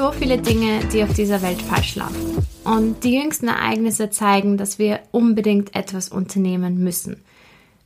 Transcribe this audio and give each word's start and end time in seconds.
So 0.00 0.12
viele 0.12 0.38
Dinge, 0.38 0.80
die 0.94 1.02
auf 1.04 1.12
dieser 1.12 1.42
Welt 1.42 1.60
falsch 1.60 1.94
laufen. 1.96 2.42
Und 2.64 3.04
die 3.04 3.20
jüngsten 3.20 3.48
Ereignisse 3.48 4.08
zeigen, 4.08 4.56
dass 4.56 4.78
wir 4.78 5.00
unbedingt 5.10 5.76
etwas 5.76 6.08
unternehmen 6.08 6.82
müssen. 6.82 7.22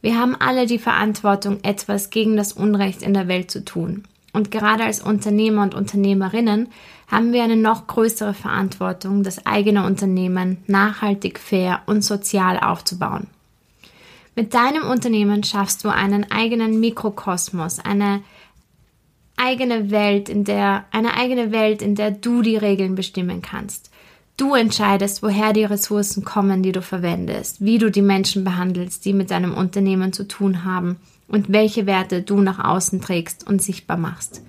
Wir 0.00 0.16
haben 0.16 0.36
alle 0.36 0.66
die 0.66 0.78
Verantwortung, 0.78 1.58
etwas 1.64 2.10
gegen 2.10 2.36
das 2.36 2.52
Unrecht 2.52 3.02
in 3.02 3.14
der 3.14 3.26
Welt 3.26 3.50
zu 3.50 3.64
tun. 3.64 4.04
Und 4.32 4.52
gerade 4.52 4.84
als 4.84 5.02
Unternehmer 5.02 5.64
und 5.64 5.74
Unternehmerinnen 5.74 6.68
haben 7.08 7.32
wir 7.32 7.42
eine 7.42 7.56
noch 7.56 7.88
größere 7.88 8.32
Verantwortung, 8.32 9.24
das 9.24 9.44
eigene 9.44 9.84
Unternehmen 9.84 10.58
nachhaltig, 10.68 11.40
fair 11.40 11.82
und 11.86 12.04
sozial 12.04 12.60
aufzubauen. 12.60 13.26
Mit 14.36 14.54
deinem 14.54 14.84
Unternehmen 14.84 15.42
schaffst 15.42 15.82
du 15.82 15.88
einen 15.88 16.30
eigenen 16.30 16.78
Mikrokosmos, 16.78 17.80
eine 17.80 18.22
eigene 19.36 19.90
Welt, 19.90 20.28
in 20.28 20.44
der, 20.44 20.84
eine 20.90 21.14
eigene 21.14 21.52
Welt, 21.52 21.82
in 21.82 21.94
der 21.94 22.10
du 22.10 22.42
die 22.42 22.56
Regeln 22.56 22.94
bestimmen 22.94 23.42
kannst. 23.42 23.90
Du 24.36 24.54
entscheidest, 24.54 25.22
woher 25.22 25.52
die 25.52 25.64
Ressourcen 25.64 26.24
kommen, 26.24 26.62
die 26.62 26.72
du 26.72 26.82
verwendest, 26.82 27.64
wie 27.64 27.78
du 27.78 27.90
die 27.90 28.02
Menschen 28.02 28.42
behandelst, 28.42 29.04
die 29.04 29.12
mit 29.12 29.30
deinem 29.30 29.54
Unternehmen 29.54 30.12
zu 30.12 30.26
tun 30.26 30.64
haben 30.64 30.96
und 31.28 31.52
welche 31.52 31.86
Werte 31.86 32.22
du 32.22 32.40
nach 32.40 32.58
außen 32.58 33.00
trägst 33.00 33.46
und 33.46 33.62
sichtbar 33.62 33.96
machst. 33.96 34.42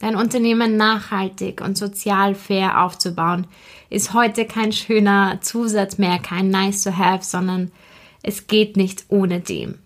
Dein 0.00 0.16
Unternehmen 0.16 0.76
nachhaltig 0.76 1.60
und 1.60 1.78
sozial 1.78 2.34
fair 2.34 2.82
aufzubauen, 2.82 3.46
ist 3.88 4.12
heute 4.12 4.44
kein 4.44 4.72
schöner 4.72 5.38
Zusatz 5.40 5.98
mehr, 5.98 6.18
kein 6.18 6.50
nice 6.50 6.82
to 6.82 6.96
have, 6.96 7.24
sondern 7.24 7.70
es 8.22 8.46
geht 8.46 8.76
nicht 8.76 9.04
ohne 9.08 9.40
dem. 9.40 9.76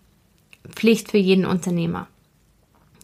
Pflicht 0.69 1.11
für 1.11 1.17
jeden 1.17 1.45
Unternehmer. 1.45 2.07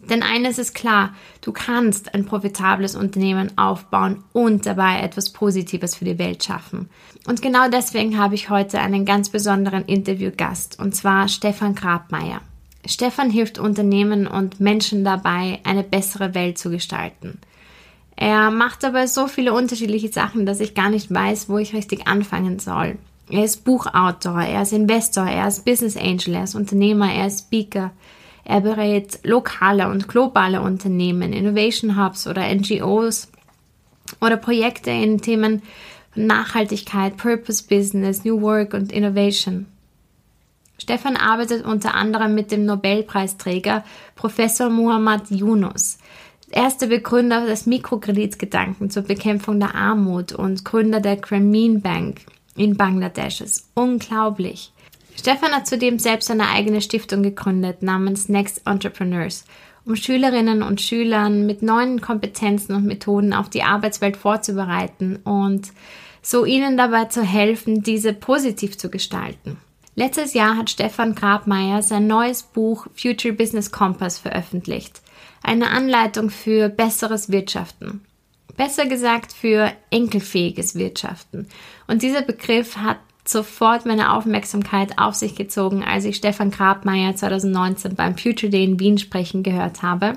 Denn 0.10 0.24
eines 0.24 0.58
ist 0.58 0.74
klar, 0.74 1.14
du 1.42 1.52
kannst 1.52 2.14
ein 2.14 2.26
profitables 2.26 2.96
Unternehmen 2.96 3.58
aufbauen 3.58 4.24
und 4.32 4.66
dabei 4.66 5.02
etwas 5.02 5.32
Positives 5.32 5.96
für 5.96 6.06
die 6.06 6.18
Welt 6.18 6.44
schaffen. 6.44 6.90
Und 7.28 7.42
genau 7.42 7.70
deswegen 7.70 8.18
habe 8.18 8.36
ich 8.36 8.50
heute 8.50 8.80
einen 8.80 9.06
ganz 9.06 9.30
besonderen 9.30 9.84
Interviewgast, 9.86 10.80
und 10.80 10.96
zwar 10.96 11.28
Stefan 11.28 11.76
Grabmeier. 11.76 12.42
Stefan 12.86 13.30
hilft 13.30 13.60
Unternehmen 13.60 14.28
und 14.28 14.62
Menschen 14.62 15.04
dabei, 15.04 15.60
eine 15.64 15.84
bessere 15.84 16.34
Welt 16.34 16.58
zu 16.58 16.70
gestalten. 16.70 17.40
Er 18.16 18.50
macht 18.50 18.86
aber 18.86 19.08
so 19.08 19.28
viele 19.28 19.54
unterschiedliche 19.54 20.08
Sachen, 20.08 20.46
dass 20.46 20.60
ich 20.60 20.74
gar 20.74 20.90
nicht 20.90 21.14
weiß, 21.14 21.50
wo 21.50 21.58
ich 21.58 21.74
richtig 21.74 22.08
anfangen 22.08 22.60
soll. 22.60 22.98
Er 23.30 23.44
ist 23.44 23.66
Buchautor, 23.66 24.42
er 24.42 24.62
ist 24.62 24.72
Investor, 24.72 25.26
er 25.26 25.48
ist 25.48 25.66
Business 25.66 25.98
Angel, 25.98 26.34
er 26.36 26.46
ist 26.46 26.56
Unternehmer, 26.56 27.14
er 27.14 27.28
ist 27.28 27.42
Speaker, 27.42 27.92
er 28.50 28.62
berät 28.62 29.20
lokale 29.24 29.90
und 29.90 30.08
globale 30.08 30.62
Unternehmen, 30.62 31.34
Innovation 31.34 32.02
Hubs 32.02 32.28
oder 32.28 32.48
NGOs 32.48 33.28
oder 34.22 34.38
Projekte 34.38 34.90
in 34.90 35.20
Themen 35.20 35.62
Nachhaltigkeit, 36.16 37.18
Purpose 37.18 37.62
Business, 37.68 38.24
New 38.24 38.42
Work 38.42 38.74
und 38.74 38.94
Innovation. 38.94 39.66
Stefan 40.78 41.18
arbeitet 41.18 41.66
unter 41.66 41.94
anderem 41.94 42.36
mit 42.36 42.52
dem 42.52 42.66
Nobelpreisträger 42.66 43.84
Professor 44.16 44.70
Muhammad 44.70 45.30
Yunus. 45.30 45.98
Er 46.50 46.68
ist 46.68 46.78
der 46.78 46.88
Begründer 46.88 47.46
des 47.46 47.66
Mikrokreditgedanken 47.66 48.90
zur 48.90 49.04
Bekämpfung 49.04 49.60
der 49.60 49.76
Armut 49.76 50.32
und 50.32 50.64
Gründer 50.64 51.02
der 51.02 51.18
Grameen 51.18 51.82
Bank 51.82 52.22
in 52.56 52.78
Bangladesch. 52.78 53.42
Es 53.42 53.58
ist 53.58 53.70
unglaublich. 53.74 54.72
Stefan 55.20 55.52
hat 55.52 55.68
zudem 55.68 56.00
selbst 56.00 56.30
eine 56.30 56.50
eigene 56.50 56.82
Stiftung 56.82 57.24
gegründet 57.24 57.82
namens 57.82 58.30
Next 58.30 58.62
Entrepreneurs, 58.66 59.46
um 59.84 59.96
Schülerinnen 59.96 60.62
und 60.62 60.80
Schülern 60.80 61.46
mit 61.46 61.62
neuen 61.62 62.02
Kompetenzen 62.02 62.76
und 62.76 62.86
Methoden 62.86 63.34
auf 63.34 63.50
die 63.50 63.64
Arbeitswelt 63.64 64.16
vorzubereiten 64.16 65.18
und 65.24 65.72
so 66.22 66.46
ihnen 66.46 66.78
dabei 66.78 67.06
zu 67.06 67.24
helfen, 67.24 67.84
diese 67.84 68.14
positiv 68.14 68.78
zu 68.78 68.90
gestalten. 68.90 69.58
Letztes 69.96 70.36
Jahr 70.36 70.58
hat 70.58 70.70
Stefan 70.70 71.16
Grabmeier 71.16 71.82
sein 71.82 72.06
neues 72.06 72.44
Buch 72.44 72.86
Future 72.94 73.34
Business 73.34 73.72
Compass 73.72 74.20
veröffentlicht. 74.20 75.02
Eine 75.42 75.72
Anleitung 75.72 76.30
für 76.30 76.70
besseres 76.70 77.32
Wirtschaften. 77.32 78.02
Besser 78.56 78.86
gesagt 78.86 79.34
für 79.34 79.72
enkelfähiges 79.90 80.76
Wirtschaften. 80.76 81.48
Und 81.88 82.04
dieser 82.04 82.22
Begriff 82.22 82.78
hat 82.78 82.98
sofort 83.30 83.86
meine 83.86 84.14
Aufmerksamkeit 84.14 84.98
auf 84.98 85.16
sich 85.16 85.36
gezogen, 85.36 85.84
als 85.84 86.06
ich 86.06 86.16
Stefan 86.16 86.52
Grabmeier 86.52 87.16
2019 87.16 87.96
beim 87.96 88.18
Future 88.18 88.50
Day 88.50 88.64
in 88.64 88.80
Wien 88.80 88.98
sprechen 88.98 89.44
gehört 89.44 89.82
habe. 89.82 90.14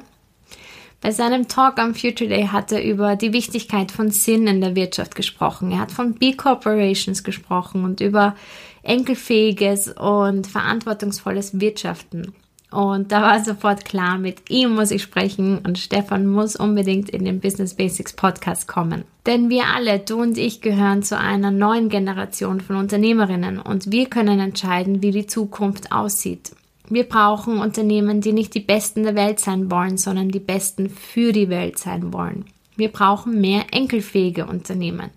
Bei 1.00 1.12
seinem 1.12 1.48
Talk 1.48 1.78
am 1.78 1.94
Future 1.94 2.28
Day 2.28 2.48
hat 2.48 2.72
er 2.72 2.84
über 2.84 3.16
die 3.16 3.32
Wichtigkeit 3.32 3.90
von 3.90 4.10
Sinn 4.10 4.46
in 4.46 4.60
der 4.60 4.76
Wirtschaft 4.76 5.14
gesprochen. 5.14 5.72
Er 5.72 5.78
hat 5.78 5.92
von 5.92 6.14
B-Corporations 6.14 7.24
gesprochen 7.24 7.84
und 7.84 8.02
über 8.02 8.36
enkelfähiges 8.82 9.88
und 9.88 10.46
verantwortungsvolles 10.46 11.58
Wirtschaften. 11.58 12.34
Und 12.70 13.10
da 13.10 13.22
war 13.22 13.42
sofort 13.42 13.84
klar, 13.84 14.16
mit 14.16 14.48
ihm 14.48 14.74
muss 14.76 14.92
ich 14.92 15.02
sprechen 15.02 15.58
und 15.58 15.78
Stefan 15.78 16.26
muss 16.26 16.54
unbedingt 16.54 17.10
in 17.10 17.24
den 17.24 17.40
Business 17.40 17.74
Basics 17.74 18.12
Podcast 18.12 18.68
kommen. 18.68 19.04
Denn 19.26 19.50
wir 19.50 19.64
alle, 19.74 19.98
du 19.98 20.22
und 20.22 20.38
ich, 20.38 20.60
gehören 20.60 21.02
zu 21.02 21.18
einer 21.18 21.50
neuen 21.50 21.88
Generation 21.88 22.60
von 22.60 22.76
Unternehmerinnen 22.76 23.58
und 23.58 23.90
wir 23.90 24.06
können 24.06 24.38
entscheiden, 24.38 25.02
wie 25.02 25.10
die 25.10 25.26
Zukunft 25.26 25.90
aussieht. 25.90 26.52
Wir 26.88 27.04
brauchen 27.04 27.58
Unternehmen, 27.58 28.20
die 28.20 28.32
nicht 28.32 28.54
die 28.54 28.60
Besten 28.60 29.02
der 29.02 29.14
Welt 29.14 29.40
sein 29.40 29.70
wollen, 29.70 29.96
sondern 29.96 30.28
die 30.28 30.40
Besten 30.40 30.90
für 30.90 31.32
die 31.32 31.48
Welt 31.48 31.78
sein 31.78 32.12
wollen. 32.12 32.44
Wir 32.76 32.88
brauchen 32.88 33.40
mehr 33.40 33.66
enkelfähige 33.72 34.46
Unternehmen. 34.46 35.10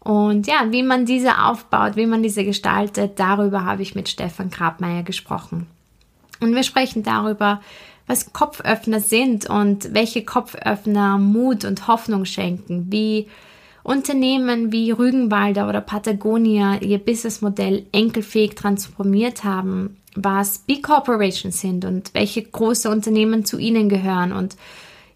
Und 0.00 0.46
ja, 0.46 0.70
wie 0.70 0.84
man 0.84 1.04
diese 1.04 1.42
aufbaut, 1.42 1.96
wie 1.96 2.06
man 2.06 2.22
diese 2.22 2.44
gestaltet, 2.44 3.18
darüber 3.18 3.64
habe 3.64 3.82
ich 3.82 3.96
mit 3.96 4.08
Stefan 4.08 4.50
Grabmeier 4.50 5.02
gesprochen. 5.02 5.66
Und 6.40 6.54
wir 6.54 6.62
sprechen 6.62 7.02
darüber, 7.02 7.60
was 8.06 8.32
Kopföffner 8.32 9.00
sind 9.00 9.48
und 9.48 9.92
welche 9.94 10.24
Kopföffner 10.24 11.18
Mut 11.18 11.64
und 11.64 11.88
Hoffnung 11.88 12.24
schenken, 12.24 12.86
wie 12.90 13.26
Unternehmen 13.82 14.72
wie 14.72 14.90
Rügenwalder 14.90 15.68
oder 15.68 15.80
Patagonia 15.80 16.80
ihr 16.80 16.98
Businessmodell 16.98 17.86
enkelfähig 17.92 18.56
transformiert 18.56 19.44
haben, 19.44 19.96
was 20.16 20.58
B-Corporations 20.58 21.60
sind 21.60 21.84
und 21.84 22.12
welche 22.12 22.42
große 22.42 22.90
Unternehmen 22.90 23.44
zu 23.44 23.58
ihnen 23.58 23.88
gehören 23.88 24.32
und 24.32 24.56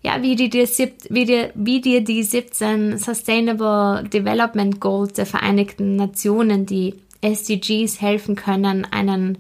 ja, 0.03 0.23
wie, 0.23 0.35
die, 0.35 0.51
wie, 0.53 1.25
die, 1.25 1.49
wie 1.55 1.81
dir 1.81 2.03
die 2.03 2.23
17 2.23 2.97
Sustainable 2.97 4.09
Development 4.09 4.81
Goals 4.81 5.13
der 5.15 5.27
Vereinigten 5.27 5.97
Nationen, 5.97 6.65
die 6.65 6.95
SDGs, 7.21 8.01
helfen 8.01 8.35
können, 8.35 8.87
einen 8.91 9.39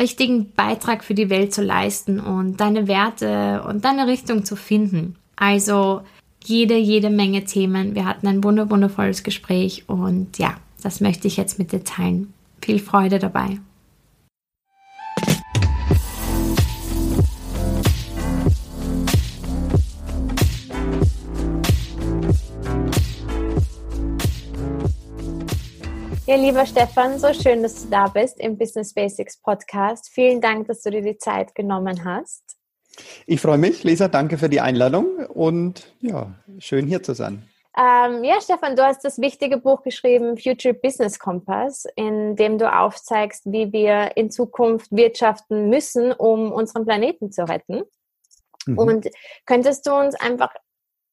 richtigen 0.00 0.52
Beitrag 0.52 1.04
für 1.04 1.14
die 1.14 1.30
Welt 1.30 1.54
zu 1.54 1.62
leisten 1.62 2.18
und 2.18 2.60
deine 2.60 2.88
Werte 2.88 3.62
und 3.68 3.84
deine 3.84 4.06
Richtung 4.06 4.44
zu 4.44 4.56
finden. 4.56 5.16
Also 5.36 6.02
jede, 6.42 6.76
jede 6.76 7.10
Menge 7.10 7.44
Themen. 7.44 7.94
Wir 7.94 8.06
hatten 8.06 8.26
ein 8.26 8.42
wundervolles 8.42 9.22
Gespräch 9.22 9.84
und 9.86 10.38
ja, 10.38 10.56
das 10.82 11.00
möchte 11.00 11.28
ich 11.28 11.36
jetzt 11.36 11.58
mit 11.58 11.72
dir 11.72 11.84
teilen. 11.84 12.32
Viel 12.62 12.78
Freude 12.78 13.18
dabei. 13.18 13.58
Ja, 26.30 26.36
lieber 26.36 26.64
Stefan, 26.64 27.18
so 27.18 27.34
schön, 27.34 27.60
dass 27.64 27.82
du 27.82 27.90
da 27.90 28.06
bist 28.06 28.38
im 28.38 28.56
Business 28.56 28.94
Basics 28.94 29.36
Podcast. 29.36 30.10
Vielen 30.12 30.40
Dank, 30.40 30.68
dass 30.68 30.80
du 30.82 30.92
dir 30.92 31.02
die 31.02 31.18
Zeit 31.18 31.56
genommen 31.56 32.04
hast. 32.04 32.56
Ich 33.26 33.40
freue 33.40 33.58
mich, 33.58 33.82
Lisa, 33.82 34.06
danke 34.06 34.38
für 34.38 34.48
die 34.48 34.60
Einladung 34.60 35.26
und 35.26 35.92
ja, 35.98 36.32
schön 36.60 36.86
hier 36.86 37.02
zu 37.02 37.14
sein. 37.14 37.48
Ähm, 37.76 38.22
ja, 38.22 38.40
Stefan, 38.40 38.76
du 38.76 38.84
hast 38.84 39.04
das 39.04 39.18
wichtige 39.18 39.56
Buch 39.56 39.82
geschrieben, 39.82 40.38
Future 40.38 40.72
Business 40.72 41.18
Compass, 41.18 41.84
in 41.96 42.36
dem 42.36 42.58
du 42.58 42.72
aufzeigst, 42.72 43.46
wie 43.46 43.72
wir 43.72 44.16
in 44.16 44.30
Zukunft 44.30 44.92
wirtschaften 44.92 45.68
müssen, 45.68 46.12
um 46.12 46.52
unseren 46.52 46.84
Planeten 46.84 47.32
zu 47.32 47.42
retten. 47.48 47.82
Mhm. 48.66 48.78
Und 48.78 49.08
könntest 49.46 49.84
du 49.84 49.94
uns 49.94 50.14
einfach 50.14 50.54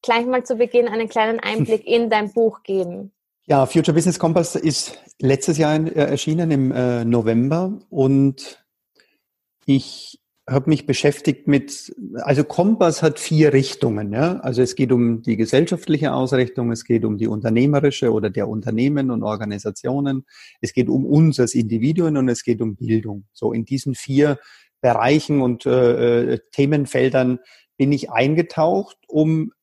gleich 0.03 0.27
mal 0.27 0.43
zu 0.43 0.57
Beginn 0.57 0.87
einen 0.87 1.09
kleinen 1.09 1.39
Einblick 1.39 1.87
in 1.87 2.11
dein 2.11 2.31
Buch 2.33 2.61
geben? 2.61 3.13
Ja, 3.49 3.65
Future 3.65 3.95
Business 3.95 4.19
Compass 4.19 4.55
ist 4.55 5.01
letztes 5.19 5.57
Jahr 5.57 5.73
äh, 5.75 5.91
erschienen 5.91 6.51
im 6.51 6.71
äh, 6.73 7.05
November 7.05 7.79
und 7.89 8.61
ich 9.65 10.19
habe 10.49 10.69
mich 10.69 10.85
beschäftigt 10.85 11.47
mit, 11.47 11.95
also 12.15 12.43
Kompass 12.43 13.01
hat 13.01 13.19
vier 13.19 13.53
Richtungen. 13.53 14.11
Ja? 14.11 14.39
Also 14.39 14.61
es 14.61 14.75
geht 14.75 14.91
um 14.91 15.21
die 15.21 15.37
gesellschaftliche 15.37 16.11
Ausrichtung, 16.11 16.73
es 16.73 16.83
geht 16.83 17.05
um 17.05 17.17
die 17.17 17.27
unternehmerische 17.27 18.11
oder 18.11 18.29
der 18.29 18.49
Unternehmen 18.49 19.11
und 19.11 19.23
Organisationen, 19.23 20.25
es 20.59 20.73
geht 20.73 20.89
um 20.89 21.05
uns 21.05 21.39
als 21.39 21.55
Individuen 21.55 22.17
und 22.17 22.27
es 22.27 22.43
geht 22.43 22.61
um 22.61 22.75
Bildung. 22.75 23.27
So 23.31 23.53
in 23.53 23.63
diesen 23.63 23.95
vier 23.95 24.39
Bereichen 24.81 25.41
und 25.41 25.65
äh, 25.65 26.33
äh 26.33 26.39
Themenfeldern 26.51 27.39
bin 27.77 27.93
ich 27.93 28.11
eingetaucht, 28.11 28.97
um 29.07 29.53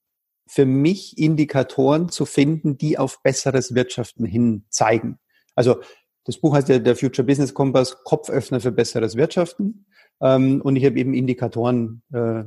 für 0.47 0.67
mich 0.67 1.19
Indikatoren 1.19 2.09
zu 2.09 2.27
finden, 2.27 2.77
die 2.77 2.99
auf 2.99 3.23
besseres 3.23 3.75
Wirtschaften 3.75 4.25
hin 4.25 4.65
zeigen. 4.69 5.19
Also 5.55 5.77
das 6.25 6.39
Buch 6.39 6.55
heißt 6.55 6.69
ja 6.69 6.79
der 6.79 6.97
Future 6.97 7.27
Business 7.27 7.55
Compass, 7.55 8.03
Kopföffner 8.05 8.61
für 8.61 8.73
besseres 8.73 9.17
Wirtschaften. 9.17 9.87
Ähm, 10.21 10.61
und 10.63 10.77
ich 10.77 10.85
habe 10.85 10.99
eben 10.99 11.15
Indikatoren 11.15 12.03
äh, 12.13 12.45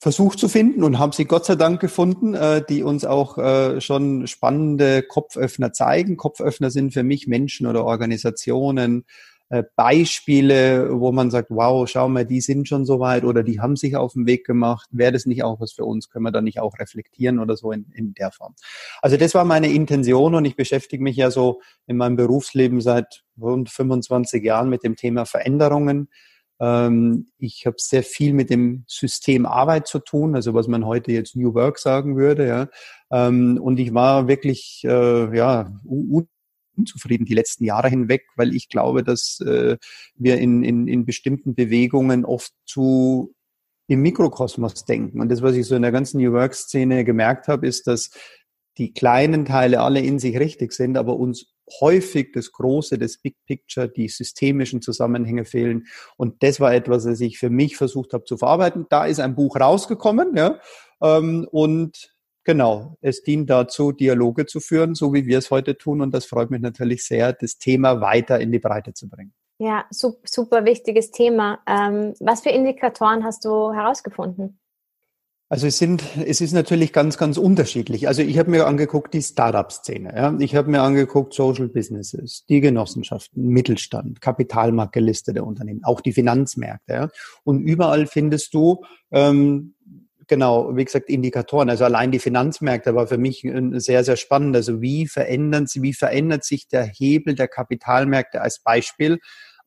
versucht 0.00 0.38
zu 0.38 0.48
finden 0.48 0.84
und 0.84 0.98
habe 0.98 1.14
sie 1.14 1.24
Gott 1.24 1.44
sei 1.44 1.56
Dank 1.56 1.80
gefunden, 1.80 2.34
äh, 2.34 2.62
die 2.68 2.82
uns 2.82 3.04
auch 3.04 3.38
äh, 3.38 3.80
schon 3.80 4.26
spannende 4.26 5.02
Kopföffner 5.02 5.72
zeigen. 5.72 6.16
Kopföffner 6.16 6.70
sind 6.70 6.92
für 6.92 7.02
mich 7.02 7.26
Menschen 7.26 7.66
oder 7.66 7.84
Organisationen, 7.84 9.04
Beispiele, 9.76 11.00
wo 11.00 11.10
man 11.10 11.30
sagt, 11.30 11.50
wow, 11.50 11.88
schau 11.88 12.08
mal, 12.08 12.26
die 12.26 12.42
sind 12.42 12.68
schon 12.68 12.84
so 12.84 13.00
weit 13.00 13.24
oder 13.24 13.42
die 13.42 13.60
haben 13.60 13.76
sich 13.76 13.96
auf 13.96 14.12
den 14.12 14.26
Weg 14.26 14.44
gemacht. 14.44 14.88
Wäre 14.92 15.12
das 15.12 15.24
nicht 15.24 15.42
auch 15.42 15.58
was 15.58 15.72
für 15.72 15.86
uns? 15.86 16.10
Können 16.10 16.24
wir 16.24 16.32
da 16.32 16.42
nicht 16.42 16.60
auch 16.60 16.78
reflektieren 16.78 17.38
oder 17.38 17.56
so 17.56 17.72
in, 17.72 17.86
in 17.94 18.12
der 18.12 18.30
Form? 18.30 18.54
Also 19.00 19.16
das 19.16 19.34
war 19.34 19.44
meine 19.44 19.72
Intention 19.72 20.34
und 20.34 20.44
ich 20.44 20.54
beschäftige 20.54 21.02
mich 21.02 21.16
ja 21.16 21.30
so 21.30 21.62
in 21.86 21.96
meinem 21.96 22.16
Berufsleben 22.16 22.82
seit 22.82 23.24
rund 23.40 23.70
25 23.70 24.44
Jahren 24.44 24.68
mit 24.68 24.84
dem 24.84 24.96
Thema 24.96 25.24
Veränderungen. 25.24 26.08
Ähm, 26.60 27.28
ich 27.38 27.64
habe 27.64 27.76
sehr 27.78 28.02
viel 28.02 28.34
mit 28.34 28.50
dem 28.50 28.84
System 28.86 29.46
Arbeit 29.46 29.86
zu 29.86 29.98
tun, 29.98 30.34
also 30.34 30.52
was 30.52 30.66
man 30.66 30.84
heute 30.84 31.12
jetzt 31.12 31.36
New 31.36 31.54
Work 31.54 31.78
sagen 31.78 32.16
würde. 32.16 32.46
Ja. 32.46 32.68
Ähm, 33.10 33.58
und 33.62 33.78
ich 33.80 33.94
war 33.94 34.28
wirklich 34.28 34.82
äh, 34.84 35.36
ja, 35.36 35.72
unzufrieden 36.78 37.24
die 37.24 37.34
letzten 37.34 37.64
Jahre 37.64 37.88
hinweg, 37.88 38.26
weil 38.36 38.54
ich 38.54 38.68
glaube, 38.68 39.02
dass 39.02 39.40
äh, 39.40 39.76
wir 40.16 40.38
in, 40.38 40.62
in, 40.62 40.88
in 40.88 41.04
bestimmten 41.04 41.54
Bewegungen 41.54 42.24
oft 42.24 42.52
zu 42.64 43.34
im 43.88 44.02
Mikrokosmos 44.02 44.84
denken. 44.84 45.20
Und 45.20 45.30
das, 45.30 45.42
was 45.42 45.56
ich 45.56 45.66
so 45.66 45.74
in 45.74 45.82
der 45.82 45.92
ganzen 45.92 46.20
New 46.20 46.32
Work-Szene 46.32 47.04
gemerkt 47.04 47.48
habe, 47.48 47.66
ist, 47.66 47.86
dass 47.86 48.10
die 48.76 48.92
kleinen 48.92 49.44
Teile 49.44 49.80
alle 49.80 50.00
in 50.00 50.18
sich 50.18 50.38
richtig 50.38 50.72
sind, 50.72 50.96
aber 50.96 51.16
uns 51.16 51.52
häufig 51.80 52.32
das 52.32 52.52
Große, 52.52 52.98
das 52.98 53.18
Big 53.18 53.36
Picture, 53.46 53.88
die 53.88 54.08
systemischen 54.08 54.82
Zusammenhänge 54.82 55.44
fehlen. 55.44 55.86
Und 56.16 56.42
das 56.42 56.60
war 56.60 56.72
etwas, 56.74 57.04
das 57.04 57.20
ich 57.20 57.38
für 57.38 57.50
mich 57.50 57.76
versucht 57.76 58.12
habe 58.12 58.24
zu 58.24 58.36
verarbeiten. 58.36 58.86
Da 58.88 59.06
ist 59.06 59.20
ein 59.20 59.34
Buch 59.34 59.56
rausgekommen, 59.56 60.36
ja. 60.36 60.60
Ähm, 61.02 61.46
und 61.50 62.14
Genau, 62.48 62.96
es 63.02 63.22
dient 63.22 63.50
dazu, 63.50 63.92
Dialoge 63.92 64.46
zu 64.46 64.60
führen, 64.60 64.94
so 64.94 65.12
wie 65.12 65.26
wir 65.26 65.36
es 65.36 65.50
heute 65.50 65.76
tun. 65.76 66.00
Und 66.00 66.14
das 66.14 66.24
freut 66.24 66.50
mich 66.50 66.62
natürlich 66.62 67.04
sehr, 67.04 67.34
das 67.34 67.58
Thema 67.58 68.00
weiter 68.00 68.40
in 68.40 68.50
die 68.50 68.58
Breite 68.58 68.94
zu 68.94 69.06
bringen. 69.06 69.34
Ja, 69.58 69.84
super 69.90 70.64
wichtiges 70.64 71.10
Thema. 71.10 71.58
Ähm, 71.66 72.14
was 72.20 72.40
für 72.40 72.48
Indikatoren 72.48 73.22
hast 73.22 73.44
du 73.44 73.74
herausgefunden? 73.74 74.58
Also 75.50 75.66
es 75.66 75.76
sind, 75.76 76.02
es 76.24 76.40
ist 76.40 76.52
natürlich 76.52 76.94
ganz, 76.94 77.18
ganz 77.18 77.36
unterschiedlich. 77.36 78.08
Also 78.08 78.20
ich 78.20 78.38
habe 78.38 78.50
mir 78.50 78.66
angeguckt 78.66 79.12
die 79.12 79.22
Startup-Szene, 79.22 80.14
ja. 80.14 80.34
ich 80.38 80.54
habe 80.54 80.70
mir 80.70 80.82
angeguckt 80.82 81.34
Social 81.34 81.68
Businesses, 81.68 82.44
die 82.48 82.60
Genossenschaften, 82.60 83.46
Mittelstand, 83.48 84.22
Kapitalmarktgelistete 84.22 85.44
Unternehmen, 85.44 85.84
auch 85.84 86.02
die 86.02 86.12
Finanzmärkte. 86.12 86.92
Ja. 86.92 87.08
Und 87.44 87.60
überall 87.60 88.06
findest 88.06 88.52
du 88.52 88.84
ähm, 89.10 89.74
genau, 90.28 90.76
wie 90.76 90.84
gesagt, 90.84 91.08
Indikatoren. 91.08 91.70
Also 91.70 91.84
allein 91.84 92.12
die 92.12 92.18
Finanzmärkte 92.18 92.94
war 92.94 93.06
für 93.06 93.18
mich 93.18 93.46
sehr, 93.72 94.04
sehr 94.04 94.16
spannend. 94.16 94.54
Also 94.54 94.80
wie 94.80 95.06
verändern 95.06 95.66
sie, 95.66 95.82
wie 95.82 95.94
verändert 95.94 96.44
sich 96.44 96.68
der 96.68 96.84
Hebel 96.84 97.34
der 97.34 97.48
Kapitalmärkte 97.48 98.40
als 98.40 98.60
Beispiel 98.60 99.18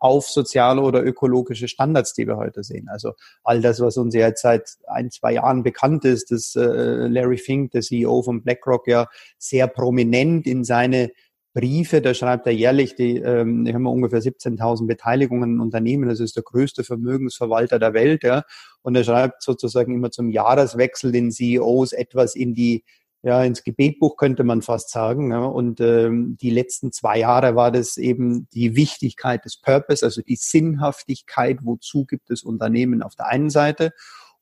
auf 0.02 0.28
soziale 0.28 0.82
oder 0.82 1.04
ökologische 1.04 1.68
Standards, 1.68 2.14
die 2.14 2.26
wir 2.26 2.38
heute 2.38 2.64
sehen. 2.64 2.90
Also 2.90 3.14
all 3.44 3.62
das, 3.62 3.80
was 3.82 3.98
uns 3.98 4.16
jetzt 4.16 4.42
seit 4.42 4.78
ein, 4.88 5.12
zwei 5.12 5.34
Jahren 5.34 5.62
bekannt 5.62 6.06
ist, 6.06 6.32
dass 6.32 6.56
äh, 6.56 7.08
Larry 7.08 7.38
Fink, 7.38 7.72
der 7.72 7.82
CEO 7.82 8.24
von 8.24 8.42
BlackRock, 8.42 8.88
ja 8.88 9.08
sehr 9.38 9.68
prominent 9.68 10.48
in 10.48 10.64
seine 10.64 11.12
Briefe, 11.54 12.02
da 12.02 12.14
schreibt 12.14 12.48
er 12.48 12.54
jährlich, 12.54 12.96
die, 12.96 13.18
ähm, 13.18 13.68
haben 13.68 13.84
wir 13.84 13.92
ungefähr 13.92 14.22
17.000 14.22 14.88
Beteiligungen 14.88 15.56
in 15.56 15.60
Unternehmen, 15.60 16.08
das 16.08 16.20
ist 16.20 16.36
der 16.36 16.44
größte 16.44 16.84
Vermögensverwalter 16.84 17.78
der 17.80 17.94
Welt, 17.94 18.24
ja, 18.24 18.44
und 18.82 18.96
er 18.96 19.04
schreibt 19.04 19.44
sozusagen 19.44 19.94
immer 19.94 20.12
zum 20.12 20.30
Jahreswechsel 20.30 21.12
den 21.12 21.32
CEOs 21.32 21.94
etwas 21.94 22.36
in 22.36 22.54
die 22.54 22.84
ja, 23.24 23.44
ins 23.44 23.64
Gebetbuch 23.64 24.18
könnte 24.18 24.44
man 24.44 24.62
fast 24.62 24.90
sagen. 24.90 25.32
Ja. 25.32 25.44
Und 25.44 25.80
ähm, 25.80 26.38
die 26.42 26.50
letzten 26.50 26.92
zwei 26.92 27.20
Jahre 27.20 27.56
war 27.56 27.72
das 27.72 27.98
eben 27.98 28.48
die 28.50 28.76
Wichtigkeit 28.76 29.46
des 29.46 29.58
Purpose, 29.58 30.04
also 30.04 30.22
die 30.22 30.38
Sinnhaftigkeit, 30.38 31.60
wozu 31.62 32.06
gibt 32.06 32.32
es 32.32 32.44
Unternehmen 32.44 33.04
auf 33.04 33.16
der 33.16 33.28
einen 33.28 33.50
Seite 33.50 33.92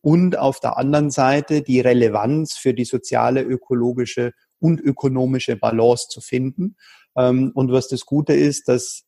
und 0.02 0.38
auf 0.38 0.60
der 0.60 0.78
anderen 0.78 1.12
Seite 1.12 1.62
die 1.62 1.82
Relevanz 1.82 2.54
für 2.54 2.74
die 2.74 2.86
soziale, 2.86 3.42
ökologische 3.42 4.32
und 4.60 4.80
ökonomische 4.80 5.56
Balance 5.56 6.08
zu 6.10 6.22
finden. 6.22 6.76
Ähm, 7.18 7.52
und 7.54 7.72
was 7.72 7.88
das 7.88 8.06
Gute 8.06 8.34
ist, 8.34 8.68
dass 8.68 9.06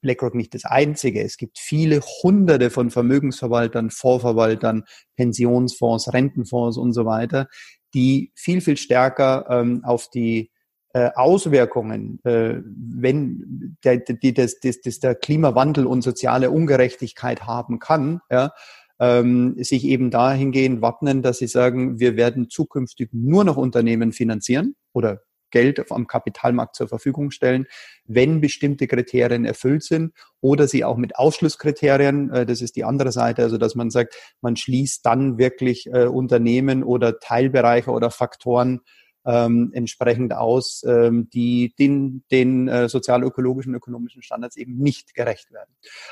BlackRock 0.00 0.34
nicht 0.34 0.54
das 0.54 0.64
einzige. 0.64 1.22
Es 1.22 1.36
gibt 1.36 1.58
viele 1.58 2.00
hunderte 2.00 2.70
von 2.70 2.90
Vermögensverwaltern, 2.90 3.90
Vorverwaltern, 3.90 4.84
Pensionsfonds, 5.16 6.12
Rentenfonds 6.12 6.78
und 6.78 6.92
so 6.92 7.04
weiter, 7.04 7.48
die 7.94 8.32
viel, 8.34 8.60
viel 8.60 8.76
stärker 8.76 9.46
ähm, 9.50 9.82
auf 9.84 10.08
die 10.08 10.50
äh, 10.94 11.10
Auswirkungen, 11.14 12.20
äh, 12.24 12.60
wenn 12.64 13.76
der, 13.84 13.98
die, 13.98 14.34
das, 14.34 14.60
das, 14.60 14.80
das 14.80 14.98
der 14.98 15.14
Klimawandel 15.14 15.86
und 15.86 16.02
soziale 16.02 16.50
Ungerechtigkeit 16.50 17.46
haben 17.46 17.78
kann, 17.78 18.20
ja, 18.30 18.52
ähm, 19.00 19.56
sich 19.58 19.84
eben 19.84 20.10
dahingehend 20.10 20.82
wappnen, 20.82 21.22
dass 21.22 21.38
sie 21.38 21.46
sagen, 21.46 21.98
wir 21.98 22.16
werden 22.16 22.50
zukünftig 22.50 23.10
nur 23.12 23.44
noch 23.44 23.56
Unternehmen 23.56 24.12
finanzieren 24.12 24.76
oder 24.92 25.22
Geld 25.52 25.92
am 25.92 26.08
Kapitalmarkt 26.08 26.74
zur 26.74 26.88
Verfügung 26.88 27.30
stellen, 27.30 27.66
wenn 28.04 28.40
bestimmte 28.40 28.88
Kriterien 28.88 29.44
erfüllt 29.44 29.84
sind 29.84 30.12
oder 30.40 30.66
sie 30.66 30.84
auch 30.84 30.96
mit 30.96 31.16
Ausschlusskriterien, 31.16 32.30
äh, 32.30 32.44
das 32.44 32.60
ist 32.60 32.74
die 32.74 32.84
andere 32.84 33.12
Seite, 33.12 33.42
also 33.42 33.58
dass 33.58 33.76
man 33.76 33.90
sagt, 33.90 34.16
man 34.40 34.56
schließt 34.56 35.06
dann 35.06 35.38
wirklich 35.38 35.86
äh, 35.86 36.06
Unternehmen 36.06 36.82
oder 36.82 37.20
Teilbereiche 37.20 37.92
oder 37.92 38.10
Faktoren 38.10 38.80
ähm, 39.24 39.70
entsprechend 39.72 40.34
aus, 40.34 40.84
ähm, 40.86 41.28
die 41.30 41.74
den, 41.78 42.24
den 42.30 42.68
äh, 42.68 42.88
sozial-ökologischen, 42.88 43.74
ökonomischen 43.74 44.22
Standards 44.22 44.56
eben 44.56 44.76
nicht 44.78 45.14
gerecht 45.14 45.52
werden. 45.52 45.70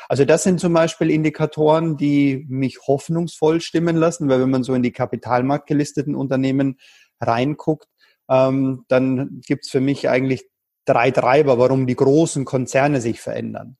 Also 0.08 0.24
das 0.24 0.44
sind 0.44 0.60
zum 0.60 0.72
Beispiel 0.72 1.10
Indikatoren, 1.10 1.96
die 1.96 2.46
mich 2.48 2.78
hoffnungsvoll 2.86 3.60
stimmen 3.60 3.96
lassen, 3.96 4.28
weil 4.28 4.40
wenn 4.40 4.50
man 4.50 4.62
so 4.62 4.74
in 4.74 4.82
die 4.82 4.92
kapitalmarktgelisteten 4.92 6.14
Unternehmen 6.14 6.78
reinguckt, 7.20 7.88
ähm, 8.30 8.84
dann 8.88 9.42
gibt's 9.46 9.70
für 9.70 9.80
mich 9.80 10.08
eigentlich 10.08 10.48
drei 10.86 11.10
Treiber, 11.10 11.58
warum 11.58 11.86
die 11.86 11.96
großen 11.96 12.44
Konzerne 12.44 13.00
sich 13.00 13.20
verändern. 13.20 13.76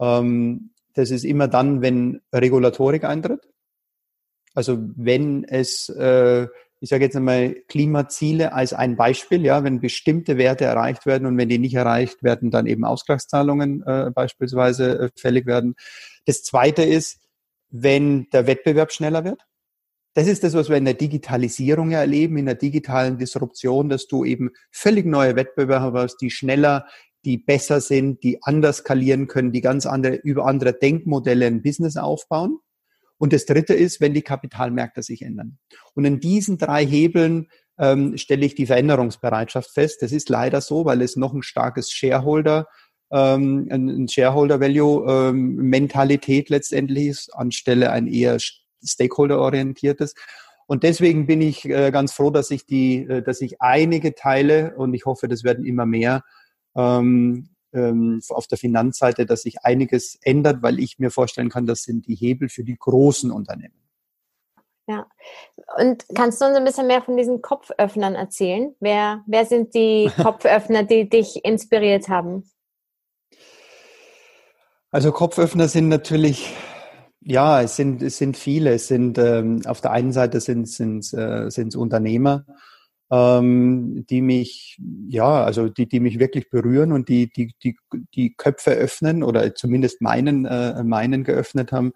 Ähm, 0.00 0.72
das 0.94 1.10
ist 1.10 1.24
immer 1.24 1.48
dann, 1.48 1.82
wenn 1.82 2.20
Regulatorik 2.34 3.04
eintritt. 3.04 3.48
Also 4.54 4.78
wenn 4.96 5.44
es, 5.44 5.88
äh, 5.90 6.46
ich 6.80 6.88
sage 6.88 7.04
jetzt 7.04 7.16
einmal 7.16 7.54
Klimaziele 7.68 8.52
als 8.52 8.72
ein 8.72 8.96
Beispiel, 8.96 9.44
ja, 9.44 9.62
wenn 9.64 9.80
bestimmte 9.80 10.38
Werte 10.38 10.64
erreicht 10.64 11.04
werden 11.06 11.26
und 11.26 11.36
wenn 11.36 11.48
die 11.48 11.58
nicht 11.58 11.74
erreicht 11.74 12.22
werden, 12.22 12.50
dann 12.50 12.66
eben 12.66 12.84
Ausgleichszahlungen 12.84 13.82
äh, 13.86 14.10
beispielsweise 14.14 14.98
äh, 14.98 15.10
fällig 15.16 15.46
werden. 15.46 15.74
Das 16.24 16.42
Zweite 16.42 16.82
ist, 16.82 17.20
wenn 17.68 18.28
der 18.32 18.46
Wettbewerb 18.46 18.92
schneller 18.92 19.24
wird. 19.24 19.42
Das 20.16 20.28
ist 20.28 20.42
das, 20.44 20.54
was 20.54 20.70
wir 20.70 20.78
in 20.78 20.86
der 20.86 20.94
Digitalisierung 20.94 21.90
erleben, 21.90 22.38
in 22.38 22.46
der 22.46 22.54
digitalen 22.54 23.18
Disruption, 23.18 23.90
dass 23.90 24.06
du 24.06 24.24
eben 24.24 24.50
völlig 24.70 25.04
neue 25.04 25.36
Wettbewerber 25.36 26.00
hast, 26.00 26.16
die 26.22 26.30
schneller, 26.30 26.86
die 27.26 27.36
besser 27.36 27.82
sind, 27.82 28.22
die 28.22 28.42
anders 28.42 28.78
skalieren 28.78 29.26
können, 29.26 29.52
die 29.52 29.60
ganz 29.60 29.84
andere, 29.84 30.14
über 30.14 30.46
andere 30.46 30.72
Denkmodelle 30.72 31.46
ein 31.46 31.60
Business 31.60 31.98
aufbauen. 31.98 32.56
Und 33.18 33.34
das 33.34 33.44
dritte 33.44 33.74
ist, 33.74 34.00
wenn 34.00 34.14
die 34.14 34.22
Kapitalmärkte 34.22 35.02
sich 35.02 35.20
ändern. 35.20 35.58
Und 35.92 36.06
in 36.06 36.18
diesen 36.18 36.56
drei 36.56 36.86
Hebeln 36.86 37.48
ähm, 37.78 38.16
stelle 38.16 38.46
ich 38.46 38.54
die 38.54 38.64
Veränderungsbereitschaft 38.64 39.70
fest. 39.70 40.00
Das 40.00 40.12
ist 40.12 40.30
leider 40.30 40.62
so, 40.62 40.86
weil 40.86 41.02
es 41.02 41.16
noch 41.16 41.34
ein 41.34 41.42
starkes 41.42 41.90
Shareholder, 41.90 42.68
ähm, 43.12 43.68
ein 43.70 44.08
Shareholder 44.08 44.60
Value 44.60 45.04
ähm, 45.28 45.70
letztendlich 46.48 47.06
ist, 47.06 47.34
anstelle 47.34 47.90
ein 47.92 48.06
eher 48.06 48.38
stakeholder-orientiertes. 48.84 50.14
Und 50.66 50.82
deswegen 50.82 51.26
bin 51.26 51.40
ich 51.40 51.64
äh, 51.64 51.90
ganz 51.90 52.12
froh, 52.12 52.30
dass 52.30 52.50
ich 52.50 52.66
die, 52.66 53.04
äh, 53.04 53.22
dass 53.22 53.40
ich 53.40 53.60
einige 53.60 54.14
Teile 54.14 54.74
und 54.76 54.94
ich 54.94 55.06
hoffe, 55.06 55.28
das 55.28 55.44
werden 55.44 55.64
immer 55.64 55.86
mehr 55.86 56.22
ähm, 56.74 57.50
ähm, 57.72 58.20
auf 58.30 58.46
der 58.46 58.58
Finanzseite, 58.58 59.26
dass 59.26 59.42
sich 59.42 59.64
einiges 59.64 60.18
ändert, 60.22 60.62
weil 60.62 60.80
ich 60.80 60.98
mir 60.98 61.10
vorstellen 61.10 61.50
kann, 61.50 61.66
das 61.66 61.82
sind 61.82 62.06
die 62.06 62.14
Hebel 62.14 62.48
für 62.48 62.64
die 62.64 62.76
großen 62.76 63.30
Unternehmen. 63.30 63.74
Ja. 64.88 65.06
Und 65.78 66.06
kannst 66.14 66.40
du 66.40 66.46
uns 66.46 66.56
ein 66.56 66.64
bisschen 66.64 66.86
mehr 66.86 67.02
von 67.02 67.16
diesen 67.16 67.42
Kopföffnern 67.42 68.14
erzählen? 68.14 68.74
Wer, 68.80 69.24
wer 69.26 69.44
sind 69.44 69.74
die 69.74 70.10
Kopföffner, 70.22 70.84
die 70.84 71.08
dich 71.08 71.44
inspiriert 71.44 72.08
haben? 72.08 72.48
Also 74.90 75.12
Kopföffner 75.12 75.68
sind 75.68 75.88
natürlich, 75.88 76.54
ja, 77.28 77.60
es 77.62 77.76
sind, 77.76 78.02
es 78.02 78.18
sind 78.18 78.36
viele. 78.36 78.70
Es 78.70 78.86
sind 78.88 79.18
ähm, 79.18 79.62
auf 79.66 79.80
der 79.80 79.90
einen 79.90 80.12
Seite 80.12 80.40
sind 80.40 80.68
sind 80.68 81.12
äh, 81.12 81.50
sind 81.50 81.74
Unternehmer, 81.74 82.44
ähm, 83.10 84.06
die 84.08 84.22
mich, 84.22 84.78
ja, 85.08 85.44
also 85.44 85.68
die, 85.68 85.88
die 85.88 86.00
mich 86.00 86.20
wirklich 86.20 86.50
berühren 86.50 86.92
und 86.92 87.08
die, 87.08 87.28
die, 87.30 87.52
die, 87.64 87.76
die 88.14 88.34
Köpfe 88.36 88.72
öffnen 88.72 89.24
oder 89.24 89.54
zumindest 89.56 90.00
meinen, 90.02 90.44
äh, 90.46 90.84
meinen 90.84 91.24
geöffnet 91.24 91.72
haben. 91.72 91.92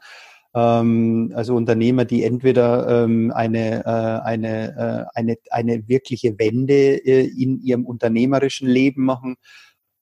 Ähm, 0.54 1.32
also 1.34 1.54
Unternehmer, 1.54 2.04
die 2.04 2.24
entweder 2.24 3.04
ähm, 3.04 3.32
eine, 3.32 3.84
äh, 3.84 4.26
eine, 4.26 5.06
äh, 5.14 5.18
eine, 5.18 5.36
eine 5.50 5.88
wirkliche 5.88 6.38
Wende 6.40 7.04
äh, 7.06 7.26
in 7.26 7.60
ihrem 7.60 7.86
unternehmerischen 7.86 8.68
Leben 8.68 9.04
machen, 9.04 9.36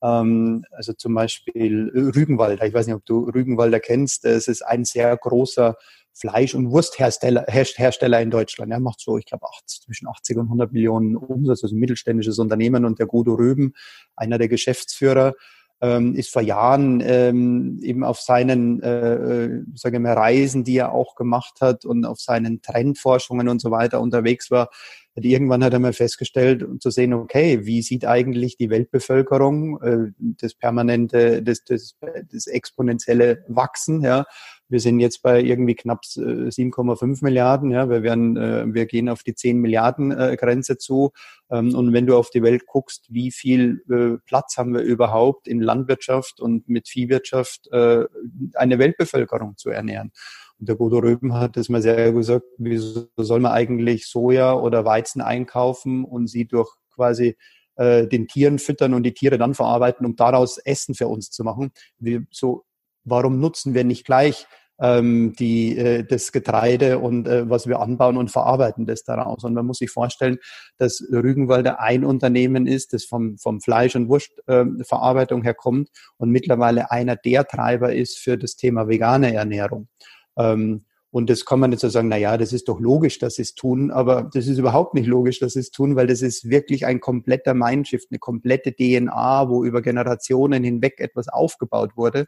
ähm, 0.02 0.64
also 0.72 0.92
zum 0.92 1.14
Beispiel 1.14 1.90
Rügenwalder. 1.94 2.66
Ich 2.66 2.74
weiß 2.74 2.86
nicht, 2.86 2.96
ob 2.96 3.04
du 3.04 3.28
Rügenwalder 3.28 3.80
kennst. 3.80 4.24
Es 4.24 4.48
ist 4.48 4.62
ein 4.62 4.84
sehr 4.84 5.16
großer 5.16 5.76
Fleisch- 6.12 6.54
und 6.54 6.70
Wursthersteller 6.70 7.44
Hersteller 7.48 8.20
in 8.20 8.30
Deutschland. 8.30 8.72
Er 8.72 8.80
macht 8.80 9.00
so, 9.00 9.18
ich 9.18 9.26
glaube, 9.26 9.46
zwischen 9.66 10.08
80 10.08 10.36
und 10.38 10.46
100 10.46 10.72
Millionen 10.72 11.16
Umsatz, 11.16 11.62
also 11.62 11.76
ein 11.76 11.78
mittelständisches 11.78 12.38
Unternehmen. 12.38 12.84
Und 12.84 12.98
der 12.98 13.06
Gudo 13.06 13.34
Rüben, 13.34 13.72
einer 14.16 14.38
der 14.38 14.48
Geschäftsführer, 14.48 15.34
ähm, 15.80 16.14
ist 16.14 16.32
vor 16.32 16.42
Jahren 16.42 17.02
ähm, 17.04 17.78
eben 17.82 18.04
auf 18.04 18.20
seinen, 18.20 18.82
äh, 18.82 19.14
äh 19.14 19.64
sage 19.74 20.00
mal, 20.00 20.14
Reisen, 20.14 20.64
die 20.64 20.76
er 20.76 20.92
auch 20.92 21.14
gemacht 21.14 21.60
hat 21.60 21.84
und 21.84 22.04
auf 22.04 22.20
seinen 22.20 22.62
Trendforschungen 22.62 23.48
und 23.48 23.60
so 23.60 23.70
weiter 23.70 24.00
unterwegs 24.00 24.50
war, 24.50 24.70
hat 25.16 25.24
irgendwann 25.24 25.64
hat 25.64 25.72
er 25.72 25.78
mal 25.78 25.92
festgestellt 25.92 26.62
um 26.62 26.80
zu 26.80 26.90
sehen, 26.90 27.12
okay, 27.12 27.66
wie 27.66 27.82
sieht 27.82 28.06
eigentlich 28.06 28.56
die 28.56 28.70
Weltbevölkerung, 28.70 29.82
äh, 29.82 30.12
das 30.18 30.54
permanente, 30.54 31.42
das, 31.42 31.64
das, 31.64 31.96
das 32.32 32.46
exponentielle 32.46 33.44
Wachsen, 33.48 34.02
ja, 34.02 34.24
wir 34.68 34.80
sind 34.80 35.00
jetzt 35.00 35.22
bei 35.22 35.40
irgendwie 35.40 35.74
knapp 35.74 36.02
7,5 36.02 37.20
äh, 37.20 37.24
Milliarden. 37.24 37.70
Ja, 37.70 37.88
wir 37.88 38.02
werden, 38.02 38.36
äh, 38.36 38.64
wir 38.66 38.86
gehen 38.86 39.08
auf 39.08 39.22
die 39.22 39.34
10 39.34 39.58
Milliarden 39.58 40.12
äh, 40.12 40.36
Grenze 40.38 40.76
zu. 40.76 41.12
Ähm, 41.50 41.74
und 41.74 41.92
wenn 41.92 42.06
du 42.06 42.16
auf 42.16 42.30
die 42.30 42.42
Welt 42.42 42.66
guckst, 42.66 43.06
wie 43.08 43.30
viel 43.30 43.82
Platz 44.26 44.56
haben 44.58 44.74
wir 44.74 44.82
überhaupt 44.82 45.48
in 45.48 45.60
Landwirtschaft 45.60 46.40
und 46.40 46.68
mit 46.68 46.88
Viehwirtschaft 46.88 47.72
eine 47.72 48.78
Weltbevölkerung 48.78 49.56
zu 49.56 49.70
ernähren? 49.70 50.12
Und 50.58 50.68
der 50.68 50.74
Bodo 50.74 50.98
Röben 50.98 51.34
hat 51.34 51.56
das 51.56 51.68
mal 51.68 51.82
sehr 51.82 52.12
gesagt, 52.12 52.44
wieso 52.58 53.08
soll 53.16 53.40
man 53.40 53.52
eigentlich 53.52 54.06
Soja 54.06 54.54
oder 54.54 54.84
Weizen 54.84 55.20
einkaufen 55.20 56.04
und 56.04 56.26
sie 56.26 56.46
durch 56.46 56.70
quasi 56.94 57.36
den 57.78 58.26
Tieren 58.26 58.58
füttern 58.58 58.92
und 58.92 59.04
die 59.04 59.14
Tiere 59.14 59.38
dann 59.38 59.54
verarbeiten, 59.54 60.04
um 60.04 60.16
daraus 60.16 60.58
Essen 60.58 60.94
für 60.94 61.06
uns 61.06 61.30
zu 61.30 61.44
machen. 61.44 61.70
Wir, 62.00 62.24
so 62.30 62.64
warum 63.10 63.40
nutzen 63.40 63.74
wir 63.74 63.84
nicht 63.84 64.04
gleich 64.04 64.46
ähm, 64.80 65.34
die, 65.38 65.76
äh, 65.76 66.04
das 66.04 66.32
Getreide 66.32 66.98
und 66.98 67.26
äh, 67.26 67.48
was 67.48 67.66
wir 67.66 67.80
anbauen 67.80 68.16
und 68.16 68.30
verarbeiten 68.30 68.86
das 68.86 69.04
daraus. 69.04 69.44
Und 69.44 69.54
man 69.54 69.66
muss 69.66 69.78
sich 69.78 69.90
vorstellen, 69.90 70.38
dass 70.76 71.02
Rügenwalder 71.10 71.80
ein 71.80 72.04
Unternehmen 72.04 72.66
ist, 72.66 72.92
das 72.92 73.04
vom, 73.04 73.38
vom 73.38 73.60
Fleisch- 73.60 73.96
und 73.96 74.08
Wurstverarbeitung 74.08 75.42
äh, 75.42 75.44
herkommt 75.44 75.90
und 76.16 76.30
mittlerweile 76.30 76.90
einer 76.90 77.16
der 77.16 77.44
Treiber 77.44 77.92
ist 77.94 78.18
für 78.18 78.38
das 78.38 78.56
Thema 78.56 78.88
vegane 78.88 79.34
Ernährung. 79.34 79.88
Ähm, 80.36 80.84
und 81.10 81.30
das 81.30 81.46
kann 81.46 81.58
man 81.58 81.72
jetzt 81.72 81.80
so 81.80 81.88
sagen, 81.88 82.08
na 82.08 82.18
ja, 82.18 82.36
das 82.36 82.52
ist 82.52 82.68
doch 82.68 82.80
logisch, 82.80 83.18
dass 83.18 83.36
sie 83.36 83.42
es 83.42 83.54
tun, 83.54 83.90
aber 83.90 84.28
das 84.34 84.46
ist 84.46 84.58
überhaupt 84.58 84.92
nicht 84.92 85.06
logisch, 85.06 85.40
dass 85.40 85.54
sie 85.54 85.60
es 85.60 85.70
tun, 85.70 85.96
weil 85.96 86.06
das 86.06 86.20
ist 86.20 86.50
wirklich 86.50 86.84
ein 86.84 87.00
kompletter 87.00 87.54
Mindshift, 87.54 88.08
eine 88.10 88.18
komplette 88.18 88.74
DNA, 88.74 89.48
wo 89.48 89.64
über 89.64 89.80
Generationen 89.80 90.62
hinweg 90.62 91.00
etwas 91.00 91.28
aufgebaut 91.28 91.96
wurde 91.96 92.26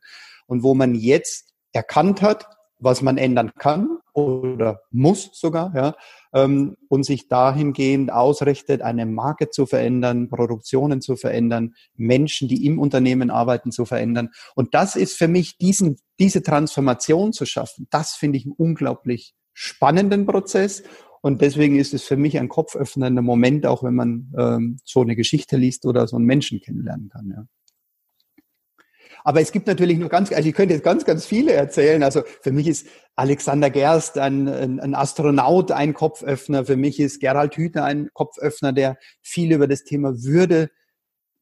und 0.51 0.65
wo 0.65 0.75
man 0.75 0.97
jetzt 0.97 1.55
erkannt 1.73 2.23
hat, 2.23 2.49
was 2.81 3.03
man 3.03 3.19
ändern 3.19 3.53
kann 3.57 3.99
oder 4.15 4.81
muss 4.91 5.31
sogar, 5.33 5.73
ja, 5.77 5.95
ähm, 6.33 6.77
und 6.89 7.05
sich 7.05 7.29
dahingehend 7.29 8.11
ausrichtet, 8.11 8.83
eine 8.83 9.07
Marke 9.07 9.51
zu 9.51 9.67
verändern, 9.67 10.29
Produktionen 10.29 11.01
zu 11.01 11.15
verändern, 11.15 11.75
Menschen, 11.95 12.49
die 12.49 12.67
im 12.67 12.81
Unternehmen 12.81 13.31
arbeiten, 13.31 13.71
zu 13.71 13.85
verändern. 13.85 14.31
Und 14.57 14.75
das 14.75 14.97
ist 14.97 15.17
für 15.17 15.29
mich 15.29 15.57
diesen, 15.59 15.99
diese 16.19 16.43
Transformation 16.43 17.33
zu 17.33 17.47
schaffen. 17.47 17.87
Das 17.91 18.15
finde 18.15 18.39
ich 18.39 18.47
einen 18.47 18.55
unglaublich 18.57 19.35
spannenden 19.53 20.27
Prozess. 20.27 20.83
Und 21.23 21.43
deswegen 21.43 21.79
ist 21.79 21.95
es 21.95 22.03
für 22.03 22.17
mich 22.17 22.39
ein 22.39 22.49
kopföffnender 22.49 23.23
Moment, 23.23 23.67
auch 23.67 23.85
wenn 23.85 23.95
man 23.95 24.33
ähm, 24.37 24.79
so 24.85 25.03
eine 25.03 25.15
Geschichte 25.15 25.57
liest 25.59 25.87
oder 25.87 26.09
so 26.09 26.17
einen 26.17 26.25
Menschen 26.25 26.61
kennenlernen 26.61 27.11
kann. 27.11 27.31
Ja. 27.31 27.45
Aber 29.25 29.41
es 29.41 29.53
gibt 29.53 29.67
natürlich 29.67 29.99
nur 29.99 30.09
ganz, 30.09 30.33
also 30.33 30.49
ich 30.49 30.55
könnte 30.55 30.75
jetzt 30.75 30.85
ganz, 30.85 31.05
ganz 31.05 31.27
viele 31.27 31.53
erzählen. 31.53 32.03
Also 32.03 32.23
für 32.43 32.53
mich 32.53 32.67
ist 32.67 32.87
Alexander 33.17 33.71
Gerst 33.71 34.19
ein, 34.19 34.49
ein, 34.49 34.81
ein 34.81 34.95
Astronaut 34.95 35.73
ein 35.73 35.95
Kopföffner. 35.95 36.65
Für 36.65 36.77
mich 36.77 37.01
ist 37.01 37.21
Gerald 37.21 37.57
Hüther 37.57 37.85
ein 37.85 38.09
Kopföffner, 38.13 38.73
der 38.73 38.97
viel 39.23 39.53
über 39.53 39.67
das 39.67 39.85
Thema 39.85 40.23
Würde 40.23 40.71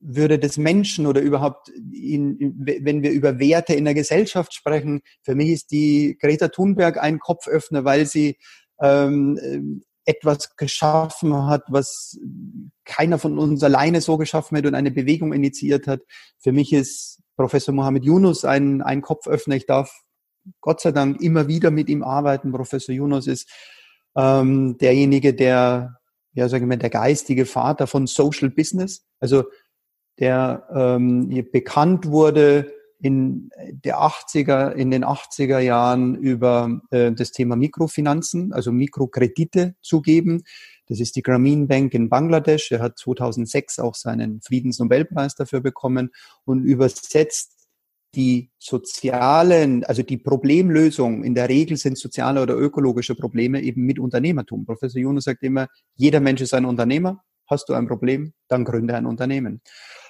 würde 0.00 0.38
des 0.38 0.58
Menschen 0.58 1.06
oder 1.06 1.20
überhaupt, 1.20 1.70
in, 1.70 2.54
wenn 2.56 3.02
wir 3.02 3.10
über 3.10 3.38
Werte 3.38 3.74
in 3.74 3.84
der 3.84 3.94
Gesellschaft 3.94 4.54
sprechen, 4.54 5.00
für 5.22 5.34
mich 5.34 5.48
ist 5.48 5.70
die 5.70 6.16
Greta 6.20 6.48
Thunberg 6.48 6.98
ein 6.98 7.18
Kopföffner, 7.18 7.84
weil 7.84 8.06
sie 8.06 8.38
ähm, 8.80 9.82
etwas 10.04 10.56
geschaffen 10.56 11.46
hat, 11.46 11.64
was 11.68 12.18
keiner 12.84 13.18
von 13.18 13.38
uns 13.38 13.62
alleine 13.62 14.00
so 14.00 14.16
geschaffen 14.16 14.56
hat 14.56 14.66
und 14.66 14.74
eine 14.74 14.90
Bewegung 14.90 15.32
initiiert 15.32 15.86
hat. 15.86 16.00
Für 16.38 16.52
mich 16.52 16.72
ist 16.72 17.20
Professor 17.38 17.72
Mohammed 17.72 18.04
Yunus 18.04 18.44
ein, 18.44 18.82
ein 18.82 19.00
Kopföffner. 19.00 19.54
Ich 19.54 19.64
darf 19.64 20.02
Gott 20.60 20.80
sei 20.80 20.92
Dank 20.92 21.20
immer 21.22 21.46
wieder 21.46 21.70
mit 21.70 21.88
ihm 21.88 22.02
arbeiten. 22.02 22.52
Professor 22.52 22.94
Yunus 22.94 23.28
ist 23.28 23.48
ähm, 24.16 24.76
derjenige, 24.78 25.32
der, 25.32 25.98
ja, 26.32 26.48
sagen 26.48 26.68
wir, 26.68 26.76
der 26.76 26.90
geistige 26.90 27.46
Vater 27.46 27.86
von 27.86 28.08
Social 28.08 28.50
Business, 28.50 29.06
also 29.20 29.44
der 30.18 30.66
ähm, 30.74 31.28
bekannt 31.52 32.06
wurde 32.06 32.72
in 33.00 33.50
der 33.70 33.98
80er, 33.98 34.72
in 34.72 34.90
den 34.90 35.04
80er 35.04 35.60
Jahren 35.60 36.16
über 36.16 36.80
äh, 36.90 37.12
das 37.12 37.30
Thema 37.30 37.54
Mikrofinanzen, 37.54 38.52
also 38.52 38.72
Mikrokredite 38.72 39.76
zu 39.80 40.02
geben. 40.02 40.42
Das 40.88 41.00
ist 41.00 41.16
die 41.16 41.22
Grameen 41.22 41.68
Bank 41.68 41.94
in 41.94 42.08
Bangladesch. 42.08 42.72
Er 42.72 42.80
hat 42.80 42.98
2006 42.98 43.78
auch 43.78 43.94
seinen 43.94 44.40
Friedensnobelpreis 44.40 45.34
dafür 45.34 45.60
bekommen 45.60 46.10
und 46.44 46.64
übersetzt 46.64 47.58
die 48.14 48.50
sozialen, 48.58 49.84
also 49.84 50.02
die 50.02 50.16
Problemlösung, 50.16 51.24
in 51.24 51.34
der 51.34 51.48
Regel 51.48 51.76
sind 51.76 51.98
soziale 51.98 52.42
oder 52.42 52.56
ökologische 52.56 53.14
Probleme 53.14 53.60
eben 53.60 53.84
mit 53.84 53.98
Unternehmertum. 53.98 54.64
Professor 54.64 55.00
Jonas 55.00 55.24
sagt 55.24 55.42
immer, 55.42 55.68
jeder 55.94 56.20
Mensch 56.20 56.40
ist 56.40 56.54
ein 56.54 56.64
Unternehmer. 56.64 57.22
Hast 57.46 57.68
du 57.68 57.74
ein 57.74 57.86
Problem, 57.86 58.32
dann 58.48 58.64
gründe 58.64 58.94
ein 58.94 59.06
Unternehmen. 59.06 59.60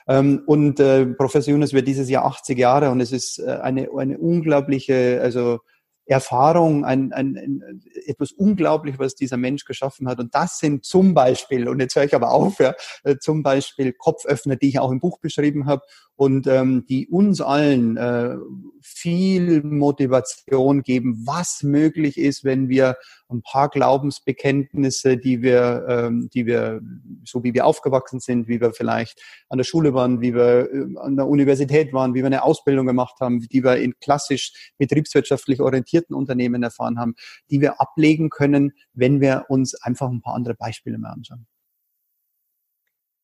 Ähm, 0.09 0.43
und 0.47 0.81
äh, 0.81 1.07
Professor 1.07 1.53
Jonas 1.53 1.73
wird 1.73 1.87
dieses 1.87 2.09
Jahr 2.09 2.25
80 2.25 2.59
Jahre 2.59 2.91
und 2.91 3.01
es 3.01 3.13
ist 3.13 3.39
äh, 3.39 3.59
eine, 3.63 3.89
eine 3.97 4.19
unglaubliche, 4.19 5.21
also 5.23 5.61
Erfahrung, 6.09 6.85
ein, 6.87 7.13
ein, 7.13 7.37
ein, 7.37 7.83
etwas 8.07 8.33
unglaublich, 8.33 8.99
was 8.99 9.15
dieser 9.15 9.37
Mensch 9.37 9.65
geschaffen 9.65 10.09
hat. 10.09 10.19
Und 10.19 10.35
das 10.35 10.59
sind 10.59 10.85
zum 10.85 11.13
Beispiel, 11.13 11.69
und 11.69 11.81
jetzt 11.81 11.95
höre 11.97 12.05
ich 12.05 12.15
aber 12.15 12.31
auf, 12.33 12.59
ja, 12.59 12.75
äh, 13.05 13.17
zum 13.19 13.43
Beispiel 13.43 13.93
Kopföffner, 13.93 14.57
die 14.57 14.69
ich 14.69 14.79
auch 14.79 14.91
im 14.91 15.01
Buch 15.01 15.19
beschrieben 15.21 15.67
habe 15.67 15.83
und 16.17 16.47
ähm, 16.47 16.87
die 16.89 17.09
uns 17.09 17.41
allen 17.41 17.97
äh, 17.99 18.37
viel 18.81 19.63
Motivation 19.63 20.83
geben, 20.83 21.23
was 21.27 21.63
möglich 21.63 22.17
ist, 22.17 22.43
wenn 22.43 22.69
wir 22.69 22.97
ein 23.31 23.43
paar 23.43 23.69
Glaubensbekenntnisse, 23.69 25.17
die 25.17 25.43
wir, 25.43 25.87
ähm, 25.89 26.31
die 26.33 26.47
wir, 26.47 26.81
so 27.25 27.45
wie 27.45 27.55
wir 27.55 27.67
aufgewachsen 27.67 28.21
sind, 28.21 28.49
wie 28.49 28.61
wir 28.61 28.73
vielleicht 28.73 29.21
an 29.49 29.59
der 29.59 29.65
Schule 29.65 29.95
waren, 29.95 30.21
wie 30.21 30.35
wir 30.35 30.73
äh, 30.73 30.99
an 30.99 31.17
der 31.17 31.27
Universität 31.27 31.93
waren, 31.93 32.15
wie 32.15 32.21
wir 32.21 32.27
eine 32.27 32.43
Ausbildung 32.43 32.87
gemacht 32.87 33.17
haben, 33.21 33.41
die 33.41 33.63
wir 33.63 33.77
in 33.77 33.99
klassisch 34.01 34.73
betriebswirtschaftlich 34.79 35.61
orientierten 35.61 36.17
Unternehmen 36.17 36.63
erfahren 36.63 36.99
haben, 36.99 37.15
die 37.51 37.61
wir 37.61 37.81
ablegen 37.81 38.31
können, 38.31 38.73
wenn 38.93 39.21
wir 39.21 39.45
uns 39.49 39.75
einfach 39.75 40.09
ein 40.09 40.23
paar 40.23 40.35
andere 40.35 40.55
Beispiele 40.55 40.99
mehr 40.99 41.13
anschauen. 41.13 41.47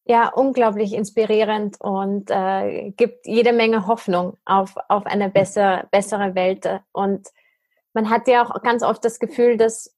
Ja, 0.07 0.29
unglaublich 0.29 0.93
inspirierend 0.93 1.81
und 1.81 2.31
äh, 2.31 2.91
gibt 2.91 3.27
jede 3.27 3.55
Menge 3.55 3.87
Hoffnung 3.87 4.37
auf, 4.45 4.75
auf 4.89 5.07
eine 5.07 5.31
bessere, 5.31 5.89
bessere 5.91 6.35
Welt. 6.35 6.69
Und 6.93 7.29
man 7.95 8.11
hat 8.11 8.29
ja 8.29 8.45
auch 8.45 8.63
ganz 8.63 8.83
oft 8.83 9.03
das 9.03 9.19
Gefühl, 9.19 9.57
dass 9.57 9.94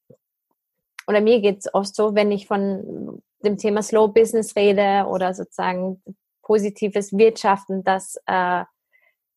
oder 1.07 1.21
mir 1.21 1.41
geht 1.41 1.59
es 1.59 1.75
oft 1.75 1.95
so, 1.95 2.15
wenn 2.15 2.33
ich 2.33 2.47
von 2.47 3.23
dem 3.45 3.59
Thema 3.59 3.83
Slow 3.83 4.09
Business 4.09 4.57
rede 4.57 5.07
oder 5.09 5.35
sozusagen 5.35 6.03
positives 6.43 7.13
Wirtschaften, 7.17 7.85
dass 7.85 8.17
äh, 8.27 8.65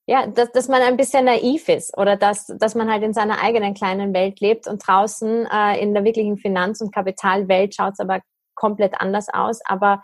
ja, 0.09 0.25
dass, 0.25 0.51
dass 0.53 0.67
man 0.67 0.81
ein 0.81 0.97
bisschen 0.97 1.25
naiv 1.25 1.69
ist 1.69 1.95
oder 1.95 2.15
dass, 2.15 2.47
dass 2.47 2.73
man 2.73 2.91
halt 2.91 3.03
in 3.03 3.13
seiner 3.13 3.43
eigenen 3.43 3.75
kleinen 3.75 4.11
Welt 4.11 4.39
lebt 4.39 4.67
und 4.67 4.85
draußen 4.85 5.45
äh, 5.45 5.79
in 5.79 5.93
der 5.93 6.03
wirklichen 6.03 6.37
Finanz- 6.37 6.81
und 6.81 6.91
Kapitalwelt 6.91 7.75
schaut 7.75 7.93
es 7.93 7.99
aber 7.99 8.19
komplett 8.55 8.99
anders 8.99 9.27
aus. 9.31 9.59
Aber 9.65 10.01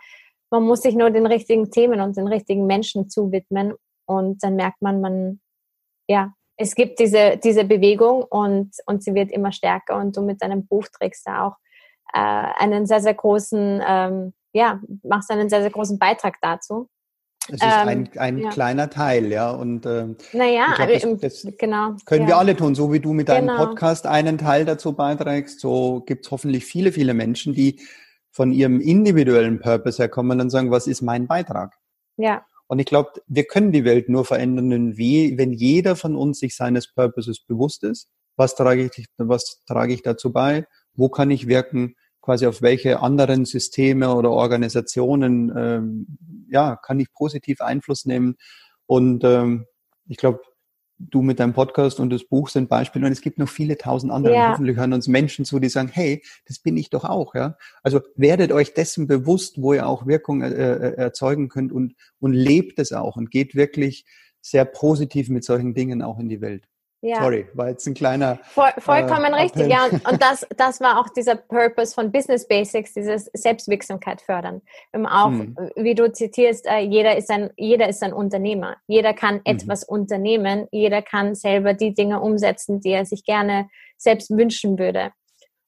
man 0.50 0.62
muss 0.62 0.82
sich 0.82 0.94
nur 0.94 1.10
den 1.10 1.26
richtigen 1.26 1.72
Themen 1.72 2.00
und 2.00 2.16
den 2.16 2.28
richtigen 2.28 2.66
Menschen 2.66 3.08
zuwidmen 3.08 3.74
und 4.06 4.44
dann 4.44 4.54
merkt 4.54 4.80
man, 4.80 5.00
man, 5.00 5.40
ja, 6.06 6.32
es 6.56 6.74
gibt 6.74 6.98
diese, 6.98 7.38
diese 7.42 7.64
Bewegung 7.64 8.22
und, 8.22 8.72
und 8.86 9.02
sie 9.02 9.14
wird 9.14 9.30
immer 9.30 9.52
stärker 9.52 9.96
und 9.96 10.16
du 10.16 10.22
mit 10.22 10.42
deinem 10.42 10.66
Buch 10.66 10.86
trägst 10.88 11.26
da 11.26 11.46
auch 11.46 11.56
äh, 12.12 12.18
einen 12.18 12.86
sehr, 12.86 13.00
sehr 13.00 13.14
großen, 13.14 13.82
ähm, 13.86 14.32
ja, 14.52 14.80
machst 15.02 15.30
einen 15.30 15.48
sehr, 15.48 15.60
sehr 15.60 15.70
großen 15.70 15.98
Beitrag 15.98 16.36
dazu. 16.40 16.88
Es 17.48 17.54
ist 17.54 17.62
ähm, 17.62 17.88
ein, 17.88 18.10
ein 18.16 18.38
ja. 18.38 18.50
kleiner 18.50 18.90
Teil, 18.90 19.26
ja. 19.26 19.50
Und 19.50 19.86
ähm, 19.86 20.16
naja, 20.32 20.74
glaub, 20.74 21.20
das, 21.20 21.42
das 21.42 21.56
genau, 21.58 21.94
können 22.04 22.22
ja. 22.22 22.28
wir 22.28 22.36
alle 22.38 22.56
tun. 22.56 22.74
So 22.74 22.92
wie 22.92 23.00
du 23.00 23.12
mit 23.12 23.28
deinem 23.28 23.48
genau. 23.48 23.66
Podcast 23.66 24.06
einen 24.06 24.38
Teil 24.38 24.64
dazu 24.64 24.94
beiträgst, 24.94 25.60
so 25.60 26.02
gibt 26.06 26.24
es 26.24 26.30
hoffentlich 26.32 26.64
viele, 26.64 26.90
viele 26.90 27.14
Menschen, 27.14 27.54
die 27.54 27.80
von 28.32 28.52
ihrem 28.52 28.80
individuellen 28.80 29.60
Purpose 29.60 30.02
herkommen 30.02 30.40
und 30.40 30.50
sagen, 30.50 30.70
was 30.70 30.86
ist 30.86 31.02
mein 31.02 31.26
Beitrag? 31.26 31.74
Ja. 32.16 32.44
Und 32.66 32.78
ich 32.78 32.86
glaube, 32.86 33.12
wir 33.26 33.44
können 33.44 33.72
die 33.72 33.84
Welt 33.84 34.08
nur 34.08 34.24
verändern, 34.24 34.96
wenn 34.96 35.52
jeder 35.52 35.96
von 35.96 36.16
uns 36.16 36.40
sich 36.40 36.56
seines 36.56 36.92
Purposes 36.92 37.40
bewusst 37.40 37.84
ist. 37.84 38.08
Was 38.36 38.54
trage 38.54 38.84
ich, 38.84 39.06
was 39.16 39.62
trage 39.66 39.94
ich 39.94 40.02
dazu 40.02 40.32
bei? 40.32 40.66
Wo 40.94 41.08
kann 41.08 41.30
ich 41.30 41.46
wirken? 41.46 41.94
quasi 42.26 42.46
auf 42.46 42.60
welche 42.60 43.00
anderen 43.00 43.44
Systeme 43.44 44.12
oder 44.12 44.32
Organisationen 44.32 45.52
ähm, 45.56 46.18
ja, 46.50 46.74
kann 46.74 46.98
ich 46.98 47.12
positiv 47.12 47.60
Einfluss 47.60 48.04
nehmen. 48.04 48.34
Und 48.86 49.22
ähm, 49.22 49.66
ich 50.08 50.16
glaube, 50.16 50.40
du 50.98 51.22
mit 51.22 51.40
deinem 51.40 51.52
Podcast 51.52 52.00
und 52.00 52.10
das 52.10 52.24
Buch 52.24 52.48
sind 52.48 52.68
Beispiele 52.68 53.06
und 53.06 53.12
es 53.12 53.20
gibt 53.20 53.38
noch 53.38 53.48
viele 53.48 53.76
tausend 53.76 54.12
andere. 54.12 54.34
Ja. 54.34 54.50
Hoffentlich 54.50 54.76
hören 54.76 54.92
uns 54.92 55.08
Menschen 55.08 55.44
zu, 55.44 55.58
die 55.58 55.68
sagen, 55.68 55.90
hey, 55.92 56.22
das 56.46 56.58
bin 56.58 56.76
ich 56.76 56.90
doch 56.90 57.04
auch, 57.04 57.34
ja. 57.34 57.56
Also 57.82 58.00
werdet 58.14 58.52
euch 58.52 58.74
dessen 58.74 59.06
bewusst, 59.06 59.60
wo 59.60 59.74
ihr 59.74 59.86
auch 59.86 60.06
Wirkung 60.06 60.42
äh, 60.42 60.48
äh 60.48 60.94
erzeugen 60.96 61.48
könnt 61.48 61.72
und, 61.72 61.94
und 62.18 62.32
lebt 62.32 62.78
es 62.78 62.92
auch 62.92 63.16
und 63.16 63.30
geht 63.30 63.54
wirklich 63.54 64.06
sehr 64.40 64.64
positiv 64.64 65.28
mit 65.28 65.44
solchen 65.44 65.74
Dingen 65.74 66.02
auch 66.02 66.18
in 66.18 66.28
die 66.28 66.40
Welt. 66.40 66.68
Ja. 67.02 67.22
Sorry, 67.22 67.46
war 67.54 67.68
jetzt 67.68 67.86
ein 67.86 67.94
kleiner. 67.94 68.38
Voll, 68.42 68.72
vollkommen 68.78 69.32
äh, 69.32 69.42
richtig, 69.42 69.68
ja. 69.68 69.84
Und 69.86 70.20
das, 70.20 70.46
das 70.56 70.80
war 70.80 70.98
auch 70.98 71.08
dieser 71.10 71.36
Purpose 71.36 71.94
von 71.94 72.10
Business 72.10 72.48
Basics, 72.48 72.94
dieses 72.94 73.30
Selbstwirksamkeit 73.34 74.22
fördern. 74.22 74.62
Auch, 74.92 75.28
hm. 75.28 75.56
wie 75.76 75.94
du 75.94 76.10
zitierst, 76.10 76.66
äh, 76.66 76.78
jeder 76.78 77.16
ist 77.16 77.30
ein, 77.30 77.50
jeder 77.56 77.88
ist 77.88 78.02
ein 78.02 78.12
Unternehmer. 78.12 78.76
Jeder 78.86 79.12
kann 79.12 79.36
mhm. 79.36 79.42
etwas 79.44 79.84
unternehmen. 79.84 80.66
Jeder 80.70 81.02
kann 81.02 81.34
selber 81.34 81.74
die 81.74 81.94
Dinge 81.94 82.20
umsetzen, 82.20 82.80
die 82.80 82.90
er 82.90 83.04
sich 83.04 83.24
gerne 83.24 83.68
selbst 83.98 84.30
wünschen 84.30 84.78
würde. 84.78 85.12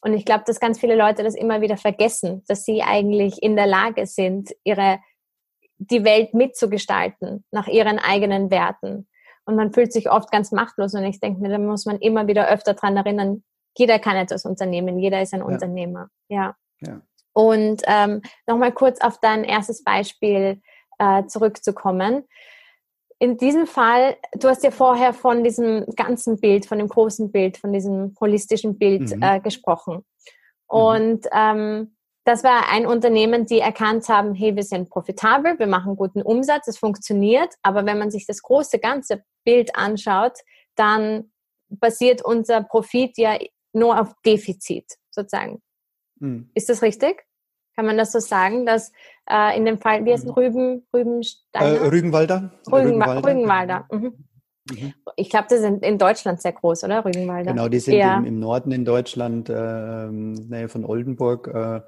Und 0.01 0.15
ich 0.15 0.25
glaube, 0.25 0.45
dass 0.47 0.61
ganz 0.61 0.79
viele 0.79 0.95
Leute 0.95 1.25
das 1.25 1.35
immer 1.35 1.61
wieder 1.61 1.77
vergessen, 1.77 2.45
dass 2.47 2.65
sie 2.65 2.83
eigentlich 2.83 3.43
in 3.43 3.57
der 3.57 3.67
Lage 3.67 4.07
sind, 4.07 4.51
ihre, 4.65 5.01
die 5.79 6.05
Welt 6.05 6.35
mitzugestalten 6.35 7.45
nach 7.51 7.67
ihren 7.67 7.99
eigenen 7.99 8.51
Werten 8.51 9.08
und 9.49 9.57
man 9.57 9.73
fühlt 9.73 9.95
sich 9.95 10.11
oft 10.11 10.31
ganz 10.31 10.53
machtlos. 10.53 10.93
Und 10.93 11.05
ich 11.05 11.21
denke 11.21 11.41
mir, 11.41 11.49
da 11.49 11.57
muss 11.57 11.87
man 11.87 11.97
immer 12.01 12.27
wieder 12.27 12.51
öfter 12.51 12.75
dran 12.75 12.99
erinnern, 12.99 13.43
jeder 13.79 13.99
kann 13.99 14.15
etwas 14.15 14.45
unternehmen, 14.45 14.99
jeder 14.99 15.23
ist 15.23 15.33
ein 15.33 15.41
ja. 15.41 15.47
Unternehmer. 15.47 16.11
Ja. 16.29 16.55
ja. 16.81 17.01
Und 17.33 17.83
ähm, 17.87 18.21
nochmal 18.47 18.73
kurz 18.73 19.01
auf 19.01 19.19
dein 19.21 19.45
erstes 19.45 19.83
Beispiel 19.83 20.61
äh, 20.99 21.25
zurückzukommen. 21.25 22.25
In 23.19 23.39
diesem 23.39 23.67
Fall, 23.67 24.19
du 24.35 24.49
hast 24.49 24.65
ja 24.65 24.71
vorher 24.71 25.15
von 25.15 25.43
diesem 25.43 25.87
ganzen 25.97 26.39
Bild, 26.39 26.67
von 26.67 26.77
dem 26.77 26.89
großen 26.89 27.33
Bild, 27.33 27.57
von 27.57 27.73
diesem 27.73 28.15
holistischen 28.21 28.77
Bild 28.77 29.17
mhm. 29.17 29.23
äh, 29.23 29.41
gesprochen. 29.41 30.05
Mhm. 30.71 30.79
Und 30.79 31.27
ähm, 31.33 31.97
das 32.29 32.45
war 32.45 32.71
ein 32.71 32.85
Unternehmen, 32.85 33.47
die 33.47 33.59
erkannt 33.59 34.07
haben, 34.11 34.35
hey, 34.35 34.55
wir 34.55 34.63
sind 34.63 34.91
profitabel, 34.91 35.59
wir 35.59 35.67
machen 35.67 35.97
guten 35.97 36.21
Umsatz, 36.21 36.69
es 36.69 36.77
funktioniert, 36.77 37.55
aber 37.63 37.87
wenn 37.87 37.99
man 37.99 38.11
sich 38.11 38.27
das 38.27 38.43
große 38.43 38.79
ganze 38.81 39.25
Bild 39.45 39.75
anschaut, 39.75 40.35
dann 40.75 41.33
basiert 41.71 42.23
unser 42.23 42.63
Profit 42.63 43.17
ja 43.17 43.39
nur 43.73 43.99
auf 43.99 44.13
Defizit 44.27 44.99
sozusagen. 45.11 45.63
Mhm. 46.21 46.51
Ist 46.53 46.69
das 46.69 46.83
richtig? 46.83 47.25
Kann 47.75 47.87
man 47.87 47.97
das 47.97 48.13
so 48.13 48.19
sagen, 48.19 48.67
dass 48.67 48.93
äh, 49.31 49.57
in 49.57 49.65
dem 49.65 49.79
Fall, 49.79 50.05
wie 50.05 50.13
heißt 50.13 50.25
es, 50.25 50.29
hm. 50.29 50.35
Rüben, 50.35 50.87
Rübensteiner? 50.93 51.81
Äh, 51.81 51.87
Rügenwalder. 51.87 52.53
Rügenwalder. 52.71 53.27
Rügenwalder. 53.27 53.87
Mhm. 53.91 54.27
Mhm. 54.71 54.95
Ich 55.17 55.31
glaube, 55.31 55.47
die 55.51 55.57
sind 55.57 55.83
in 55.83 55.97
Deutschland 55.97 56.43
sehr 56.43 56.53
groß, 56.53 56.85
oder? 56.85 57.07
Rügenwalder. 57.07 57.53
Genau, 57.53 57.69
die 57.69 57.79
sind 57.79 57.95
ja. 57.95 58.19
im, 58.19 58.27
im, 58.27 58.39
Norden 58.39 58.73
in 58.73 58.85
Deutschland, 58.85 59.49
äh, 59.49 60.09
Nähe 60.11 60.69
von 60.69 60.85
Oldenburg. 60.85 61.47
Äh, 61.47 61.81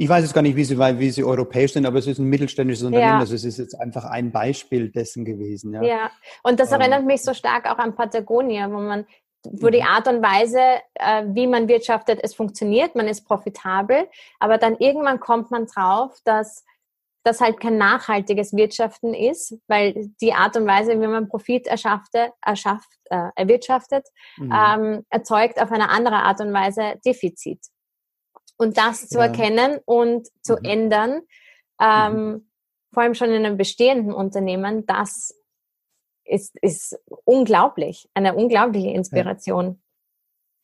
ich 0.00 0.08
weiß 0.08 0.22
jetzt 0.22 0.32
gar 0.32 0.42
nicht, 0.42 0.54
wie 0.54 0.64
sie, 0.64 0.78
wie 0.78 1.10
sie 1.10 1.24
europäisch 1.24 1.72
sind, 1.72 1.84
aber 1.84 1.98
es 1.98 2.06
ist 2.06 2.18
ein 2.18 2.26
mittelständisches 2.26 2.84
Unternehmen. 2.84 3.14
Ja. 3.14 3.18
Also 3.18 3.34
es 3.34 3.44
ist 3.44 3.58
jetzt 3.58 3.74
einfach 3.74 4.04
ein 4.04 4.30
Beispiel 4.30 4.90
dessen 4.90 5.24
gewesen. 5.24 5.74
Ja, 5.74 5.82
ja. 5.82 6.10
und 6.44 6.60
das 6.60 6.70
ähm, 6.70 6.80
erinnert 6.80 7.04
mich 7.04 7.22
so 7.22 7.34
stark 7.34 7.68
auch 7.68 7.78
an 7.78 7.96
Patagonia, 7.96 8.70
wo 8.70 8.78
man 8.78 9.06
wo 9.44 9.68
die 9.68 9.80
mhm. 9.80 9.86
Art 9.86 10.08
und 10.08 10.22
Weise, 10.22 10.60
äh, 10.94 11.24
wie 11.28 11.46
man 11.46 11.68
wirtschaftet, 11.68 12.20
es 12.22 12.34
funktioniert, 12.34 12.94
man 12.94 13.06
ist 13.06 13.24
profitabel, 13.24 14.08
aber 14.40 14.58
dann 14.58 14.76
irgendwann 14.78 15.20
kommt 15.20 15.50
man 15.50 15.66
drauf, 15.66 16.16
dass 16.24 16.64
das 17.24 17.40
halt 17.40 17.60
kein 17.60 17.76
nachhaltiges 17.76 18.54
Wirtschaften 18.54 19.14
ist, 19.14 19.58
weil 19.66 20.10
die 20.20 20.32
Art 20.32 20.56
und 20.56 20.66
Weise, 20.66 21.00
wie 21.00 21.06
man 21.06 21.28
Profit 21.28 21.66
erschaffte, 21.66 22.32
erschafft, 22.44 22.88
äh, 23.10 23.30
erwirtschaftet, 23.36 24.06
mhm. 24.36 24.52
ähm, 24.52 25.06
erzeugt 25.10 25.60
auf 25.60 25.72
eine 25.72 25.88
andere 25.90 26.16
Art 26.16 26.40
und 26.40 26.52
Weise 26.52 26.94
Defizit. 27.04 27.60
Und 28.58 28.76
das 28.76 29.08
zu 29.08 29.18
ja. 29.18 29.26
erkennen 29.26 29.78
und 29.84 30.28
zu 30.42 30.54
mhm. 30.54 30.64
ändern, 30.64 31.22
ähm, 31.80 32.12
mhm. 32.12 32.50
vor 32.92 33.02
allem 33.02 33.14
schon 33.14 33.30
in 33.30 33.46
einem 33.46 33.56
bestehenden 33.56 34.12
Unternehmen, 34.12 34.84
das 34.84 35.34
ist, 36.24 36.58
ist 36.60 36.98
unglaublich, 37.24 38.10
eine 38.14 38.34
unglaubliche 38.34 38.90
Inspiration. 38.90 39.80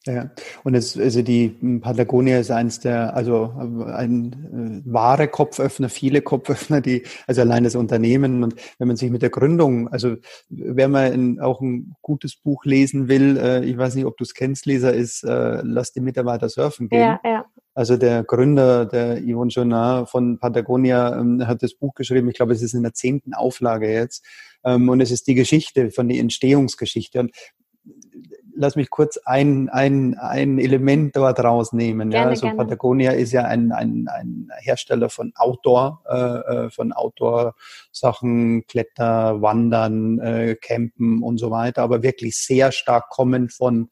Ja, 0.06 0.30
und 0.64 0.74
es, 0.74 0.98
also 0.98 1.22
die 1.22 1.48
Patagonia 1.80 2.38
ist 2.38 2.50
eins 2.50 2.78
der, 2.78 3.16
also 3.16 3.54
ein 3.86 4.82
äh, 4.84 4.92
wahre 4.92 5.28
Kopföffner, 5.28 5.88
viele 5.88 6.20
Kopföffner, 6.20 6.82
die, 6.82 7.04
also 7.26 7.40
allein 7.40 7.64
das 7.64 7.74
Unternehmen 7.74 8.44
und 8.44 8.54
wenn 8.78 8.88
man 8.88 8.98
sich 8.98 9.10
mit 9.10 9.22
der 9.22 9.30
Gründung, 9.30 9.88
also 9.88 10.16
wer 10.50 10.88
mal 10.88 11.10
in, 11.10 11.40
auch 11.40 11.62
ein 11.62 11.96
gutes 12.02 12.36
Buch 12.36 12.66
lesen 12.66 13.08
will, 13.08 13.38
äh, 13.38 13.64
ich 13.64 13.78
weiß 13.78 13.94
nicht, 13.94 14.04
ob 14.04 14.18
du 14.18 14.24
es 14.24 14.34
kennst, 14.34 14.66
Leser, 14.66 14.92
ist 14.92 15.24
äh, 15.24 15.62
Lass 15.62 15.92
die 15.92 16.00
Mitarbeiter 16.00 16.50
surfen 16.50 16.90
gehen. 16.90 17.00
Ja, 17.00 17.20
ja. 17.24 17.46
Also 17.74 17.96
der 17.96 18.22
Gründer, 18.22 18.86
der 18.86 19.20
Yvonne 19.20 19.50
Jonard 19.50 20.08
von 20.08 20.38
Patagonia, 20.38 21.18
ähm, 21.18 21.46
hat 21.46 21.62
das 21.62 21.74
Buch 21.74 21.94
geschrieben, 21.94 22.28
ich 22.28 22.36
glaube, 22.36 22.52
es 22.52 22.62
ist 22.62 22.74
in 22.74 22.82
der 22.82 22.92
zehnten 22.92 23.34
Auflage 23.34 23.90
jetzt. 23.90 24.24
Ähm, 24.64 24.88
und 24.88 25.00
es 25.00 25.10
ist 25.10 25.26
die 25.26 25.34
Geschichte 25.34 25.90
von 25.90 26.08
der 26.08 26.18
Entstehungsgeschichte. 26.18 27.20
Und 27.20 27.32
lass 28.56 28.76
mich 28.76 28.90
kurz 28.90 29.18
ein, 29.24 29.68
ein, 29.68 30.16
ein 30.18 30.58
Element 30.58 31.16
dort 31.16 31.40
rausnehmen. 31.40 32.10
Gerne, 32.10 32.26
ja, 32.26 32.30
also 32.30 32.46
gerne. 32.46 32.56
Patagonia 32.58 33.12
ist 33.12 33.32
ja 33.32 33.44
ein, 33.44 33.72
ein, 33.72 34.08
ein 34.08 34.48
Hersteller 34.60 35.10
von 35.10 35.32
Outdoor, 35.36 36.02
äh, 36.08 36.16
äh, 36.16 36.70
von 36.70 36.92
Outdoor-Sachen, 36.92 38.66
Kletter, 38.66 39.40
Wandern, 39.42 40.18
äh, 40.20 40.56
Campen 40.60 41.22
und 41.22 41.38
so 41.38 41.50
weiter, 41.50 41.82
aber 41.82 42.02
wirklich 42.02 42.36
sehr 42.36 42.72
stark 42.72 43.10
kommen 43.10 43.48
von 43.48 43.90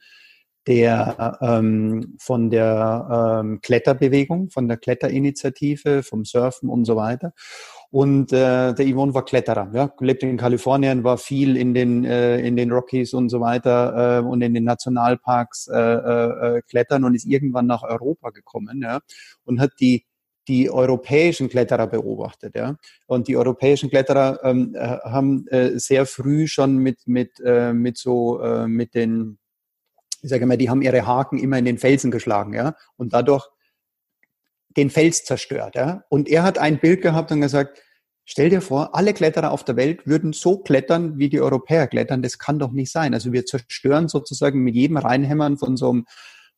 der 0.67 1.39
ähm, 1.41 2.17
von 2.19 2.51
der 2.51 3.41
ähm, 3.43 3.61
Kletterbewegung, 3.61 4.51
von 4.51 4.69
der 4.69 4.77
Kletterinitiative, 4.77 6.03
vom 6.03 6.25
Surfen 6.25 6.69
und 6.69 6.85
so 6.85 6.97
weiter. 6.97 7.33
Und 7.91 8.33
äh, 8.33 8.73
der 8.73 8.87
Yvonne 8.87 9.13
war 9.13 9.25
Kletterer, 9.25 9.71
ja, 9.75 9.93
lebt 10.01 10.23
in 10.23 10.39
Kalifornien, 10.39 11.05
war 11.05 11.19
viel 11.19 11.59
in 11.59 11.75
den 11.75 12.05
äh, 12.05 12.39
in 12.39 12.57
den 12.57 12.73
Rockies 12.73 13.13
und 13.13 13.29
so 13.29 13.41
weiter 13.41 14.21
äh, 14.21 14.23
und 14.25 14.41
in 14.41 14.55
den 14.55 14.65
Nationalparks 14.65 15.69
äh, 15.69 15.79
äh, 15.79 16.57
äh, 16.57 16.63
klettern 16.63 17.05
und 17.05 17.15
ist 17.15 17.27
irgendwann 17.27 17.67
nach 17.67 17.83
Europa 17.83 18.31
gekommen, 18.31 18.81
ja, 18.83 19.01
und 19.45 19.61
hat 19.61 19.73
die 19.79 20.07
die 20.49 20.71
europäischen 20.71 21.49
Kletterer 21.49 21.87
beobachtet, 21.87 22.57
ja. 22.57 22.77
Und 23.07 23.29
die 23.29 23.37
europäischen 23.37 23.91
Kletterer 23.91 24.41
ähm, 24.43 24.75
äh, 24.75 24.79
haben 24.81 25.47
äh, 25.49 25.79
sehr 25.79 26.07
früh 26.07 26.47
schon 26.47 26.79
mit 26.79 27.01
mit 27.07 27.41
äh, 27.45 27.73
mit 27.73 27.99
so 27.99 28.41
äh, 28.41 28.67
mit 28.67 28.95
den 28.95 29.39
ich 30.23 30.31
sage 30.31 30.47
mal, 30.47 30.57
die 30.57 30.71
haben 30.71 30.83
ihre 30.83 31.07
Haken 31.07 31.39
immer 31.39 31.59
in 31.59 31.65
den 31.65 31.79
Felsen 31.79 32.11
geschlagen, 32.11 32.55
ja, 32.55 32.75
und 32.97 33.13
dadurch 33.13 33.49
den 34.77 34.91
Fels 34.91 35.25
zerstört. 35.25 35.75
Ja? 35.75 36.05
Und 36.09 36.29
er 36.29 36.43
hat 36.43 36.59
ein 36.59 36.79
Bild 36.79 37.03
gehabt 37.03 37.31
und 37.33 37.41
gesagt, 37.41 37.83
stell 38.25 38.51
dir 38.51 38.61
vor, 38.61 38.95
alle 38.95 39.13
Kletterer 39.13 39.51
auf 39.51 39.65
der 39.65 39.77
Welt 39.77 40.07
würden 40.07 40.33
so 40.33 40.59
klettern, 40.59 41.19
wie 41.19 41.29
die 41.29 41.41
Europäer 41.41 41.87
klettern. 41.87 42.23
Das 42.23 42.39
kann 42.39 42.59
doch 42.59 42.73
nicht 42.73 42.91
sein. 42.91 43.15
Also 43.15 43.33
wir 43.33 43.45
zerstören 43.45 44.09
sozusagen 44.09 44.63
mit 44.63 44.75
jedem 44.75 44.97
Reinhämmern 44.97 45.59
von 45.59 45.77
so 45.77 45.91
einem 45.91 46.07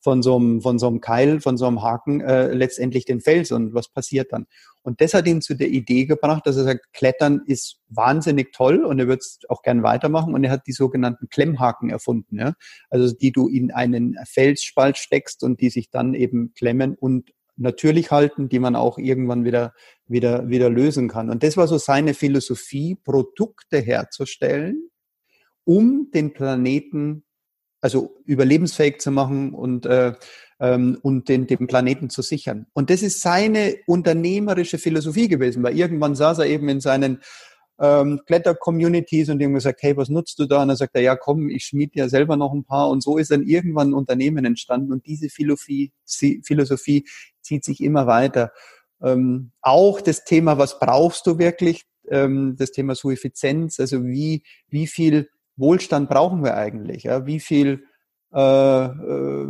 von 0.05 0.23
so 0.23 0.37
einem, 0.37 0.61
von 0.61 0.79
so 0.79 0.87
einem 0.87 1.01
Keil, 1.01 1.41
von 1.41 1.57
so 1.57 1.67
einem 1.67 1.83
Haken 1.83 2.21
äh, 2.21 2.53
letztendlich 2.53 3.07
den 3.07 3.23
Fels 3.23 3.51
und 3.51 3.73
was 3.73 3.89
passiert 3.89 4.33
dann? 4.33 4.47
Und 4.83 5.01
das 5.01 5.15
hat 5.15 5.27
ihn 5.27 5.41
zu 5.41 5.55
der 5.55 5.69
Idee 5.69 6.05
gebracht, 6.05 6.47
dass 6.47 6.59
er 6.59 6.65
sagt, 6.65 6.93
Klettern 6.93 7.41
ist 7.47 7.81
wahnsinnig 7.89 8.53
toll 8.53 8.85
und 8.85 8.99
er 8.99 9.09
wird 9.09 9.23
es 9.23 9.39
auch 9.49 9.63
gern 9.63 9.83
weitermachen 9.83 10.35
und 10.35 10.45
er 10.45 10.51
hat 10.51 10.67
die 10.67 10.73
sogenannten 10.73 11.31
Klemmhaken 11.31 11.89
erfunden, 11.89 12.39
ja? 12.39 12.53
also 12.91 13.15
die 13.15 13.33
du 13.33 13.49
in 13.49 13.73
einen 13.73 14.17
Felsspalt 14.27 14.99
steckst 14.99 15.43
und 15.43 15.63
die 15.63 15.71
sich 15.71 15.89
dann 15.89 16.13
eben 16.13 16.53
klemmen 16.53 16.95
und 16.95 17.31
natürlich 17.57 18.11
halten, 18.11 18.51
die 18.51 18.59
man 18.59 18.77
auch 18.77 18.99
irgendwann 18.99 19.45
wieder, 19.45 19.73
wieder, 20.07 20.51
wieder 20.51 20.69
lösen 20.69 21.09
kann. 21.09 21.31
Und 21.31 21.43
das 21.43 21.57
war 21.57 21.67
so 21.67 21.79
seine 21.79 22.13
Philosophie, 22.13 22.95
Produkte 22.95 23.79
herzustellen, 23.79 24.91
um 25.65 26.11
den 26.13 26.35
Planeten 26.35 27.25
also 27.85 28.17
überlebensfähig 28.25 28.99
zu 28.99 29.11
machen 29.11 29.53
und, 29.53 29.85
äh, 29.85 30.15
ähm, 30.59 30.97
und 31.03 31.29
den, 31.29 31.47
den 31.47 31.67
Planeten 31.67 32.09
zu 32.09 32.23
sichern. 32.23 32.65
Und 32.73 32.89
das 32.89 33.03
ist 33.03 33.21
seine 33.21 33.77
unternehmerische 33.87 34.79
Philosophie 34.79 35.29
gewesen, 35.29 35.63
weil 35.63 35.77
irgendwann 35.77 36.15
saß 36.15 36.39
er 36.39 36.47
eben 36.47 36.67
in 36.71 36.81
seinen 36.81 37.21
ähm, 37.79 38.23
Kletter-Communities 38.25 39.29
und 39.29 39.39
die 39.39 39.45
haben 39.45 39.53
gesagt, 39.53 39.83
hey, 39.83 39.95
was 39.99 40.09
nutzt 40.09 40.39
du 40.39 40.47
da? 40.47 40.63
Und 40.63 40.69
dann 40.69 40.79
sagt 40.79 40.95
er, 40.95 41.03
ja 41.03 41.15
komm, 41.15 41.51
ich 41.51 41.67
schmiede 41.67 41.99
ja 41.99 42.09
selber 42.09 42.39
noch 42.39 42.55
ein 42.55 42.65
paar. 42.65 42.89
Und 42.89 43.03
so 43.03 43.19
ist 43.19 43.31
dann 43.31 43.43
irgendwann 43.43 43.91
ein 43.91 43.95
Unternehmen 43.95 44.47
entstanden 44.47 44.91
und 44.91 45.05
diese 45.05 45.29
Philosophie, 45.29 45.93
Philosophie 46.43 47.05
zieht 47.43 47.65
sich 47.65 47.83
immer 47.83 48.07
weiter. 48.07 48.53
Ähm, 49.03 49.51
auch 49.61 50.01
das 50.01 50.25
Thema, 50.25 50.57
was 50.57 50.79
brauchst 50.79 51.27
du 51.27 51.39
wirklich? 51.39 51.83
Ähm, 52.09 52.57
das 52.59 52.71
Thema 52.71 52.95
Suffizienz, 52.95 53.79
also 53.79 54.07
wie, 54.07 54.43
wie 54.71 54.87
viel 54.87 55.29
Wohlstand 55.57 56.09
brauchen 56.09 56.43
wir 56.45 56.57
eigentlich? 56.57 57.05
Ja? 57.05 57.27
Wie 57.27 57.41
viel, 57.41 57.85
äh, 58.33 58.85
äh, 58.85 59.47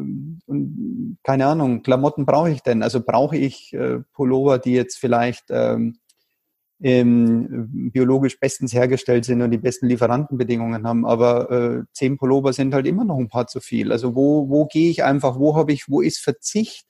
keine 1.23 1.47
Ahnung, 1.47 1.83
Klamotten 1.83 2.27
brauche 2.27 2.51
ich 2.51 2.63
denn? 2.63 2.83
Also 2.83 3.01
brauche 3.01 3.37
ich 3.37 3.73
äh, 3.73 4.01
Pullover, 4.13 4.59
die 4.59 4.73
jetzt 4.73 4.99
vielleicht 4.99 5.45
ähm, 5.51 5.99
ähm, 6.83 7.91
biologisch 7.93 8.39
bestens 8.39 8.75
hergestellt 8.75 9.25
sind 9.25 9.41
und 9.41 9.51
die 9.51 9.59
besten 9.59 9.87
Lieferantenbedingungen 9.87 10.87
haben, 10.87 11.07
aber 11.07 11.51
äh, 11.51 11.83
zehn 11.93 12.19
Pullover 12.19 12.53
sind 12.53 12.75
halt 12.75 12.87
immer 12.87 13.05
noch 13.05 13.19
ein 13.19 13.29
paar 13.29 13.47
zu 13.47 13.61
viel. 13.61 13.93
Also 13.93 14.15
wo, 14.15 14.49
wo 14.51 14.67
gehe 14.67 14.91
ich 14.91 15.03
einfach, 15.05 15.39
wo 15.39 15.57
habe 15.57 15.73
ich, 15.73 15.89
wo 15.89 16.01
ist 16.03 16.19
Verzicht? 16.19 16.87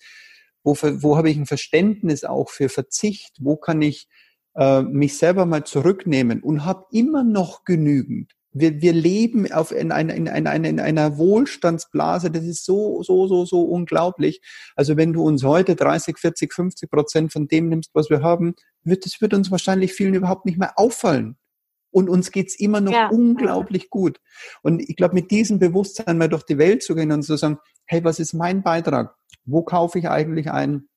Wo, 0.65 0.75
wo 0.75 1.17
habe 1.17 1.31
ich 1.31 1.37
ein 1.37 1.47
Verständnis 1.47 2.25
auch 2.25 2.49
für 2.49 2.69
Verzicht? 2.69 3.37
Wo 3.41 3.57
kann 3.57 3.83
ich 3.83 4.09
äh, 4.57 4.83
mich 4.83 5.17
selber 5.17 5.47
mal 5.47 5.65
zurücknehmen 5.65 6.43
und 6.43 6.65
habe 6.65 6.87
immer 6.91 7.23
noch 7.23 7.65
genügend? 7.65 8.33
Wir, 8.55 8.81
wir 8.81 8.93
leben 8.93 9.53
auf 9.53 9.73
in, 9.73 9.91
einer, 9.91 10.15
in, 10.15 10.29
einer, 10.29 10.55
in 10.55 10.81
einer 10.81 11.19
Wohlstandsblase, 11.19 12.31
das 12.31 12.45
ist 12.45 12.65
so, 12.65 13.03
so, 13.03 13.27
so, 13.27 13.45
so 13.45 13.63
unglaublich. 13.63 14.41
Also 14.77 14.97
wenn 14.97 15.13
du 15.13 15.25
uns 15.25 15.43
heute 15.43 15.75
30, 15.75 16.19
40, 16.19 16.55
50 16.55 16.91
Prozent 16.91 17.33
von 17.33 17.49
dem 17.49 17.69
nimmst, 17.69 17.91
was 17.95 18.11
wir 18.11 18.23
haben, 18.23 18.55
wird 18.85 19.05
das 19.05 19.21
wird 19.21 19.35
uns 19.35 19.51
wahrscheinlich 19.51 19.93
vielen 19.93 20.15
überhaupt 20.15 20.47
nicht 20.47 20.59
mehr 20.59 20.79
auffallen. 20.79 21.37
Und 21.91 22.09
uns 22.09 22.31
geht's 22.31 22.59
immer 22.59 22.81
noch 22.81 22.93
ja. 22.93 23.09
unglaublich 23.09 23.91
gut. 23.91 24.21
Und 24.63 24.81
ich 24.89 24.97
glaube, 24.97 25.15
mit 25.15 25.31
diesem 25.31 25.59
Bewusstsein 25.59 26.19
mal 26.19 26.29
durch 26.29 26.45
die 26.45 26.59
Welt 26.59 26.83
zu 26.83 26.95
gehen 26.95 27.13
und 27.13 27.23
zu 27.23 27.37
sagen, 27.37 27.59
hey, 27.87 28.03
was 28.05 28.19
ist 28.19 28.35
mein 28.35 28.63
Beitrag? 28.63 29.15
Wo 29.45 29.63
kaufe 29.63 29.99
ich 29.99 30.09
eigentlich 30.09 30.51
ein? 30.51 30.89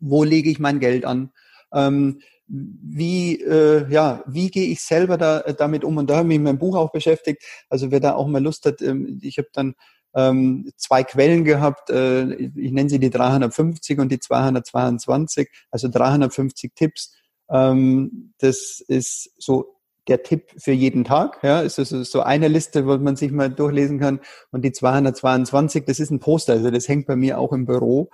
Wo 0.00 0.24
lege 0.24 0.50
ich 0.50 0.58
mein 0.58 0.80
Geld 0.80 1.04
an? 1.04 1.32
Ähm, 1.72 2.20
wie, 2.46 3.40
äh, 3.40 3.90
ja, 3.90 4.22
wie 4.26 4.50
gehe 4.50 4.68
ich 4.68 4.82
selber 4.82 5.16
da, 5.16 5.40
äh, 5.40 5.54
damit 5.54 5.84
um? 5.84 5.96
Und 5.96 6.10
da 6.10 6.16
habe 6.16 6.24
ich 6.24 6.28
mich 6.28 6.36
in 6.36 6.42
meinem 6.42 6.58
Buch 6.58 6.76
auch 6.76 6.92
beschäftigt. 6.92 7.42
Also 7.68 7.90
wer 7.90 8.00
da 8.00 8.14
auch 8.14 8.26
mal 8.26 8.42
Lust 8.42 8.66
hat, 8.66 8.82
ähm, 8.82 9.18
ich 9.22 9.38
habe 9.38 9.48
dann 9.52 9.74
ähm, 10.14 10.70
zwei 10.76 11.04
Quellen 11.04 11.44
gehabt, 11.44 11.90
äh, 11.90 12.34
ich 12.34 12.72
nenne 12.72 12.88
sie 12.88 12.98
die 12.98 13.10
350 13.10 13.98
und 13.98 14.12
die 14.12 14.20
222, 14.20 15.48
also 15.70 15.88
350 15.88 16.72
Tipps. 16.74 17.14
Ähm, 17.50 18.32
das 18.38 18.82
ist 18.86 19.30
so 19.38 19.74
der 20.06 20.22
Tipp 20.22 20.50
für 20.58 20.72
jeden 20.72 21.04
Tag. 21.04 21.38
Ja, 21.42 21.62
es 21.62 21.78
ist 21.78 21.90
so 21.90 22.20
eine 22.20 22.48
Liste, 22.48 22.86
wo 22.86 22.96
man 22.98 23.16
sich 23.16 23.32
mal 23.32 23.50
durchlesen 23.50 23.98
kann. 23.98 24.20
Und 24.50 24.62
die 24.62 24.72
222, 24.72 25.84
das 25.86 25.98
ist 25.98 26.10
ein 26.10 26.20
Poster, 26.20 26.54
also 26.54 26.70
das 26.70 26.88
hängt 26.88 27.06
bei 27.06 27.16
mir 27.16 27.38
auch 27.38 27.52
im 27.52 27.64
Büro 27.64 28.10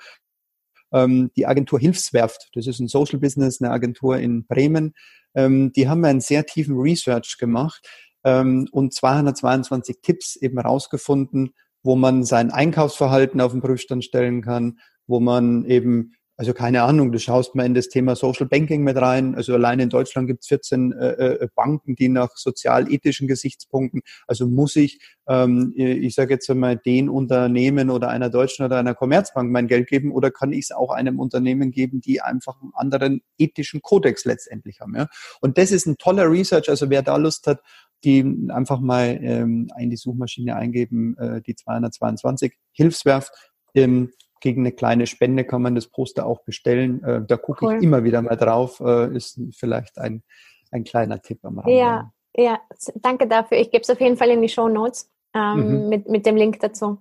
ähm, 0.92 1.30
die 1.36 1.46
Agentur 1.46 1.78
Hilfswerft. 1.78 2.50
Das 2.54 2.66
ist 2.66 2.80
ein 2.80 2.88
Social 2.88 3.18
Business, 3.18 3.60
eine 3.60 3.70
Agentur 3.72 4.18
in 4.18 4.46
Bremen. 4.46 4.94
Ähm, 5.34 5.72
die 5.72 5.88
haben 5.88 6.04
einen 6.04 6.20
sehr 6.20 6.46
tiefen 6.46 6.76
Research 6.78 7.36
gemacht 7.38 7.86
ähm, 8.24 8.68
und 8.72 8.94
222 8.94 9.98
Tipps 10.02 10.36
eben 10.36 10.58
rausgefunden, 10.58 11.54
wo 11.82 11.96
man 11.96 12.24
sein 12.24 12.50
Einkaufsverhalten 12.50 13.40
auf 13.40 13.52
den 13.52 13.62
Prüfstand 13.62 14.04
stellen 14.04 14.42
kann, 14.42 14.78
wo 15.06 15.20
man 15.20 15.64
eben 15.64 16.14
also 16.40 16.54
keine 16.54 16.84
Ahnung, 16.84 17.12
du 17.12 17.18
schaust 17.18 17.54
mal 17.54 17.66
in 17.66 17.74
das 17.74 17.90
Thema 17.90 18.16
Social 18.16 18.46
Banking 18.46 18.82
mit 18.82 18.96
rein. 18.96 19.34
Also 19.34 19.52
allein 19.52 19.78
in 19.78 19.90
Deutschland 19.90 20.26
gibt 20.26 20.40
es 20.40 20.48
14 20.48 20.92
äh, 20.92 21.48
Banken, 21.54 21.96
die 21.96 22.08
nach 22.08 22.30
sozial-ethischen 22.34 23.28
Gesichtspunkten, 23.28 24.00
also 24.26 24.46
muss 24.46 24.74
ich, 24.74 25.00
ähm, 25.28 25.74
ich 25.76 26.14
sage 26.14 26.32
jetzt 26.32 26.48
einmal, 26.48 26.78
den 26.78 27.10
Unternehmen 27.10 27.90
oder 27.90 28.08
einer 28.08 28.30
deutschen 28.30 28.64
oder 28.64 28.78
einer 28.78 28.94
Commerzbank 28.94 29.52
mein 29.52 29.68
Geld 29.68 29.86
geben 29.86 30.12
oder 30.12 30.30
kann 30.30 30.54
ich 30.54 30.60
es 30.60 30.72
auch 30.72 30.92
einem 30.92 31.20
Unternehmen 31.20 31.72
geben, 31.72 32.00
die 32.00 32.22
einfach 32.22 32.58
einen 32.62 32.72
anderen 32.72 33.20
ethischen 33.36 33.82
Kodex 33.82 34.24
letztendlich 34.24 34.80
haben. 34.80 34.96
Ja? 34.96 35.08
Und 35.42 35.58
das 35.58 35.72
ist 35.72 35.84
ein 35.84 35.98
toller 35.98 36.30
Research. 36.30 36.70
Also 36.70 36.88
wer 36.88 37.02
da 37.02 37.18
Lust 37.18 37.48
hat, 37.48 37.60
die 38.02 38.24
einfach 38.48 38.80
mal 38.80 39.18
ähm, 39.20 39.68
in 39.78 39.90
die 39.90 39.98
Suchmaschine 39.98 40.56
eingeben, 40.56 41.18
äh, 41.18 41.42
die 41.42 41.54
222 41.54 42.54
Hilfswerft. 42.72 43.30
Ähm, 43.74 44.10
gegen 44.40 44.62
eine 44.62 44.72
kleine 44.72 45.06
Spende 45.06 45.44
kann 45.44 45.62
man 45.62 45.74
das 45.74 45.86
Poster 45.86 46.26
auch 46.26 46.42
bestellen. 46.42 47.02
Äh, 47.04 47.22
da 47.26 47.36
gucke 47.36 47.66
cool. 47.66 47.76
ich 47.76 47.82
immer 47.82 48.04
wieder 48.04 48.22
mal 48.22 48.36
drauf. 48.36 48.80
Äh, 48.80 49.14
ist 49.14 49.40
vielleicht 49.52 49.98
ein, 49.98 50.22
ein 50.70 50.84
kleiner 50.84 51.20
Tipp 51.20 51.44
am 51.44 51.58
Rande. 51.58 51.76
Ja, 51.76 52.12
ja, 52.34 52.60
danke 52.96 53.26
dafür. 53.26 53.58
Ich 53.58 53.70
gebe 53.70 53.82
es 53.82 53.90
auf 53.90 54.00
jeden 54.00 54.16
Fall 54.16 54.30
in 54.30 54.42
die 54.42 54.48
Show 54.48 54.68
Notes 54.68 55.10
ähm, 55.34 55.82
mhm. 55.82 55.88
mit, 55.88 56.08
mit 56.08 56.26
dem 56.26 56.36
Link 56.36 56.60
dazu. 56.60 56.98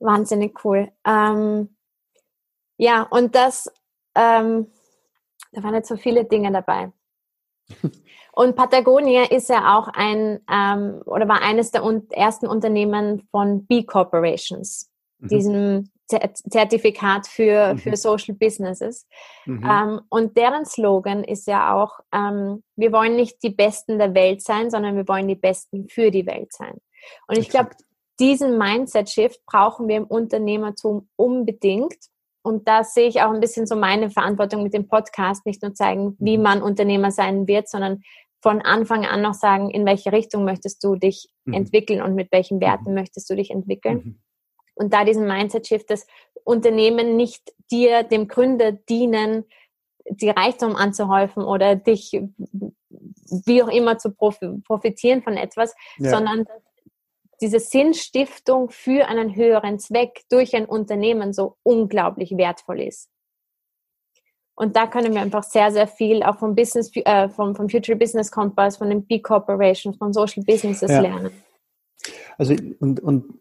Wahnsinnig 0.00 0.64
cool. 0.64 0.90
Ähm, 1.06 1.76
ja, 2.76 3.02
und 3.02 3.34
das, 3.34 3.72
ähm, 4.14 4.66
da 5.52 5.62
waren 5.62 5.74
jetzt 5.74 5.88
so 5.88 5.96
viele 5.96 6.24
Dinge 6.24 6.50
dabei. 6.52 6.92
Und 8.36 8.56
Patagonia 8.56 9.30
ist 9.30 9.48
ja 9.48 9.78
auch 9.78 9.86
ein 9.86 10.40
ähm, 10.50 11.02
oder 11.06 11.28
war 11.28 11.40
eines 11.40 11.70
der 11.70 11.84
un 11.84 12.10
ersten 12.10 12.48
Unternehmen 12.48 13.28
von 13.30 13.64
B 13.64 13.84
Corporations 13.84 14.90
mhm. 15.24 15.28
diesem 15.28 15.90
Zertifikat 16.06 17.26
für, 17.26 17.74
mhm. 17.74 17.78
für 17.78 17.96
Social 17.96 18.34
Businesses. 18.34 19.06
Mhm. 19.46 19.64
Ähm, 19.64 20.00
und 20.10 20.36
deren 20.36 20.66
Slogan 20.66 21.24
ist 21.24 21.46
ja 21.46 21.74
auch, 21.74 22.00
ähm, 22.12 22.62
wir 22.76 22.92
wollen 22.92 23.16
nicht 23.16 23.42
die 23.42 23.50
Besten 23.50 23.98
der 23.98 24.14
Welt 24.14 24.42
sein, 24.42 24.70
sondern 24.70 24.96
wir 24.96 25.08
wollen 25.08 25.28
die 25.28 25.34
Besten 25.34 25.88
für 25.88 26.10
die 26.10 26.26
Welt 26.26 26.52
sein. 26.52 26.78
Und 27.26 27.38
ich 27.38 27.48
glaube, 27.48 27.70
diesen 28.20 28.58
Mindset-Shift 28.58 29.44
brauchen 29.46 29.88
wir 29.88 29.96
im 29.96 30.04
Unternehmertum 30.04 31.08
unbedingt. 31.16 31.96
Und 32.42 32.68
da 32.68 32.84
sehe 32.84 33.08
ich 33.08 33.22
auch 33.22 33.32
ein 33.32 33.40
bisschen 33.40 33.66
so 33.66 33.74
meine 33.74 34.10
Verantwortung 34.10 34.62
mit 34.62 34.74
dem 34.74 34.86
Podcast, 34.86 35.46
nicht 35.46 35.62
nur 35.62 35.74
zeigen, 35.74 36.16
wie 36.18 36.36
mhm. 36.36 36.42
man 36.42 36.62
Unternehmer 36.62 37.10
sein 37.10 37.48
wird, 37.48 37.68
sondern 37.68 38.02
von 38.42 38.60
Anfang 38.60 39.06
an 39.06 39.22
noch 39.22 39.32
sagen, 39.32 39.70
in 39.70 39.86
welche 39.86 40.12
Richtung 40.12 40.44
möchtest 40.44 40.84
du 40.84 40.96
dich 40.96 41.30
mhm. 41.46 41.54
entwickeln 41.54 42.02
und 42.02 42.14
mit 42.14 42.30
welchen 42.30 42.60
Werten 42.60 42.90
mhm. 42.90 42.96
möchtest 42.96 43.30
du 43.30 43.36
dich 43.36 43.50
entwickeln. 43.50 44.22
Und 44.74 44.92
da 44.92 45.04
diesen 45.04 45.26
Mindset-Shift, 45.26 45.90
dass 45.90 46.06
Unternehmen 46.44 47.16
nicht 47.16 47.54
dir, 47.70 48.02
dem 48.02 48.28
Gründer 48.28 48.72
dienen, 48.72 49.44
die 50.06 50.28
Reichtum 50.28 50.76
anzuhäufen 50.76 51.42
oder 51.42 51.76
dich 51.76 52.20
wie 53.46 53.62
auch 53.62 53.68
immer 53.68 53.98
zu 53.98 54.10
profitieren 54.12 55.22
von 55.22 55.36
etwas, 55.36 55.74
ja. 55.98 56.10
sondern 56.10 56.46
diese 57.40 57.58
Sinnstiftung 57.58 58.70
für 58.70 59.06
einen 59.08 59.34
höheren 59.34 59.78
Zweck 59.78 60.22
durch 60.30 60.54
ein 60.54 60.66
Unternehmen 60.66 61.32
so 61.32 61.56
unglaublich 61.62 62.36
wertvoll 62.36 62.80
ist. 62.80 63.10
Und 64.56 64.76
da 64.76 64.86
können 64.86 65.14
wir 65.14 65.20
einfach 65.20 65.42
sehr, 65.42 65.72
sehr 65.72 65.88
viel 65.88 66.22
auch 66.22 66.38
vom 66.38 66.54
Business, 66.54 66.92
äh, 66.94 67.28
vom, 67.28 67.56
vom 67.56 67.68
Future 67.68 67.98
Business 67.98 68.30
Compass, 68.30 68.76
von 68.76 68.88
den 68.88 69.04
B 69.04 69.18
Corporations, 69.18 69.96
von 69.96 70.12
Social 70.12 70.44
Businesses 70.44 70.90
ja. 70.90 71.00
lernen. 71.00 71.32
Also 72.38 72.54
und, 72.78 73.00
und 73.00 73.40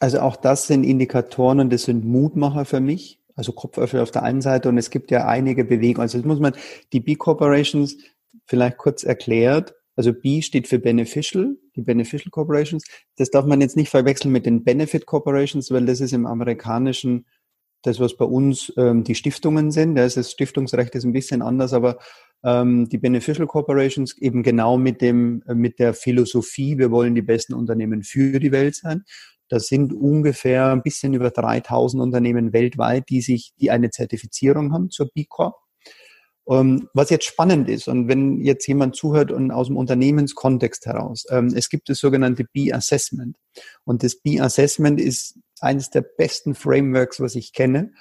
also 0.00 0.20
auch 0.20 0.36
das 0.36 0.66
sind 0.66 0.82
Indikatoren 0.82 1.60
und 1.60 1.72
das 1.72 1.84
sind 1.84 2.04
Mutmacher 2.04 2.64
für 2.64 2.80
mich. 2.80 3.20
Also 3.36 3.52
Kopföffner 3.52 4.02
auf 4.02 4.10
der 4.10 4.22
einen 4.22 4.40
Seite 4.40 4.68
und 4.68 4.76
es 4.76 4.90
gibt 4.90 5.10
ja 5.10 5.26
einige 5.26 5.64
Bewegungen. 5.64 6.02
Also 6.02 6.18
das 6.18 6.26
muss 6.26 6.40
man, 6.40 6.54
die 6.92 7.00
B-Corporations 7.00 7.96
vielleicht 8.44 8.78
kurz 8.78 9.04
erklärt. 9.04 9.74
Also 9.96 10.12
B 10.12 10.42
steht 10.42 10.66
für 10.66 10.78
Beneficial, 10.78 11.56
die 11.76 11.82
Beneficial 11.82 12.30
Corporations. 12.30 12.84
Das 13.16 13.30
darf 13.30 13.44
man 13.44 13.60
jetzt 13.60 13.76
nicht 13.76 13.90
verwechseln 13.90 14.32
mit 14.32 14.46
den 14.46 14.64
Benefit 14.64 15.06
Corporations, 15.06 15.70
weil 15.70 15.84
das 15.84 16.00
ist 16.00 16.12
im 16.12 16.26
amerikanischen 16.26 17.26
das, 17.82 17.98
was 17.98 18.16
bei 18.16 18.24
uns 18.24 18.72
ähm, 18.76 19.04
die 19.04 19.14
Stiftungen 19.14 19.70
sind. 19.70 19.94
Da 19.94 20.04
ist 20.04 20.16
das 20.16 20.30
Stiftungsrecht 20.30 20.94
ist 20.94 21.04
ein 21.04 21.12
bisschen 21.12 21.42
anders, 21.42 21.72
aber 21.72 21.98
ähm, 22.44 22.88
die 22.88 22.98
Beneficial 22.98 23.46
Corporations 23.46 24.16
eben 24.18 24.42
genau 24.42 24.76
mit 24.76 25.00
dem, 25.00 25.42
äh, 25.46 25.54
mit 25.54 25.78
der 25.78 25.94
Philosophie, 25.94 26.78
wir 26.78 26.90
wollen 26.90 27.14
die 27.14 27.22
besten 27.22 27.54
Unternehmen 27.54 28.02
für 28.02 28.38
die 28.38 28.52
Welt 28.52 28.76
sein. 28.76 29.04
Das 29.50 29.66
sind 29.66 29.92
ungefähr 29.92 30.68
ein 30.68 30.82
bisschen 30.82 31.12
über 31.12 31.30
3000 31.30 32.02
Unternehmen 32.02 32.52
weltweit, 32.52 33.08
die 33.08 33.20
sich, 33.20 33.52
die 33.60 33.70
eine 33.70 33.90
Zertifizierung 33.90 34.72
haben 34.72 34.90
zur 34.90 35.10
B 35.12 35.26
Corp. 35.28 35.56
Ähm, 36.48 36.88
was 36.94 37.10
jetzt 37.10 37.26
spannend 37.26 37.68
ist, 37.68 37.86
und 37.88 38.08
wenn 38.08 38.40
jetzt 38.40 38.66
jemand 38.66 38.96
zuhört 38.96 39.30
und 39.30 39.50
aus 39.50 39.66
dem 39.66 39.76
Unternehmenskontext 39.76 40.86
heraus, 40.86 41.24
ähm, 41.30 41.52
es 41.54 41.68
gibt 41.68 41.88
das 41.88 41.98
sogenannte 41.98 42.44
B-Assessment. 42.44 43.36
Und 43.84 44.02
das 44.02 44.16
B-Assessment 44.20 45.00
ist 45.00 45.38
eines 45.60 45.90
der 45.90 46.02
besten 46.02 46.54
Frameworks, 46.54 47.20
was 47.20 47.34
ich 47.34 47.52
kenne, 47.52 47.92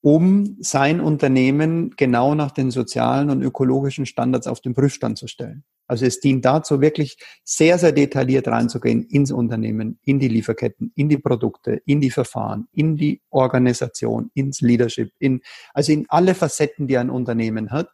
um 0.00 0.56
sein 0.60 1.00
Unternehmen 1.00 1.94
genau 1.96 2.34
nach 2.34 2.52
den 2.52 2.70
sozialen 2.70 3.30
und 3.30 3.42
ökologischen 3.42 4.06
Standards 4.06 4.46
auf 4.46 4.60
den 4.60 4.74
Prüfstand 4.74 5.18
zu 5.18 5.26
stellen. 5.26 5.64
Also 5.88 6.04
es 6.04 6.20
dient 6.20 6.44
dazu, 6.44 6.80
wirklich 6.80 7.16
sehr, 7.44 7.78
sehr 7.78 7.92
detailliert 7.92 8.46
reinzugehen 8.46 9.04
ins 9.04 9.32
Unternehmen, 9.32 9.98
in 10.04 10.18
die 10.18 10.28
Lieferketten, 10.28 10.92
in 10.94 11.08
die 11.08 11.16
Produkte, 11.16 11.80
in 11.86 12.00
die 12.00 12.10
Verfahren, 12.10 12.68
in 12.72 12.96
die 12.96 13.22
Organisation, 13.30 14.30
ins 14.34 14.60
Leadership, 14.60 15.10
in, 15.18 15.40
also 15.72 15.92
in 15.92 16.04
alle 16.08 16.34
Facetten, 16.34 16.86
die 16.86 16.98
ein 16.98 17.10
Unternehmen 17.10 17.70
hat, 17.70 17.90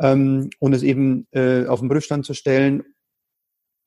ähm, 0.00 0.50
und 0.58 0.72
es 0.72 0.82
eben 0.82 1.26
äh, 1.32 1.66
auf 1.66 1.80
den 1.80 1.88
Prüfstand 1.88 2.24
zu 2.24 2.34
stellen 2.34 2.84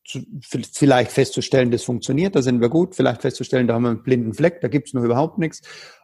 vielleicht 0.08 1.12
festzustellen, 1.12 1.72
das 1.72 1.84
funktioniert, 1.84 2.36
da 2.36 2.42
sind 2.42 2.62
wir 2.62 2.70
gut, 2.70 2.96
vielleicht 2.96 3.22
festzustellen, 3.22 3.68
da 3.68 3.74
haben 3.74 3.84
wir 3.84 3.90
einen 3.90 4.04
blinden 4.04 4.34
Fleck, 4.34 4.62
da 4.62 4.68
gibt's 4.68 4.94
noch 4.94 5.04
überhaupt 5.04 5.40
nichts, 5.40 5.62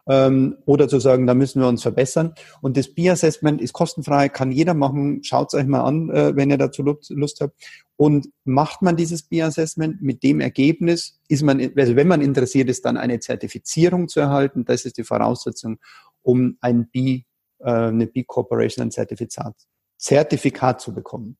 ähm, 0.08 0.56
oder 0.66 0.88
zu 0.88 0.98
sagen, 0.98 1.26
da 1.26 1.34
müssen 1.34 1.60
wir 1.60 1.68
uns 1.68 1.82
verbessern. 1.82 2.34
Und 2.60 2.76
das 2.76 2.88
B-Assessment 2.88 3.60
ist 3.60 3.72
kostenfrei, 3.72 4.28
kann 4.28 4.50
jeder 4.50 4.74
machen, 4.74 5.22
schaut's 5.22 5.54
euch 5.54 5.66
mal 5.66 5.82
an, 5.82 6.10
äh, 6.10 6.34
wenn 6.34 6.50
ihr 6.50 6.58
dazu 6.58 6.82
Lust 6.82 7.40
habt. 7.40 7.54
Und 7.96 8.28
macht 8.44 8.82
man 8.82 8.96
dieses 8.96 9.22
B-Assessment 9.22 10.02
mit 10.02 10.22
dem 10.24 10.40
Ergebnis, 10.40 11.20
ist 11.28 11.42
man, 11.42 11.60
also 11.76 11.94
wenn 11.94 12.08
man 12.08 12.20
interessiert 12.20 12.68
ist, 12.68 12.84
dann 12.84 12.96
eine 12.96 13.20
Zertifizierung 13.20 14.08
zu 14.08 14.20
erhalten, 14.20 14.64
das 14.64 14.84
ist 14.84 14.98
die 14.98 15.04
Voraussetzung, 15.04 15.78
um 16.22 16.56
ein 16.60 16.88
B, 16.90 17.22
äh, 17.60 17.70
eine 17.70 18.08
B-Corporation, 18.08 18.88
ein 18.88 18.90
Zertifikat, 18.90 19.54
Zertifikat 19.96 20.80
zu 20.80 20.92
bekommen. 20.92 21.36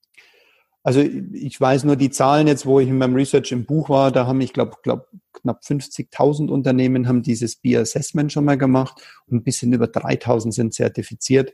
Also 0.85 1.01
ich 1.01 1.61
weiß 1.61 1.85
nur 1.85 1.97
die 1.97 2.11
Zahlen 2.11 2.49
jetzt, 2.49 2.66
wo 2.66 2.81
ich 2.81 2.88
in 2.88 2.99
meinem 2.99 3.14
Research 3.14 3.53
im 3.53 3.64
Buch 3.64 3.88
war, 3.88 4.11
da 4.11 4.27
haben 4.27 4.40
ich 4.40 4.53
glaube 4.53 4.77
glaub, 4.83 5.09
knapp 5.33 5.62
50.000 5.62 6.51
Unternehmen 6.51 7.07
haben 7.07 7.23
dieses 7.23 7.57
B-Assessment 7.57 8.33
schon 8.33 8.45
mal 8.45 8.59
gemacht 8.59 9.01
und 9.27 9.38
ein 9.38 9.45
bisschen 9.45 9.73
über 9.73 9.87
3.000 9.87 10.53
sind 10.53 10.75
zertifiziert. 10.75 11.53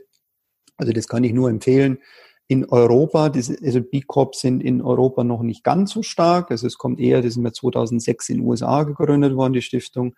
Also 0.78 0.92
das 0.92 1.08
kann 1.08 1.24
ich 1.24 1.32
nur 1.32 1.50
empfehlen. 1.50 1.98
In 2.46 2.64
Europa, 2.64 3.28
diese, 3.28 3.58
also 3.62 3.82
B-Corp 3.82 4.34
sind 4.34 4.62
in 4.62 4.80
Europa 4.80 5.22
noch 5.24 5.42
nicht 5.42 5.62
ganz 5.62 5.90
so 5.90 6.02
stark. 6.02 6.50
Also 6.50 6.66
es 6.66 6.78
kommt 6.78 6.98
eher, 6.98 7.18
das 7.18 7.32
ist 7.32 7.36
mir 7.36 7.52
2006 7.52 8.30
in 8.30 8.36
den 8.38 8.46
USA 8.46 8.84
gegründet 8.84 9.36
worden, 9.36 9.52
die 9.52 9.60
Stiftung. 9.60 10.14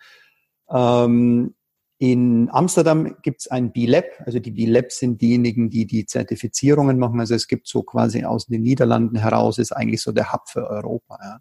Ähm, 0.70 1.54
in 2.00 2.48
Amsterdam 2.50 3.14
gibt 3.20 3.42
es 3.42 3.48
ein 3.48 3.72
B-Lab, 3.72 4.06
also 4.24 4.38
die 4.38 4.52
B-Labs 4.52 5.00
sind 5.00 5.20
diejenigen, 5.20 5.68
die 5.68 5.84
die 5.84 6.06
Zertifizierungen 6.06 6.98
machen. 6.98 7.20
Also 7.20 7.34
es 7.34 7.46
gibt 7.46 7.68
so 7.68 7.82
quasi 7.82 8.24
aus 8.24 8.46
den 8.46 8.62
Niederlanden 8.62 9.18
heraus, 9.18 9.58
ist 9.58 9.72
eigentlich 9.72 10.00
so 10.00 10.10
der 10.10 10.32
Hub 10.32 10.48
für 10.48 10.66
Europa. 10.66 11.18
Ja, 11.22 11.40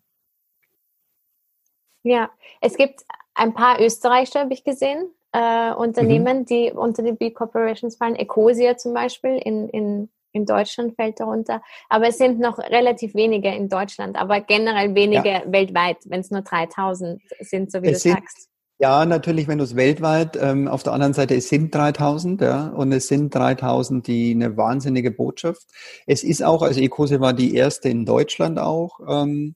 ja 2.03 2.29
es 2.59 2.75
gibt 2.75 3.05
ein 3.35 3.53
paar 3.53 3.79
Österreicher, 3.79 4.41
habe 4.41 4.53
ich 4.53 4.65
gesehen, 4.65 5.07
äh, 5.31 5.71
Unternehmen, 5.71 6.39
mhm. 6.39 6.45
die 6.45 6.73
unter 6.73 7.03
die 7.03 7.13
B-Corporations 7.13 7.95
fallen. 7.95 8.15
Ecosia 8.15 8.75
zum 8.75 8.93
Beispiel 8.93 9.37
in, 9.37 9.69
in, 9.69 10.09
in 10.33 10.45
Deutschland 10.45 10.93
fällt 10.97 11.21
darunter. 11.21 11.61
Aber 11.87 12.09
es 12.09 12.17
sind 12.17 12.37
noch 12.41 12.59
relativ 12.59 13.15
wenige 13.15 13.47
in 13.47 13.69
Deutschland, 13.69 14.17
aber 14.17 14.41
generell 14.41 14.93
wenige 14.93 15.29
ja. 15.29 15.43
weltweit, 15.45 15.99
wenn 16.07 16.19
es 16.19 16.31
nur 16.31 16.41
3000 16.41 17.21
sind, 17.39 17.71
so 17.71 17.81
wie 17.81 17.91
es 17.91 18.03
du 18.03 18.09
sagst. 18.09 18.49
Ja, 18.81 19.05
natürlich, 19.05 19.49
wenn 19.49 19.57
du 19.57 19.65
es 19.65 19.75
weltweit, 19.75 20.37
ähm, 20.41 20.69
auf 20.69 20.83
der 20.83 20.93
anderen 20.93 21.13
Seite, 21.13 21.35
es 21.35 21.49
sind 21.49 21.75
3000, 21.75 22.39
ja, 22.39 22.67
und 22.67 22.93
es 22.93 23.09
sind 23.09 23.35
3000, 23.35 24.07
die 24.07 24.31
eine 24.31 24.55
wahnsinnige 24.55 25.11
Botschaft. 25.11 25.67
Es 26.07 26.23
ist 26.23 26.41
auch, 26.41 26.61
also 26.61 26.79
Ecose 26.79 27.19
war 27.19 27.33
die 27.33 27.55
erste 27.55 27.89
in 27.89 28.05
Deutschland 28.05 28.57
auch, 28.57 29.01
ähm, 29.05 29.55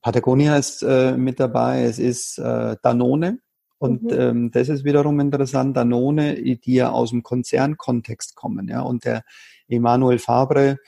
Patagonia 0.00 0.56
ist 0.56 0.82
äh, 0.84 1.16
mit 1.16 1.40
dabei, 1.40 1.82
es 1.82 1.98
ist 1.98 2.38
äh, 2.38 2.76
Danone, 2.82 3.40
und 3.78 4.04
mhm. 4.04 4.12
ähm, 4.12 4.50
das 4.52 4.68
ist 4.68 4.84
wiederum 4.84 5.18
interessant, 5.18 5.76
Danone, 5.76 6.40
die 6.40 6.74
ja 6.74 6.90
aus 6.90 7.10
dem 7.10 7.24
Konzernkontext 7.24 8.36
kommen, 8.36 8.68
ja, 8.68 8.80
und 8.82 9.04
der 9.04 9.24
Emanuel 9.66 10.20
Fabre, 10.20 10.78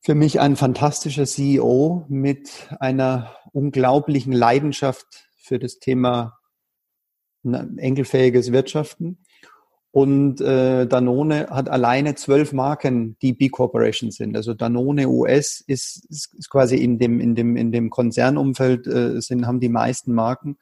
für 0.00 0.14
mich 0.14 0.40
ein 0.40 0.56
fantastischer 0.56 1.26
CEO 1.26 2.06
mit 2.08 2.68
einer 2.80 3.36
unglaublichen 3.52 4.32
Leidenschaft 4.32 5.28
für 5.36 5.58
das 5.58 5.78
Thema 5.78 6.38
enkelfähiges 7.44 8.52
Wirtschaften. 8.52 9.18
Und 9.90 10.40
äh, 10.40 10.86
Danone 10.86 11.48
hat 11.50 11.68
alleine 11.68 12.14
zwölf 12.14 12.54
Marken, 12.54 13.16
die 13.20 13.34
B 13.34 13.50
Corporation 13.50 14.10
sind. 14.10 14.34
Also 14.36 14.54
Danone 14.54 15.06
US 15.06 15.62
ist, 15.66 16.06
ist, 16.08 16.48
quasi 16.48 16.76
in 16.76 16.98
dem 16.98 17.20
in 17.20 17.34
dem 17.34 17.56
in 17.56 17.72
dem 17.72 17.90
Konzernumfeld 17.90 18.86
äh, 18.86 19.20
sind 19.20 19.46
haben 19.46 19.60
die 19.60 19.68
meisten 19.68 20.14
Marken. 20.14 20.56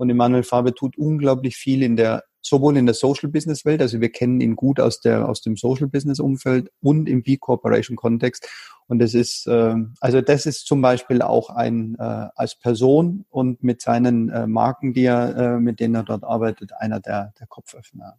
Und 0.00 0.08
Emanuel 0.08 0.44
Faber 0.44 0.74
tut 0.74 0.96
unglaublich 0.96 1.56
viel 1.56 1.82
in 1.82 1.94
der 1.94 2.24
sowohl 2.40 2.78
in 2.78 2.86
der 2.86 2.94
Social 2.94 3.28
Business 3.28 3.66
Welt, 3.66 3.82
also 3.82 4.00
wir 4.00 4.10
kennen 4.10 4.40
ihn 4.40 4.56
gut 4.56 4.80
aus 4.80 5.02
der 5.02 5.28
aus 5.28 5.42
dem 5.42 5.58
Social 5.58 5.88
Business 5.88 6.20
Umfeld 6.20 6.70
und 6.80 7.06
im 7.06 7.22
B 7.22 7.36
Corporation 7.36 7.98
Kontext. 7.98 8.48
Und 8.86 8.98
das 8.98 9.12
ist, 9.12 9.46
äh, 9.46 9.74
also 10.00 10.22
das 10.22 10.46
ist 10.46 10.66
zum 10.66 10.80
Beispiel 10.80 11.20
auch 11.20 11.50
ein 11.50 11.96
äh, 11.98 12.28
als 12.34 12.54
Person 12.54 13.26
und 13.28 13.62
mit 13.62 13.82
seinen 13.82 14.30
äh, 14.30 14.46
Marken, 14.46 14.94
die 14.94 15.04
er, 15.04 15.36
äh, 15.36 15.60
mit 15.60 15.80
denen 15.80 15.96
er 15.96 16.04
dort 16.04 16.24
arbeitet, 16.24 16.72
einer 16.78 16.98
der, 16.98 17.34
der 17.38 17.46
Kopföffner. 17.46 18.16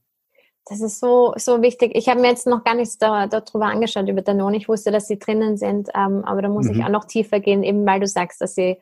Das 0.68 0.82
ist 0.82 1.00
so, 1.00 1.34
so 1.38 1.64
wichtig. 1.64 1.94
Ich 1.96 2.08
habe 2.08 2.22
mir 2.22 2.28
jetzt 2.28 2.46
noch 2.46 2.64
gar 2.64 2.76
nichts 2.76 3.00
da, 3.00 3.26
darüber 3.26 3.66
angeschaut 3.66 4.08
über 4.08 4.22
Danone. 4.22 4.58
Ich 4.58 4.70
wusste, 4.70 4.92
dass 4.92 5.08
sie 5.08 5.18
drinnen 5.18 5.58
sind, 5.58 5.90
ähm, 5.96 6.24
aber 6.26 6.44
da 6.44 6.50
muss 6.50 6.68
mhm. 6.68 6.76
ich 6.76 6.84
auch 6.86 6.90
noch 6.90 7.06
tiefer 7.06 7.40
gehen, 7.40 7.64
eben 7.64 7.88
weil 7.88 8.00
du 8.00 8.06
sagst, 8.06 8.40
dass 8.40 8.54
sie, 8.54 8.78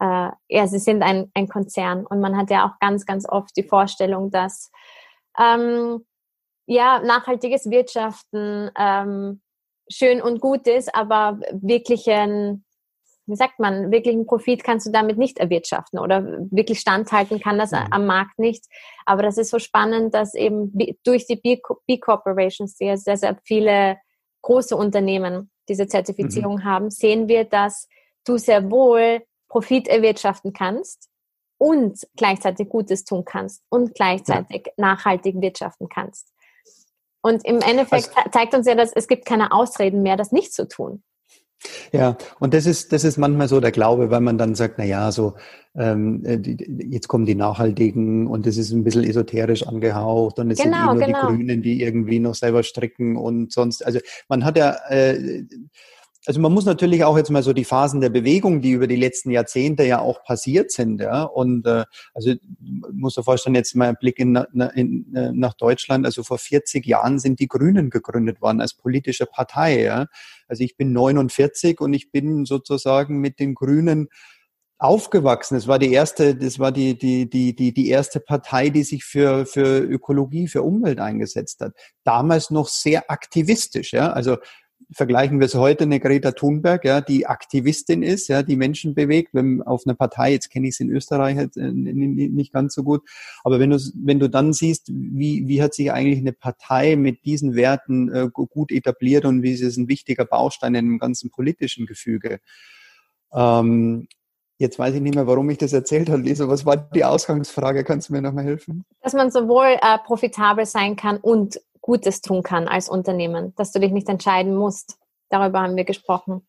äh, 0.00 0.30
ja, 0.48 0.66
sie 0.66 0.78
sind 0.78 1.02
ein, 1.02 1.30
ein 1.34 1.48
Konzern 1.48 2.06
und 2.06 2.20
man 2.20 2.36
hat 2.36 2.50
ja 2.50 2.66
auch 2.66 2.78
ganz, 2.80 3.06
ganz 3.06 3.28
oft 3.28 3.56
die 3.56 3.62
Vorstellung, 3.62 4.30
dass 4.30 4.70
ähm, 5.38 6.04
ja, 6.66 7.00
nachhaltiges 7.00 7.70
Wirtschaften 7.70 8.70
ähm, 8.78 9.42
schön 9.90 10.22
und 10.22 10.40
gut 10.40 10.66
ist, 10.66 10.94
aber 10.94 11.38
wirklichen, 11.52 12.64
wie 13.26 13.36
sagt 13.36 13.58
man, 13.58 13.90
wirklichen 13.90 14.26
Profit 14.26 14.64
kannst 14.64 14.86
du 14.86 14.90
damit 14.90 15.18
nicht 15.18 15.38
erwirtschaften 15.38 15.98
oder 15.98 16.24
wirklich 16.50 16.80
standhalten 16.80 17.40
kann 17.40 17.58
das 17.58 17.72
mhm. 17.72 17.86
am 17.90 18.06
Markt 18.06 18.38
nicht. 18.38 18.64
Aber 19.04 19.22
das 19.22 19.38
ist 19.38 19.50
so 19.50 19.58
spannend, 19.58 20.14
dass 20.14 20.34
eben 20.34 20.72
durch 21.04 21.26
die 21.26 21.36
B-Corporations, 21.86 22.76
die 22.76 22.96
sehr, 22.96 23.16
sehr 23.16 23.38
viele 23.44 23.98
große 24.42 24.76
Unternehmen 24.76 25.50
diese 25.68 25.86
Zertifizierung 25.86 26.56
mhm. 26.56 26.64
haben, 26.64 26.90
sehen 26.90 27.28
wir, 27.28 27.44
dass 27.44 27.88
du 28.26 28.38
sehr 28.38 28.70
wohl 28.70 29.22
Profit 29.54 29.86
erwirtschaften 29.86 30.52
kannst 30.52 31.08
und 31.58 32.00
gleichzeitig 32.16 32.68
Gutes 32.68 33.04
tun 33.04 33.24
kannst 33.24 33.62
und 33.68 33.94
gleichzeitig 33.94 34.66
ja. 34.66 34.72
nachhaltig 34.76 35.40
wirtschaften 35.40 35.88
kannst. 35.88 36.32
Und 37.22 37.44
im 37.44 37.60
Endeffekt 37.60 38.10
also, 38.16 38.30
zeigt 38.32 38.52
uns 38.52 38.66
ja, 38.66 38.74
dass 38.74 38.92
es 38.92 39.06
gibt 39.06 39.26
keine 39.26 39.52
Ausreden 39.52 40.02
mehr, 40.02 40.16
das 40.16 40.32
nicht 40.32 40.52
zu 40.52 40.66
tun. 40.66 41.04
Ja, 41.92 42.16
und 42.40 42.52
das 42.52 42.66
ist, 42.66 42.92
das 42.92 43.04
ist 43.04 43.16
manchmal 43.16 43.46
so 43.46 43.60
der 43.60 43.70
Glaube, 43.70 44.10
weil 44.10 44.20
man 44.20 44.38
dann 44.38 44.56
sagt, 44.56 44.74
na 44.78 44.84
ja, 44.84 45.12
so, 45.12 45.34
ähm, 45.76 46.24
äh, 46.24 46.40
jetzt 46.90 47.06
kommen 47.06 47.24
die 47.24 47.36
Nachhaltigen 47.36 48.26
und 48.26 48.48
es 48.48 48.56
ist 48.56 48.72
ein 48.72 48.82
bisschen 48.82 49.04
esoterisch 49.04 49.64
angehaucht 49.68 50.40
und 50.40 50.50
es 50.50 50.58
genau, 50.58 50.90
sind 50.90 51.02
eh 51.02 51.06
nur 51.06 51.06
genau. 51.06 51.20
die 51.20 51.36
Grünen, 51.36 51.62
die 51.62 51.80
irgendwie 51.80 52.18
noch 52.18 52.34
selber 52.34 52.64
stricken 52.64 53.16
und 53.16 53.52
sonst, 53.52 53.86
also 53.86 54.00
man 54.28 54.44
hat 54.44 54.58
ja, 54.58 54.76
äh, 54.88 55.44
also 56.26 56.40
man 56.40 56.52
muss 56.52 56.64
natürlich 56.64 57.04
auch 57.04 57.16
jetzt 57.18 57.30
mal 57.30 57.42
so 57.42 57.52
die 57.52 57.64
Phasen 57.64 58.00
der 58.00 58.08
Bewegung, 58.08 58.62
die 58.62 58.70
über 58.70 58.86
die 58.86 58.96
letzten 58.96 59.30
Jahrzehnte 59.30 59.84
ja 59.84 60.00
auch 60.00 60.24
passiert 60.24 60.70
sind, 60.70 61.00
ja. 61.00 61.22
Und 61.22 61.66
äh, 61.66 61.84
also 62.14 62.32
muss 62.92 63.14
dir 63.14 63.22
vorstellen, 63.22 63.54
jetzt 63.54 63.76
mal 63.76 63.88
ein 63.88 63.96
Blick 64.00 64.18
in, 64.18 64.36
in, 64.74 65.14
äh, 65.14 65.32
nach 65.32 65.54
Deutschland. 65.54 66.06
Also 66.06 66.22
vor 66.22 66.38
40 66.38 66.86
Jahren 66.86 67.18
sind 67.18 67.40
die 67.40 67.48
Grünen 67.48 67.90
gegründet 67.90 68.40
worden 68.40 68.62
als 68.62 68.74
politische 68.74 69.26
Partei. 69.26 69.82
Ja. 69.82 70.06
Also 70.48 70.64
ich 70.64 70.76
bin 70.76 70.92
49 70.92 71.80
und 71.80 71.92
ich 71.92 72.10
bin 72.10 72.46
sozusagen 72.46 73.18
mit 73.18 73.38
den 73.38 73.54
Grünen 73.54 74.08
aufgewachsen. 74.78 75.56
Es 75.56 75.68
war 75.68 75.78
die 75.78 75.92
erste, 75.92 76.34
das 76.34 76.58
war 76.58 76.72
die, 76.72 76.98
die, 76.98 77.28
die, 77.28 77.54
die, 77.54 77.72
die 77.72 77.88
erste 77.88 78.20
Partei, 78.20 78.70
die 78.70 78.82
sich 78.82 79.04
für, 79.04 79.46
für 79.46 79.78
Ökologie, 79.80 80.48
für 80.48 80.62
Umwelt 80.62 81.00
eingesetzt 81.00 81.60
hat. 81.60 81.74
Damals 82.02 82.50
noch 82.50 82.68
sehr 82.68 83.10
aktivistisch, 83.10 83.92
ja. 83.92 84.10
Also 84.10 84.38
vergleichen 84.90 85.40
wir 85.40 85.46
es 85.46 85.54
heute 85.54 85.84
eine 85.84 86.00
Greta 86.00 86.32
Thunberg, 86.32 86.84
ja, 86.84 87.00
die 87.00 87.26
Aktivistin 87.26 88.02
ist, 88.02 88.28
ja, 88.28 88.42
die 88.42 88.56
Menschen 88.56 88.94
bewegt, 88.94 89.34
wenn 89.34 89.62
auf 89.62 89.86
einer 89.86 89.94
Partei, 89.94 90.32
jetzt 90.32 90.50
kenne 90.50 90.68
ich 90.68 90.74
es 90.74 90.80
in 90.80 90.90
Österreich 90.90 91.36
äh, 91.36 91.70
nicht 91.70 92.52
ganz 92.52 92.74
so 92.74 92.82
gut, 92.82 93.02
aber 93.44 93.60
wenn 93.60 93.70
du 93.70 93.78
wenn 93.94 94.18
du 94.18 94.28
dann 94.28 94.52
siehst, 94.52 94.90
wie 94.92 95.46
wie 95.48 95.62
hat 95.62 95.74
sich 95.74 95.92
eigentlich 95.92 96.18
eine 96.18 96.32
Partei 96.32 96.96
mit 96.96 97.24
diesen 97.24 97.54
Werten 97.54 98.12
äh, 98.12 98.28
gut 98.32 98.70
etabliert 98.72 99.24
und 99.24 99.42
wie 99.42 99.52
ist 99.52 99.76
ein 99.76 99.88
wichtiger 99.88 100.24
Baustein 100.24 100.74
in 100.74 100.86
dem 100.86 100.98
ganzen 100.98 101.30
politischen 101.30 101.86
Gefüge. 101.86 102.40
Ähm, 103.32 104.08
Jetzt 104.56 104.78
weiß 104.78 104.94
ich 104.94 105.00
nicht 105.00 105.16
mehr, 105.16 105.26
warum 105.26 105.50
ich 105.50 105.58
das 105.58 105.72
erzählt 105.72 106.08
habe, 106.08 106.22
Lisa. 106.22 106.48
Was 106.48 106.64
war 106.64 106.76
die 106.76 107.04
Ausgangsfrage? 107.04 107.82
Kannst 107.82 108.08
du 108.08 108.12
mir 108.12 108.22
nochmal 108.22 108.44
helfen? 108.44 108.84
Dass 109.02 109.12
man 109.12 109.32
sowohl 109.32 109.76
äh, 109.82 109.98
profitabel 110.06 110.64
sein 110.64 110.94
kann 110.94 111.16
und 111.16 111.60
Gutes 111.84 112.22
tun 112.22 112.42
kann 112.42 112.66
als 112.66 112.88
Unternehmen, 112.88 113.54
dass 113.56 113.70
du 113.70 113.78
dich 113.78 113.92
nicht 113.92 114.08
entscheiden 114.08 114.56
musst. 114.56 114.96
Darüber 115.28 115.60
haben 115.60 115.76
wir 115.76 115.84
gesprochen. 115.84 116.40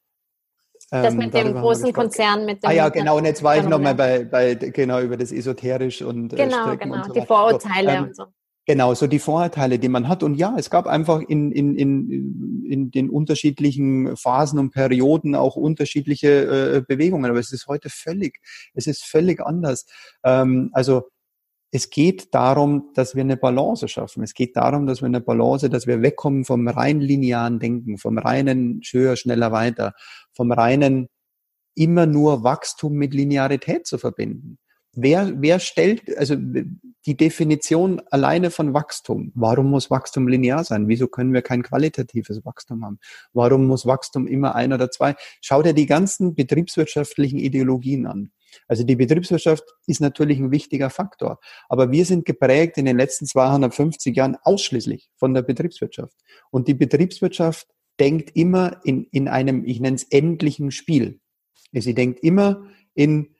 Das 0.89 1.13
ähm, 1.13 1.19
mit 1.19 1.33
dem 1.33 1.55
großen 1.55 1.91
Konzern, 1.91 2.45
mit 2.45 2.63
dem. 2.63 2.69
Ah 2.69 2.73
ja, 2.73 2.87
genau. 2.87 3.17
Und 3.17 3.25
jetzt 3.25 3.43
war 3.43 3.57
ich 3.57 3.63
nochmal 3.63 3.95
bei, 3.95 4.23
bei, 4.23 4.55
genau, 4.55 5.01
über 5.01 5.17
das 5.17 5.33
esoterisch 5.33 6.01
und 6.01 6.31
äh, 6.31 6.37
Genau, 6.37 6.63
Stricken 6.63 6.91
genau. 6.91 7.03
Und 7.03 7.05
so 7.07 7.13
die 7.13 7.25
Vorurteile 7.25 7.89
so, 7.89 7.97
ähm, 7.97 8.03
und 8.05 8.15
so. 8.15 8.25
Genau, 8.65 8.93
so 8.93 9.07
die 9.07 9.19
Vorurteile, 9.19 9.77
die 9.77 9.89
man 9.89 10.07
hat. 10.07 10.23
Und 10.23 10.35
ja, 10.35 10.55
es 10.57 10.69
gab 10.69 10.87
einfach 10.87 11.19
in, 11.19 11.51
in, 11.51 11.75
in, 11.75 12.65
in 12.69 12.91
den 12.91 13.09
unterschiedlichen 13.09 14.15
Phasen 14.15 14.57
und 14.57 14.71
Perioden 14.71 15.35
auch 15.35 15.57
unterschiedliche 15.57 16.77
äh, 16.77 16.81
Bewegungen. 16.81 17.29
Aber 17.29 17.39
es 17.39 17.51
ist 17.51 17.67
heute 17.67 17.89
völlig, 17.89 18.39
es 18.73 18.87
ist 18.87 19.03
völlig 19.03 19.41
anders. 19.41 19.85
Ähm, 20.23 20.69
also 20.71 21.09
es 21.75 21.89
geht 21.89 22.33
darum, 22.33 22.91
dass 22.93 23.15
wir 23.15 23.21
eine 23.21 23.35
Balance 23.35 23.89
schaffen. 23.89 24.23
Es 24.23 24.33
geht 24.33 24.55
darum, 24.55 24.87
dass 24.87 25.01
wir 25.01 25.07
eine 25.07 25.19
Balance, 25.19 25.69
dass 25.69 25.87
wir 25.87 26.01
wegkommen 26.01 26.45
vom 26.45 26.69
rein 26.69 27.01
linearen 27.01 27.59
Denken, 27.59 27.97
vom 27.97 28.17
reinen 28.17 28.79
höher, 28.89 29.17
schneller, 29.17 29.51
weiter, 29.51 29.93
vom 30.31 30.53
reinen 30.53 31.09
immer 31.75 32.05
nur 32.05 32.45
Wachstum 32.45 32.93
mit 32.93 33.13
Linearität 33.13 33.85
zu 33.85 33.97
verbinden. 33.97 34.57
Wer, 34.93 35.33
wer 35.41 35.59
stellt, 35.59 36.17
also 36.17 36.37
die 36.37 37.17
Definition 37.17 38.01
alleine 38.09 38.51
von 38.51 38.73
Wachstum. 38.73 39.33
Warum 39.35 39.69
muss 39.69 39.91
Wachstum 39.91 40.29
linear 40.29 40.63
sein? 40.63 40.87
Wieso 40.87 41.09
können 41.09 41.33
wir 41.33 41.41
kein 41.41 41.61
qualitatives 41.61 42.45
Wachstum 42.45 42.85
haben? 42.85 42.99
Warum 43.33 43.67
muss 43.67 43.85
Wachstum 43.85 44.27
immer 44.27 44.55
ein 44.55 44.71
oder 44.71 44.89
zwei? 44.91 45.15
Schau 45.41 45.61
dir 45.61 45.73
die 45.73 45.87
ganzen 45.87 46.35
betriebswirtschaftlichen 46.35 47.37
Ideologien 47.37 48.07
an. 48.07 48.31
Also 48.67 48.83
die 48.83 48.95
Betriebswirtschaft 48.95 49.63
ist 49.87 50.01
natürlich 50.01 50.39
ein 50.39 50.51
wichtiger 50.51 50.89
Faktor. 50.89 51.39
Aber 51.69 51.91
wir 51.91 52.05
sind 52.05 52.25
geprägt 52.25 52.77
in 52.77 52.85
den 52.85 52.97
letzten 52.97 53.25
250 53.25 54.15
Jahren 54.15 54.37
ausschließlich 54.43 55.09
von 55.17 55.33
der 55.33 55.41
Betriebswirtschaft. 55.41 56.15
Und 56.51 56.67
die 56.67 56.73
Betriebswirtschaft 56.73 57.67
denkt 57.99 58.35
immer 58.35 58.81
in, 58.83 59.07
in 59.11 59.27
einem, 59.27 59.65
ich 59.65 59.79
nenne 59.79 59.95
es 59.95 60.03
endlichen 60.03 60.71
Spiel. 60.71 61.19
Sie 61.71 61.93
denkt 61.93 62.21
immer 62.21 62.63
in 62.93 63.35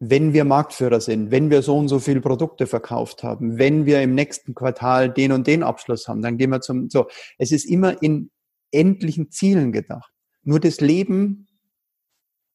wenn 0.00 0.32
wir 0.32 0.44
Marktführer 0.44 1.00
sind, 1.00 1.30
wenn 1.30 1.50
wir 1.50 1.62
so 1.62 1.76
und 1.76 1.88
so 1.88 1.98
viele 1.98 2.20
Produkte 2.20 2.66
verkauft 2.66 3.22
haben, 3.22 3.58
wenn 3.58 3.86
wir 3.86 4.02
im 4.02 4.14
nächsten 4.14 4.54
Quartal 4.54 5.08
den 5.08 5.32
und 5.32 5.46
den 5.46 5.62
Abschluss 5.62 6.08
haben, 6.08 6.20
dann 6.20 6.36
gehen 6.36 6.50
wir 6.50 6.60
zum, 6.60 6.90
so. 6.90 7.06
Es 7.38 7.52
ist 7.52 7.64
immer 7.64 8.02
in 8.02 8.30
endlichen 8.70 9.30
Zielen 9.30 9.72
gedacht. 9.72 10.12
Nur 10.42 10.60
das 10.60 10.80
Leben 10.80 11.46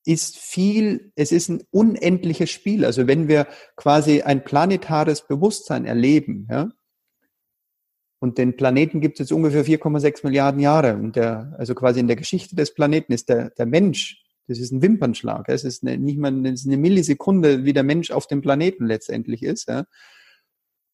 ist 0.10 0.38
viel, 0.38 1.12
es 1.16 1.32
ist 1.32 1.50
ein 1.50 1.64
unendliches 1.72 2.50
Spiel. 2.50 2.86
Also 2.86 3.08
wenn 3.08 3.28
wir 3.28 3.48
quasi 3.76 4.22
ein 4.22 4.44
planetares 4.44 5.28
Bewusstsein 5.28 5.86
erleben, 5.86 6.48
ja, 6.50 6.70
und 8.22 8.38
den 8.38 8.58
Planeten 8.58 9.00
gibt 9.00 9.16
es 9.16 9.30
jetzt 9.30 9.32
ungefähr 9.32 9.66
4,6 9.66 10.26
Milliarden 10.26 10.60
Jahre. 10.60 10.96
Und 10.96 11.16
der, 11.16 11.56
also 11.58 11.74
quasi 11.74 12.02
in 12.02 12.08
der 12.08 12.18
Geschichte 12.18 12.54
des 12.56 12.74
Planeten 12.74 13.14
ist 13.14 13.30
der, 13.30 13.52
der 13.52 13.66
Mensch 13.66 14.26
das 14.50 14.58
ist 14.58 14.72
ein 14.72 14.82
Wimpernschlag. 14.82 15.48
Es 15.48 15.64
ist 15.64 15.84
eine, 15.84 15.98
nicht 15.98 16.18
mal 16.18 16.30
eine, 16.30 16.50
eine 16.50 16.78
Millisekunde, 16.78 17.66
wie 17.66 17.74
der 17.74 17.84
Mensch 17.84 18.10
auf 18.10 18.26
dem 18.26 18.42
Planeten 18.42 18.88
letztendlich 18.88 19.44
ist. 19.44 19.70
Ja. 19.70 19.86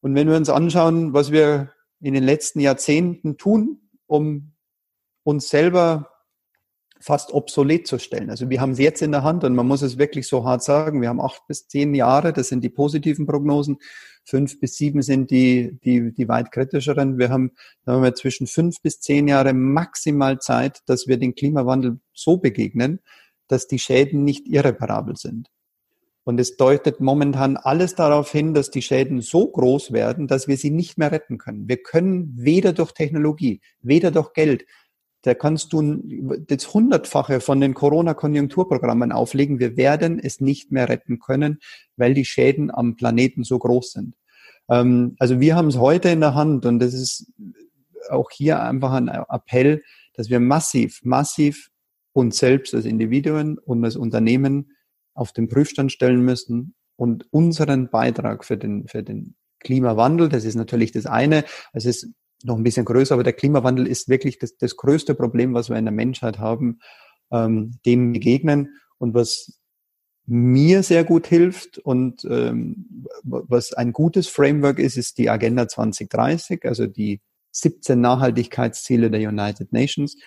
Und 0.02 0.14
wenn 0.14 0.28
wir 0.28 0.36
uns 0.36 0.50
anschauen, 0.50 1.14
was 1.14 1.32
wir 1.32 1.72
in 2.02 2.14
den 2.14 2.24
letzten 2.24 2.60
Jahrzehnten 2.60 3.38
tun, 3.38 3.90
um 4.08 4.52
uns 5.24 5.48
selber 5.48 6.12
fast 7.06 7.32
obsolet 7.32 7.86
zu 7.86 8.00
stellen. 8.00 8.32
Also 8.32 8.50
wir 8.50 8.60
haben 8.60 8.72
es 8.72 8.80
jetzt 8.80 9.04
in 9.04 9.12
der 9.12 9.22
Hand 9.22 9.44
und 9.44 9.54
man 9.54 9.68
muss 9.68 9.84
es 9.84 10.00
wirklich 10.00 10.28
so 10.28 10.44
hart 10.44 10.64
sagen. 10.64 11.02
Wir 11.04 11.10
haben 11.10 11.22
acht 11.22 11.46
bis 11.48 11.68
zehn 11.68 11.94
Jahre, 11.94 12.34
das 12.34 12.48
sind 12.48 12.64
die 12.64 12.70
positiven 12.70 13.28
Prognosen. 13.28 13.78
Fünf 14.24 14.60
bis 14.60 14.76
sieben 14.76 15.04
sind 15.04 15.30
die, 15.30 15.78
die, 15.84 16.12
die 16.12 16.28
weit 16.28 16.52
kritischeren. 16.52 17.20
Wir 17.20 17.30
haben, 17.30 17.52
haben 17.86 18.02
wir 18.02 18.16
zwischen 18.16 18.48
fünf 18.48 18.82
bis 18.82 19.02
zehn 19.02 19.28
Jahre 19.28 19.54
maximal 19.54 20.40
Zeit, 20.40 20.80
dass 20.88 21.06
wir 21.06 21.18
den 21.18 21.36
Klimawandel 21.36 22.00
so 22.12 22.38
begegnen, 22.38 23.02
dass 23.48 23.68
die 23.68 23.78
Schäden 23.78 24.24
nicht 24.24 24.48
irreparabel 24.48 25.16
sind. 25.16 25.52
Und 26.24 26.40
es 26.40 26.58
deutet 26.58 27.02
momentan 27.02 27.56
alles 27.56 27.94
darauf 27.94 28.32
hin, 28.32 28.56
dass 28.56 28.72
die 28.72 28.82
Schäden 28.82 29.22
so 29.22 29.48
groß 29.48 29.92
werden, 29.92 30.26
dass 30.26 30.48
wir 30.48 30.58
sie 30.58 30.72
nicht 30.72 30.98
mehr 30.98 31.12
retten 31.12 31.38
können. 31.38 31.70
Wir 31.70 31.78
können 31.78 32.34
weder 32.36 32.74
durch 32.74 32.94
Technologie, 32.94 33.62
weder 33.82 34.10
durch 34.10 34.34
Geld, 34.34 34.66
da 35.26 35.34
kannst 35.34 35.74
du 35.74 36.04
das 36.48 36.74
Hundertfache 36.74 37.40
von 37.40 37.60
den 37.60 37.74
Corona-Konjunkturprogrammen 37.74 39.12
auflegen. 39.12 39.60
Wir 39.60 39.76
werden 39.76 40.20
es 40.20 40.40
nicht 40.40 40.72
mehr 40.72 40.88
retten 40.88 41.20
können, 41.20 41.60
weil 41.98 42.14
die 42.14 42.26
Schäden 42.26 42.70
am 42.70 42.96
Planeten 42.96 43.44
so 43.44 43.58
groß 43.58 43.92
sind. 43.94 44.16
Ähm, 44.70 45.16
also 45.18 45.40
wir 45.40 45.56
haben 45.56 45.68
es 45.68 45.78
heute 45.78 46.10
in 46.10 46.20
der 46.20 46.36
Hand 46.36 46.66
und 46.66 46.80
das 46.80 46.94
ist 46.94 47.32
auch 48.10 48.30
hier 48.30 48.62
einfach 48.62 48.94
ein 48.94 49.08
Appell, 49.08 49.84
dass 50.14 50.30
wir 50.30 50.40
massiv, 50.40 51.02
massiv 51.04 51.72
uns 52.14 52.38
selbst 52.38 52.76
als 52.76 52.86
Individuen 52.86 53.58
und 53.58 53.84
als 53.84 53.96
Unternehmen 53.96 54.74
auf 55.16 55.32
den 55.32 55.48
Prüfstand 55.48 55.92
stellen 55.92 56.22
müssen 56.22 56.76
und 56.98 57.28
unseren 57.32 57.90
Beitrag 57.90 58.46
für 58.46 58.58
den, 58.58 58.88
für 58.88 59.02
den 59.02 59.36
Klimawandel, 59.60 60.30
das 60.30 60.46
ist 60.46 60.56
natürlich 60.56 60.92
das 60.92 61.08
eine, 61.08 61.46
es 61.74 61.86
ist 61.86 62.10
noch 62.46 62.58
ein 62.58 62.64
bisschen 62.64 62.86
größer, 62.86 63.14
aber 63.14 63.24
der 63.24 63.34
Klimawandel 63.34 63.88
ist 63.88 64.10
wirklich 64.10 64.40
das, 64.40 64.58
das 64.58 64.76
größte 64.76 65.16
Problem, 65.16 65.54
was 65.54 65.70
wir 65.70 65.78
in 65.78 65.86
der 65.86 65.94
Menschheit 65.94 66.40
haben, 66.40 66.80
ähm, 67.32 67.80
dem 67.86 68.14
begegnen 68.14 68.80
und 68.98 69.14
was 69.14 69.60
mir 70.28 70.82
sehr 70.84 71.04
gut 71.04 71.28
hilft 71.28 71.78
und 71.78 72.26
ähm, 72.30 73.06
was 73.24 73.74
ein 73.74 73.94
gutes 73.94 74.28
Framework 74.28 74.80
ist, 74.80 74.98
ist 74.98 75.18
die 75.18 75.30
Agenda 75.30 75.68
2030, 75.68 76.66
also 76.66 76.88
die 76.88 77.22
17 77.52 78.00
Nachhaltigkeitsziele 78.00 79.12
der 79.12 79.28
United 79.30 79.72
Nations 79.72 80.18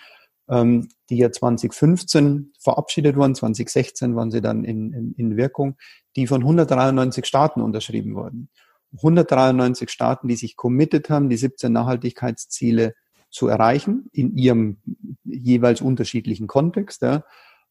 ähm, 0.48 0.88
die 1.11 1.18
ja 1.18 1.31
2015 1.31 2.52
verabschiedet 2.59 3.16
wurden, 3.16 3.35
2016 3.35 4.16
waren 4.16 4.31
sie 4.31 4.40
dann 4.40 4.64
in, 4.64 4.92
in, 4.92 5.14
in 5.14 5.37
Wirkung, 5.37 5.76
die 6.16 6.26
von 6.26 6.40
193 6.40 7.26
Staaten 7.26 7.61
unterschrieben 7.61 8.14
wurden. 8.14 8.48
193 8.96 9.90
Staaten, 9.90 10.29
die 10.29 10.37
sich 10.37 10.57
committed 10.57 11.11
haben, 11.11 11.29
die 11.29 11.37
17 11.37 11.72
Nachhaltigkeitsziele 11.72 12.94
zu 13.31 13.48
erreichen, 13.48 14.09
in 14.12 14.37
ihrem 14.37 14.79
jeweils 15.24 15.81
unterschiedlichen 15.81 16.46
Kontext. 16.46 17.03
Ja. 17.03 17.24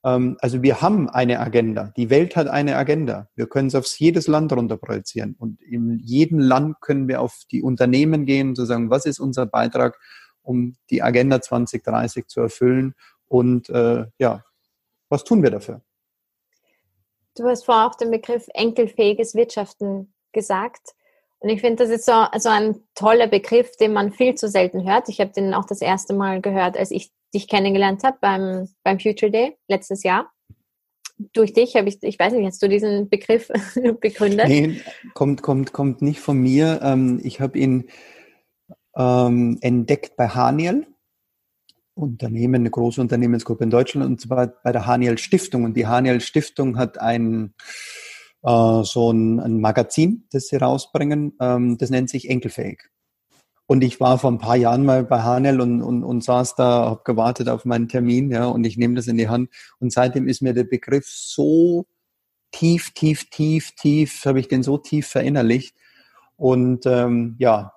Ähm, 0.03 0.38
also 0.39 0.62
wir 0.62 0.82
haben 0.82 1.10
eine 1.10 1.39
Agenda. 1.39 1.91
Die 1.97 2.10
Welt 2.10 2.36
hat 2.36 2.47
eine 2.47 2.75
Agenda. 2.75 3.30
Wir 3.36 3.47
können 3.47 3.67
es 3.67 3.75
auf 3.75 3.88
jedes 3.97 4.27
Land 4.27 4.53
runter 4.53 4.77
projizieren. 4.77 5.36
Und 5.38 5.62
in 5.62 5.99
jedem 5.99 6.39
Land 6.39 6.80
können 6.82 7.08
wir 7.08 7.21
auf 7.21 7.43
die 7.51 7.63
Unternehmen 7.63 8.25
gehen 8.25 8.56
zu 8.56 8.65
sagen, 8.65 8.89
was 8.89 9.06
ist 9.06 9.19
unser 9.19 9.45
Beitrag 9.45 9.97
um 10.43 10.77
die 10.89 11.03
Agenda 11.03 11.41
2030 11.41 12.27
zu 12.27 12.39
erfüllen. 12.39 12.95
Und 13.27 13.69
äh, 13.69 14.06
ja, 14.17 14.43
was 15.10 15.23
tun 15.23 15.43
wir 15.43 15.51
dafür? 15.51 15.82
Du 17.36 17.45
hast 17.45 17.65
vorher 17.65 17.86
auch 17.86 17.95
den 17.95 18.12
Begriff 18.12 18.47
enkelfähiges 18.53 19.36
Wirtschaften 19.36 20.13
gesagt. 20.32 20.95
Und 21.39 21.50
ich 21.50 21.62
finde, 21.62 21.84
das 21.84 21.89
ist 21.91 22.06
so, 22.06 22.26
so 22.38 22.50
ein 22.50 22.76
toller 22.95 23.28
Begriff, 23.28 23.71
den 23.78 23.93
man 23.93 24.12
viel 24.12 24.36
zu 24.36 24.50
selten 24.50 24.89
hört. 24.89 25.08
Ich 25.10 25.19
habe 25.19 25.32
den 25.32 25.54
auch 25.54 25.65
das 25.65 25.82
erste 25.82 26.13
Mal 26.13 26.41
gehört, 26.41 26.78
als 26.78 26.91
ich 26.91 27.12
dich 27.34 27.47
kennengelernt 27.47 28.04
habe 28.04 28.17
beim, 28.19 28.67
beim 28.84 29.00
Future 29.00 29.32
Day 29.32 29.58
letztes 29.67 30.04
Jahr. 30.04 30.32
Durch 31.34 31.54
dich 31.54 31.76
habe 31.76 31.89
ich, 31.89 32.02
ich 32.02 32.17
weiß 32.19 32.34
nicht, 32.34 32.45
hast 32.45 32.62
du 32.62 32.69
diesen 32.69 33.10
Begriff 33.10 33.50
begründet? 34.02 34.47
Nee, 34.47 34.82
kommt, 35.13 35.41
kommt, 35.41 35.73
kommt 35.73 36.02
nicht 36.02 36.19
von 36.19 36.38
mir. 36.39 36.80
Ähm, 36.84 37.19
ich 37.23 37.39
habe 37.39 37.58
ihn 37.58 37.89
ähm, 38.95 39.58
entdeckt 39.62 40.15
bei 40.15 40.30
Haniel, 40.30 40.88
Unternehmen, 41.93 42.62
eine 42.62 42.69
große 42.69 43.02
Unternehmensgruppe 43.02 43.63
in 43.63 43.71
Deutschland, 43.71 44.06
und 44.06 44.21
zwar 44.21 44.47
bei 44.47 44.71
der 44.71 44.86
Haniel 44.86 45.17
Stiftung. 45.17 45.63
Und 45.63 45.76
die 45.76 45.88
Haniel 45.88 46.21
Stiftung 46.21 46.78
hat 46.78 46.99
ein 46.99 47.53
äh, 48.48 48.84
so 48.84 49.12
ein, 49.12 49.39
ein, 49.39 49.60
Magazin, 49.60 50.24
das 50.32 50.48
sie 50.48 50.56
rausbringen, 50.56 51.34
ähm, 51.41 51.78
das 51.78 51.89
nennt 51.89 52.10
sich 52.10 52.30
Enkelfähig. 52.30 52.89
Und 53.68 53.84
ich 53.84 54.00
war 54.00 54.18
vor 54.18 54.32
ein 54.32 54.38
paar 54.38 54.56
Jahren 54.56 54.86
mal 54.86 55.04
bei 55.04 55.22
Hanel 55.22 55.60
und, 55.60 55.82
und, 55.82 56.06
und 56.06 56.24
saß 56.24 56.56
da, 56.56 56.86
habe 56.86 57.02
gewartet 57.04 57.50
auf 57.50 57.66
meinen 57.66 57.89
Termin, 57.89 58.32
ja, 58.32 58.45
und 58.45 58.66
ich 58.66 58.78
nehme 58.78 58.95
das 58.95 59.08
in 59.08 59.18
die 59.18 59.28
Hand. 59.28 59.50
Und 59.80 59.91
seitdem 59.91 60.30
ist 60.30 60.41
mir 60.41 60.54
der 60.54 60.64
Begriff 60.64 61.06
so 61.10 61.86
tief, 62.52 62.91
tief, 62.91 63.30
tief, 63.30 63.74
tief, 63.76 64.24
habe 64.26 64.39
ich 64.39 64.48
den 64.48 64.64
so 64.64 64.78
tief 64.78 65.08
verinnerlicht. 65.08 65.76
Und 66.38 66.86
ähm, 66.86 67.36
ja, 67.39 67.74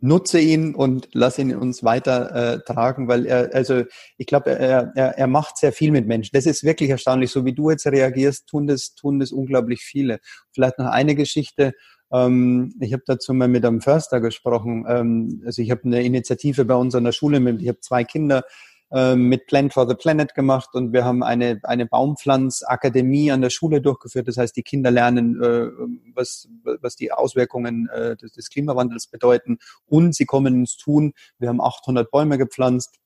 nutze 0.00 0.38
ihn 0.38 0.74
und 0.74 1.08
lass 1.12 1.38
ihn 1.38 1.54
uns 1.54 1.82
weiter 1.82 2.54
äh, 2.54 2.60
tragen, 2.60 3.08
weil 3.08 3.26
er, 3.26 3.54
also 3.54 3.84
ich 4.18 4.26
glaube, 4.26 4.50
er, 4.50 4.92
er, 4.94 5.18
er 5.18 5.26
macht 5.26 5.56
sehr 5.56 5.72
viel 5.72 5.90
mit 5.90 6.06
Menschen. 6.06 6.30
Das 6.34 6.46
ist 6.46 6.64
wirklich 6.64 6.90
erstaunlich. 6.90 7.30
So 7.30 7.44
wie 7.44 7.54
du 7.54 7.70
jetzt 7.70 7.86
reagierst, 7.86 8.46
tun 8.46 8.66
das, 8.66 8.94
tun 8.94 9.18
das 9.18 9.32
unglaublich 9.32 9.80
viele. 9.82 10.20
Vielleicht 10.52 10.78
noch 10.78 10.86
eine 10.86 11.14
Geschichte. 11.14 11.72
Ähm, 12.12 12.74
ich 12.80 12.92
habe 12.92 13.04
dazu 13.06 13.32
mal 13.32 13.48
mit 13.48 13.64
einem 13.64 13.80
Förster 13.80 14.20
gesprochen. 14.20 14.84
Ähm, 14.88 15.42
also 15.46 15.62
ich 15.62 15.70
habe 15.70 15.84
eine 15.84 16.02
Initiative 16.02 16.64
bei 16.64 16.74
uns 16.74 16.94
an 16.94 17.04
der 17.04 17.12
Schule, 17.12 17.40
mit, 17.40 17.62
ich 17.62 17.68
habe 17.68 17.80
zwei 17.80 18.04
Kinder, 18.04 18.44
mit 18.90 19.46
Plant 19.48 19.74
for 19.74 19.88
the 19.88 19.96
Planet 19.96 20.32
gemacht 20.34 20.70
und 20.74 20.92
wir 20.92 21.04
haben 21.04 21.24
eine, 21.24 21.58
eine 21.64 21.86
Baumpflanzakademie 21.86 23.32
an 23.32 23.40
der 23.40 23.50
Schule 23.50 23.80
durchgeführt. 23.80 24.28
Das 24.28 24.36
heißt, 24.36 24.56
die 24.56 24.62
Kinder 24.62 24.92
lernen, 24.92 25.42
äh, 25.42 25.70
was, 26.14 26.48
was 26.62 26.94
die 26.94 27.10
Auswirkungen 27.10 27.88
äh, 27.88 28.16
des, 28.16 28.32
des 28.32 28.48
Klimawandels 28.48 29.08
bedeuten 29.08 29.58
und 29.86 30.14
sie 30.14 30.24
kommen 30.24 30.54
ins 30.54 30.76
Tun. 30.76 31.14
Wir 31.38 31.48
haben 31.48 31.60
800 31.60 32.10
Bäume 32.12 32.38
gepflanzt 32.38 33.00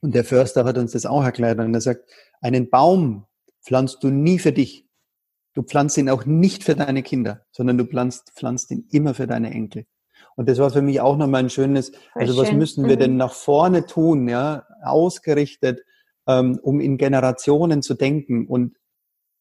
und 0.00 0.14
der 0.14 0.24
Förster 0.24 0.64
hat 0.64 0.76
uns 0.76 0.92
das 0.92 1.06
auch 1.06 1.24
erklärt 1.24 1.58
und 1.58 1.72
er 1.72 1.80
sagt, 1.80 2.08
einen 2.40 2.68
Baum 2.68 3.26
pflanzt 3.64 4.02
du 4.02 4.10
nie 4.10 4.38
für 4.38 4.52
dich. 4.52 4.86
Du 5.54 5.62
pflanzt 5.62 5.96
ihn 5.96 6.10
auch 6.10 6.24
nicht 6.24 6.64
für 6.64 6.76
deine 6.76 7.02
Kinder, 7.02 7.46
sondern 7.50 7.78
du 7.78 7.84
pflanzt, 7.84 8.32
pflanzt 8.34 8.70
ihn 8.70 8.86
immer 8.92 9.14
für 9.14 9.26
deine 9.26 9.50
Enkel. 9.50 9.86
Und 10.38 10.48
das 10.48 10.58
war 10.58 10.70
für 10.70 10.82
mich 10.82 11.00
auch 11.00 11.16
nochmal 11.16 11.42
ein 11.42 11.50
schönes, 11.50 11.90
also 12.14 12.36
was 12.36 12.52
müssen 12.52 12.86
wir 12.88 12.96
denn 12.96 13.10
mhm. 13.10 13.16
nach 13.16 13.32
vorne 13.32 13.86
tun, 13.86 14.28
ja, 14.28 14.66
ausgerichtet, 14.84 15.80
ähm, 16.28 16.60
um 16.62 16.78
in 16.78 16.96
Generationen 16.96 17.82
zu 17.82 17.94
denken 17.94 18.46
und 18.46 18.76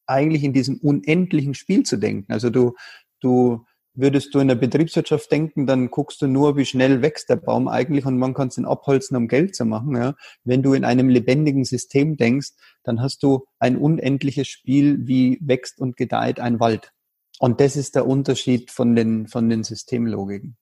eigentlich 0.08 0.44
in 0.44 0.54
diesem 0.54 0.78
unendlichen 0.78 1.54
Spiel 1.54 1.84
zu 1.84 1.98
denken. 1.98 2.34
Also 2.34 2.50
du, 2.50 2.74
du 3.20 3.64
würdest 3.94 4.34
du 4.34 4.40
in 4.40 4.48
der 4.48 4.56
Betriebswirtschaft 4.56 5.32
denken, 5.32 5.68
dann 5.68 5.92
guckst 5.92 6.20
du 6.24 6.26
nur, 6.26 6.58
wie 6.58 6.66
schnell 6.66 7.04
wächst 7.04 7.30
der 7.30 7.36
Baum 7.36 7.68
eigentlich 7.68 8.08
und 8.08 8.18
man 8.18 8.34
kann 8.34 8.48
es 8.48 8.58
ihn 8.58 8.66
abholzen, 8.66 9.16
um 9.18 9.28
Geld 9.28 9.56
zu 9.56 9.66
machen. 9.66 9.96
Ja. 9.96 10.16
Wenn 10.46 10.64
du 10.64 10.74
in 10.74 10.84
einem 10.84 11.10
lebendigen 11.10 11.64
System 11.64 12.18
denkst, 12.18 12.54
dann 12.84 13.04
hast 13.04 13.22
du 13.22 13.46
ein 13.60 13.78
unendliches 13.78 14.48
Spiel, 14.48 15.06
wie 15.06 15.38
wächst 15.42 15.80
und 15.80 15.96
gedeiht 15.96 16.40
ein 16.40 16.60
Wald. 16.60 16.92
Und 17.38 17.62
das 17.62 17.76
ist 17.76 17.94
der 17.94 18.08
Unterschied 18.08 18.72
von 18.72 18.96
den, 18.96 19.28
von 19.28 19.48
den 19.48 19.64
Systemlogiken. 19.64 20.58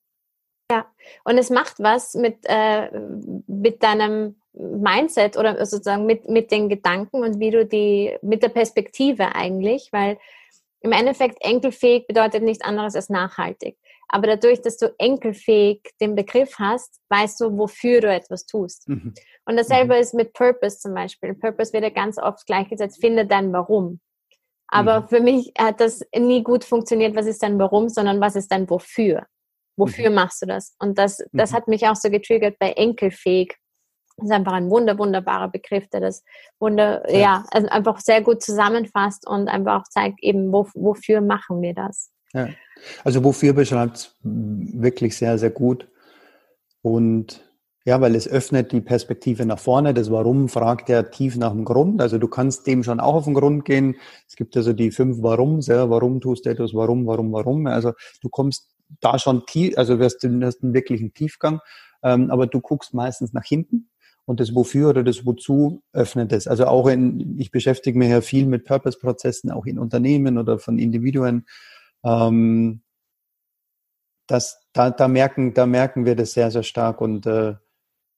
Ja, 0.70 0.86
und 1.24 1.38
es 1.38 1.50
macht 1.50 1.74
was 1.78 2.14
mit, 2.14 2.38
äh, 2.44 2.90
mit 3.46 3.82
deinem 3.82 4.36
Mindset 4.52 5.36
oder 5.36 5.64
sozusagen 5.64 6.06
mit, 6.06 6.28
mit 6.28 6.50
den 6.50 6.68
Gedanken 6.68 7.22
und 7.22 7.38
wie 7.38 7.50
du 7.50 7.64
die, 7.64 8.16
mit 8.22 8.42
der 8.42 8.48
Perspektive 8.48 9.34
eigentlich, 9.34 9.90
weil 9.92 10.18
im 10.80 10.92
Endeffekt 10.92 11.38
enkelfähig 11.40 12.06
bedeutet 12.06 12.42
nichts 12.42 12.64
anderes 12.64 12.96
als 12.96 13.08
nachhaltig. 13.08 13.76
Aber 14.08 14.26
dadurch, 14.28 14.62
dass 14.62 14.76
du 14.76 14.94
enkelfähig 14.98 15.82
den 16.00 16.14
Begriff 16.14 16.58
hast, 16.58 17.00
weißt 17.08 17.40
du, 17.40 17.58
wofür 17.58 18.00
du 18.00 18.12
etwas 18.12 18.46
tust. 18.46 18.88
Mhm. 18.88 19.14
Und 19.46 19.56
dasselbe 19.56 19.94
mhm. 19.94 20.00
ist 20.00 20.14
mit 20.14 20.32
Purpose 20.32 20.78
zum 20.78 20.94
Beispiel. 20.94 21.34
Purpose 21.34 21.72
wird 21.72 21.82
ja 21.82 21.90
ganz 21.90 22.18
oft 22.18 22.46
gleichgesetzt, 22.46 23.00
finde 23.00 23.26
dein 23.26 23.52
Warum. 23.52 24.00
Aber 24.68 25.02
mhm. 25.02 25.08
für 25.08 25.20
mich 25.20 25.52
hat 25.58 25.80
das 25.80 26.02
nie 26.16 26.42
gut 26.42 26.64
funktioniert, 26.64 27.16
was 27.16 27.26
ist 27.26 27.42
dein 27.42 27.58
Warum, 27.58 27.88
sondern 27.88 28.20
was 28.20 28.36
ist 28.36 28.50
dein 28.50 28.68
Wofür. 28.68 29.26
Wofür 29.76 30.10
mhm. 30.10 30.16
machst 30.16 30.42
du 30.42 30.46
das? 30.46 30.74
Und 30.78 30.98
das, 30.98 31.22
das 31.32 31.52
mhm. 31.52 31.56
hat 31.56 31.68
mich 31.68 31.86
auch 31.86 31.96
so 31.96 32.10
getriggert 32.10 32.58
bei 32.58 32.72
enkelfähig, 32.72 33.56
das 34.16 34.30
ist 34.30 34.34
einfach 34.34 34.54
ein 34.54 34.70
wunder, 34.70 34.98
wunderbarer 34.98 35.48
Begriff, 35.48 35.88
der 35.88 36.00
das 36.00 36.24
wunder, 36.58 37.08
ja, 37.12 37.18
ja 37.18 37.44
also 37.50 37.68
einfach 37.68 38.00
sehr 38.00 38.22
gut 38.22 38.42
zusammenfasst 38.42 39.26
und 39.26 39.48
einfach 39.48 39.82
auch 39.82 39.88
zeigt 39.90 40.22
eben, 40.22 40.52
wo, 40.52 40.66
wofür 40.74 41.20
machen 41.20 41.60
wir 41.60 41.74
das. 41.74 42.10
Ja. 42.32 42.48
Also 43.04 43.22
wofür 43.24 43.52
beschreibt 43.52 44.14
wirklich 44.22 45.16
sehr, 45.16 45.38
sehr 45.38 45.50
gut. 45.50 45.88
Und 46.82 47.46
ja, 47.84 48.00
weil 48.00 48.16
es 48.16 48.26
öffnet 48.26 48.72
die 48.72 48.80
Perspektive 48.80 49.46
nach 49.46 49.60
vorne. 49.60 49.94
Das 49.94 50.10
Warum 50.10 50.48
fragt 50.48 50.88
ja 50.88 51.04
tief 51.04 51.36
nach 51.36 51.52
dem 51.52 51.64
Grund. 51.64 52.00
Also 52.02 52.18
du 52.18 52.26
kannst 52.26 52.66
dem 52.66 52.82
schon 52.82 53.00
auch 53.00 53.14
auf 53.14 53.24
den 53.24 53.34
Grund 53.34 53.64
gehen. 53.64 53.96
Es 54.26 54.34
gibt 54.34 54.56
also 54.56 54.72
die 54.72 54.90
fünf 54.90 55.22
Warums, 55.22 55.68
ja, 55.68 55.88
warum 55.88 56.20
tust 56.20 56.46
du 56.46 56.50
etwas, 56.50 56.74
warum, 56.74 57.06
warum, 57.06 57.32
warum. 57.32 57.66
Also 57.66 57.92
du 58.22 58.28
kommst 58.28 58.75
da 59.00 59.18
schon 59.18 59.46
tief, 59.46 59.76
also 59.76 59.98
wirst 59.98 60.22
du 60.22 60.40
hast 60.44 60.62
einen 60.62 60.74
wirklichen 60.74 61.14
Tiefgang, 61.14 61.60
ähm, 62.02 62.30
aber 62.30 62.46
du 62.46 62.60
guckst 62.60 62.94
meistens 62.94 63.32
nach 63.32 63.44
hinten 63.44 63.88
und 64.26 64.40
das 64.40 64.54
Wofür 64.54 64.90
oder 64.90 65.04
das 65.04 65.24
Wozu 65.24 65.82
öffnet 65.92 66.32
es. 66.32 66.48
Also 66.48 66.66
auch 66.66 66.88
in, 66.88 67.38
ich 67.38 67.50
beschäftige 67.50 67.98
mich 67.98 68.10
ja 68.10 68.20
viel 68.20 68.46
mit 68.46 68.64
Purpose-Prozessen, 68.64 69.50
auch 69.50 69.66
in 69.66 69.78
Unternehmen 69.78 70.36
oder 70.36 70.58
von 70.58 70.78
Individuen. 70.78 71.46
Ähm, 72.04 72.82
das, 74.26 74.60
da, 74.72 74.90
da, 74.90 75.08
merken, 75.08 75.54
da 75.54 75.66
merken 75.66 76.04
wir 76.04 76.16
das 76.16 76.32
sehr, 76.32 76.50
sehr 76.50 76.64
stark. 76.64 77.00
Und 77.00 77.26
äh, 77.26 77.54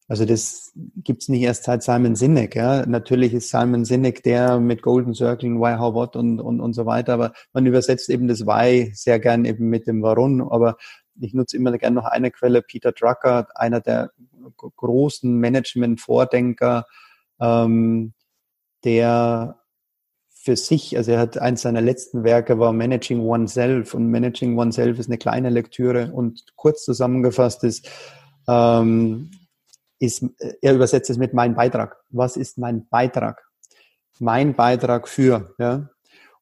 also 0.09 0.25
das 0.25 0.73
gibt's 0.97 1.29
nicht 1.29 1.43
erst 1.43 1.65
seit 1.65 1.83
Simon 1.83 2.17
Sinek. 2.17 2.57
Ja. 2.57 2.87
Natürlich 2.87 3.35
ist 3.35 3.51
Simon 3.51 3.85
Sinek 3.85 4.23
der 4.23 4.59
mit 4.59 4.81
Golden 4.81 5.15
Circle, 5.15 5.51
Why, 5.51 5.77
How, 5.79 5.93
What 5.93 6.17
und, 6.17 6.41
und, 6.41 6.61
und 6.61 6.73
so 6.73 6.87
weiter. 6.87 7.13
Aber 7.13 7.35
man 7.53 7.67
übersetzt 7.67 8.09
eben 8.09 8.27
das 8.27 8.47
Why 8.47 8.91
sehr 8.95 9.21
gern 9.21 9.45
eben 9.45 9.69
mit 9.69 9.87
dem 9.87 10.03
Warum. 10.03 10.51
Aber 10.51 10.79
ich 11.21 11.35
nutze 11.35 11.59
immer 11.59 11.77
gerne 11.77 11.97
noch 11.97 12.07
eine 12.07 12.31
Quelle, 12.31 12.63
Peter 12.63 12.93
Drucker, 12.93 13.49
einer 13.55 13.83
der 13.83 14.11
großen 14.57 15.37
Management-Vordenker, 15.37 16.87
ähm, 17.39 18.15
der 18.85 19.59
für 20.31 20.57
sich, 20.57 20.97
also 20.97 21.13
er 21.13 21.19
hat 21.19 21.37
eins 21.37 21.63
seiner 21.63 21.83
letzten 21.83 22.25
Werke 22.25 22.59
war 22.59 22.73
Managing 22.73 23.21
Oneself 23.21 23.93
und 23.93 24.07
Managing 24.07 24.57
Oneself 24.57 24.99
ist 24.99 25.09
eine 25.09 25.19
kleine 25.19 25.51
Lektüre 25.51 26.13
und 26.13 26.45
kurz 26.57 26.85
zusammengefasst 26.85 27.65
ist, 27.65 27.91
ähm, 28.49 29.31
ist, 29.99 30.25
er 30.63 30.75
übersetzt 30.75 31.11
es 31.11 31.19
mit 31.19 31.35
mein 31.35 31.55
Beitrag. 31.55 31.97
Was 32.11 32.37
ist 32.37 32.59
mein 32.59 32.89
Beitrag? 32.89 33.43
Mein 34.21 34.55
Beitrag 34.55 35.09
für, 35.09 35.55
ja. 35.59 35.91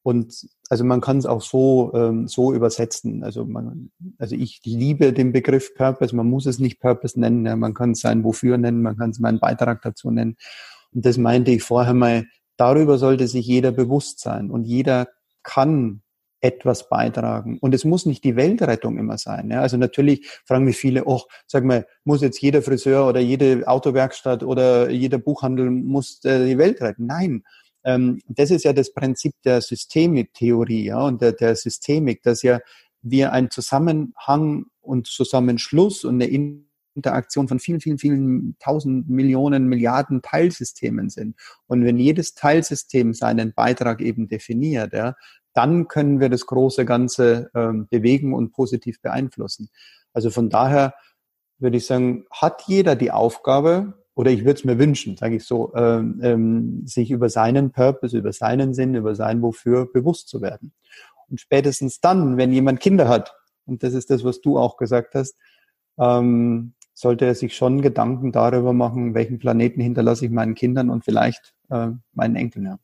Und 0.03 0.47
also 0.69 0.85
man 0.85 1.01
kann 1.01 1.19
es 1.19 1.27
auch 1.27 1.43
so, 1.43 1.93
ähm, 1.95 2.29
so 2.29 2.53
übersetzen. 2.53 3.25
Also, 3.25 3.45
man, 3.45 3.91
also 4.19 4.37
ich 4.37 4.61
liebe 4.65 5.13
den 5.13 5.33
Begriff 5.33 5.75
Purpose. 5.75 6.15
Man 6.15 6.29
muss 6.29 6.47
es 6.47 6.61
nicht 6.61 6.81
Purpose 6.81 7.19
nennen. 7.19 7.45
Ja. 7.45 7.57
Man 7.57 7.75
kann 7.75 7.91
es 7.91 8.01
sein 8.01 8.23
Wofür 8.23 8.57
nennen. 8.57 8.83
Man 8.83 8.97
kann 8.97 9.11
es 9.11 9.19
meinen 9.19 9.41
Beitrag 9.41 9.83
dazu 9.83 10.13
nennen. 10.13 10.37
Und 10.93 11.05
das 11.05 11.19
meinte 11.19 11.51
ich 11.51 11.65
vorher 11.65 11.95
mal. 11.95 12.27
Darüber 12.57 12.99
sollte 12.99 13.27
sich 13.27 13.47
jeder 13.47 13.73
bewusst 13.73 14.21
sein. 14.21 14.51
Und 14.51 14.65
jeder 14.65 15.09
kann 15.43 16.03
etwas 16.41 16.89
beitragen. 16.89 17.59
Und 17.61 17.75
es 17.75 17.85
muss 17.85 18.07
nicht 18.07 18.23
die 18.25 18.37
Weltrettung 18.37 18.99
immer 18.99 19.19
sein. 19.19 19.51
Ja? 19.51 19.63
Also 19.63 19.77
natürlich 19.77 20.29
fragen 20.45 20.65
mich 20.65 20.77
viele, 20.77 21.05
oh, 21.07 21.23
sag 21.47 21.65
mal, 21.65 21.87
muss 22.05 22.23
jetzt 22.23 22.41
jeder 22.41 22.63
Friseur 22.63 23.09
oder 23.09 23.21
jede 23.21 23.67
Autowerkstatt 23.67 24.43
oder 24.43 24.91
jeder 24.91 25.19
Buchhandel 25.19 25.71
muss 25.71 26.25
äh, 26.25 26.47
die 26.47 26.59
Welt 26.59 26.81
retten? 26.81 27.07
Nein. 27.07 27.43
Ähm, 27.85 28.21
das 28.29 28.51
ist 28.51 28.65
ja 28.65 28.73
das 28.73 28.93
Prinzip 28.93 29.35
der 29.45 29.61
Systemiktheorie 29.61 30.87
ja, 30.87 31.01
und 31.07 31.23
der, 31.23 31.33
der 31.33 31.57
Systemik, 31.57 32.23
dass 32.23 32.43
ja 32.43 32.61
wir 33.03 33.33
ein 33.33 33.51
Zusammenhang 33.51 34.67
und 34.81 35.07
Zusammenschluss 35.07 36.05
und 36.05 36.21
eine 36.21 36.27
Interaktion 36.97 37.47
von 37.47 37.61
vielen, 37.61 37.81
vielen, 37.81 37.99
vielen 37.99 38.57
tausend 38.59 39.09
Millionen, 39.09 39.69
Milliarden 39.69 40.23
Teilsystemen 40.23 41.11
sind. 41.11 41.37
Und 41.67 41.85
wenn 41.85 41.99
jedes 41.99 42.35
Teilsystem 42.35 43.15
seinen 43.15 43.53
Beitrag 43.53 44.01
eben 44.01 44.29
definiert, 44.29 44.93
ja, 44.93 45.15
dann 45.57 45.89
können 45.89 46.21
wir 46.21 46.29
das 46.29 46.47
große 46.47 46.85
Ganze 46.85 47.51
ähm, 47.55 47.87
bewegen 47.89 48.35
und 48.35 48.53
positiv 48.53 49.01
beeinflussen. 49.01 49.71
Also 50.13 50.31
von 50.31 50.51
daher 50.51 50.95
würde 51.59 51.79
ich 51.79 51.87
sagen, 51.87 52.27
hat 52.31 52.63
jeder 52.67 52.97
die 52.97 53.11
Aufgabe, 53.11 53.95
oder 54.15 54.31
ich 54.31 54.41
würde 54.41 54.59
es 54.59 54.65
mir 54.65 54.79
wünschen, 54.79 55.17
sage 55.17 55.37
ich 55.37 55.45
so, 55.45 55.75
ähm, 55.75 56.21
ähm, 56.23 56.87
sich 56.87 57.11
über 57.11 57.29
seinen 57.29 57.71
Purpose, 57.71 58.17
über 58.17 58.33
seinen 58.33 58.75
Sinn, 58.75 58.95
über 58.95 59.15
sein 59.15 59.43
Wofür 59.43 59.91
bewusst 59.93 60.29
zu 60.29 60.41
werden. 60.41 60.73
Und 61.29 61.41
spätestens 61.41 62.01
dann, 62.01 62.37
wenn 62.37 62.53
jemand 62.53 62.81
Kinder 62.81 63.09
hat, 63.09 63.35
und 63.65 63.83
das 63.83 63.95
ist 63.95 64.11
das, 64.11 64.25
was 64.25 64.41
du 64.41 64.59
auch 64.59 64.77
gesagt 64.77 65.15
hast, 65.15 65.37
ähm, 65.99 66.75
sollte 66.95 67.27
er 67.27 67.35
sich 67.35 67.55
schon 67.55 67.83
Gedanken 67.83 68.33
darüber 68.33 68.73
machen, 68.73 69.15
welchen 69.15 69.39
Planeten 69.39 69.81
hinterlasse 69.81 70.25
ich 70.25 70.31
meinen 70.31 70.55
Kindern 70.55 70.89
und 70.89 71.05
vielleicht 71.05 71.55
äh, 71.69 71.89
meinen 72.13 72.37
Enkeln. 72.37 72.65
Ja. 72.67 72.79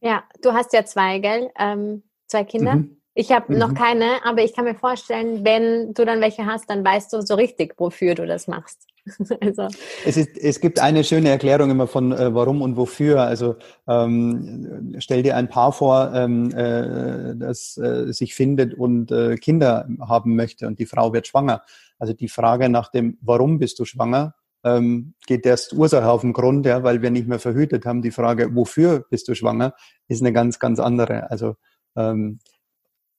Ja, 0.00 0.24
du 0.42 0.52
hast 0.52 0.72
ja 0.72 0.84
zwei, 0.84 1.18
gell? 1.18 1.50
Ähm, 1.58 2.02
zwei 2.26 2.44
Kinder. 2.44 2.76
Mhm. 2.76 2.98
Ich 3.14 3.32
habe 3.32 3.52
mhm. 3.52 3.58
noch 3.58 3.74
keine, 3.74 4.24
aber 4.24 4.44
ich 4.44 4.54
kann 4.54 4.64
mir 4.64 4.76
vorstellen, 4.76 5.44
wenn 5.44 5.92
du 5.92 6.04
dann 6.04 6.20
welche 6.20 6.46
hast, 6.46 6.70
dann 6.70 6.84
weißt 6.84 7.12
du 7.12 7.20
so 7.20 7.34
richtig, 7.34 7.74
wofür 7.76 8.14
du 8.14 8.26
das 8.26 8.46
machst. 8.46 8.86
also. 9.40 9.68
es, 10.04 10.16
ist, 10.16 10.36
es 10.36 10.60
gibt 10.60 10.78
eine 10.78 11.02
schöne 11.02 11.30
Erklärung 11.30 11.70
immer 11.70 11.88
von 11.88 12.12
äh, 12.12 12.32
warum 12.32 12.62
und 12.62 12.76
wofür. 12.76 13.22
Also 13.22 13.56
ähm, 13.88 14.94
stell 14.98 15.24
dir 15.24 15.36
ein 15.36 15.48
Paar 15.48 15.72
vor, 15.72 16.12
ähm, 16.14 16.54
äh, 16.54 17.34
das 17.36 17.76
äh, 17.78 18.12
sich 18.12 18.36
findet 18.36 18.74
und 18.74 19.10
äh, 19.10 19.36
Kinder 19.36 19.88
haben 20.00 20.36
möchte 20.36 20.68
und 20.68 20.78
die 20.78 20.86
Frau 20.86 21.12
wird 21.12 21.26
schwanger. 21.26 21.62
Also 21.98 22.12
die 22.12 22.28
Frage 22.28 22.68
nach 22.68 22.88
dem 22.88 23.18
Warum 23.20 23.58
bist 23.58 23.80
du 23.80 23.84
schwanger 23.84 24.34
ähm, 24.76 25.14
geht 25.26 25.46
erst 25.46 25.72
Ursache 25.72 26.08
auf 26.08 26.22
den 26.22 26.32
Grund, 26.32 26.66
ja, 26.66 26.82
weil 26.82 27.02
wir 27.02 27.10
nicht 27.10 27.28
mehr 27.28 27.38
verhütet 27.38 27.86
haben. 27.86 28.02
Die 28.02 28.10
Frage, 28.10 28.54
wofür 28.54 29.06
bist 29.10 29.28
du 29.28 29.34
schwanger, 29.34 29.74
ist 30.08 30.22
eine 30.22 30.32
ganz, 30.32 30.58
ganz 30.58 30.80
andere. 30.80 31.30
Also 31.30 31.56
ähm, 31.96 32.40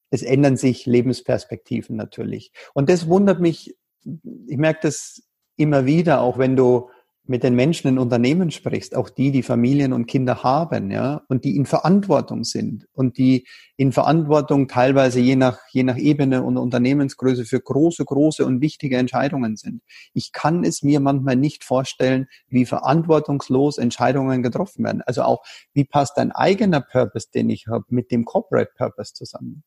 es 0.10 0.24
ändern 0.24 0.58
sich 0.58 0.86
Lebensperspektiven 0.86 1.96
natürlich. 1.96 2.52
Und 2.74 2.90
das 2.90 3.08
wundert 3.08 3.40
mich, 3.40 3.76
ich 4.04 4.58
merke 4.58 4.80
das 4.84 5.24
immer 5.56 5.86
wieder, 5.86 6.22
auch 6.22 6.38
wenn 6.38 6.56
du, 6.56 6.90
mit 7.30 7.44
den 7.44 7.54
Menschen 7.54 7.88
in 7.88 8.00
Unternehmen 8.00 8.50
sprichst, 8.50 8.96
auch 8.96 9.08
die, 9.08 9.30
die 9.30 9.44
Familien 9.44 9.94
und 9.94 10.08
Kinder 10.08 10.42
haben, 10.42 10.90
ja, 10.90 11.22
und 11.28 11.46
die 11.46 11.56
in 11.56 11.68
Verantwortung 11.68 12.44
sind 12.44 12.88
und 12.92 13.20
die 13.20 13.46
in 13.78 13.92
Verantwortung 13.92 14.68
teilweise 14.68 15.20
je 15.20 15.36
nach, 15.36 15.60
je 15.72 15.84
nach 15.84 15.96
Ebene 15.96 16.42
und 16.42 16.58
Unternehmensgröße 16.58 17.46
für 17.46 17.62
große, 17.62 18.04
große 18.04 18.44
und 18.44 18.62
wichtige 18.62 18.98
Entscheidungen 18.98 19.58
sind. 19.58 19.84
Ich 20.16 20.32
kann 20.32 20.64
es 20.64 20.82
mir 20.82 21.00
manchmal 21.00 21.36
nicht 21.36 21.64
vorstellen, 21.64 22.26
wie 22.48 22.66
verantwortungslos 22.66 23.78
Entscheidungen 23.78 24.42
getroffen 24.42 24.84
werden. 24.84 25.04
Also 25.06 25.22
auch, 25.22 25.44
wie 25.74 25.86
passt 25.86 26.18
dein 26.18 26.32
eigener 26.32 26.82
Purpose, 26.82 27.28
den 27.32 27.52
ich 27.52 27.68
habe, 27.68 27.86
mit 27.90 28.10
dem 28.10 28.26
Corporate 28.26 28.72
Purpose 28.76 29.14
zusammen? 29.14 29.64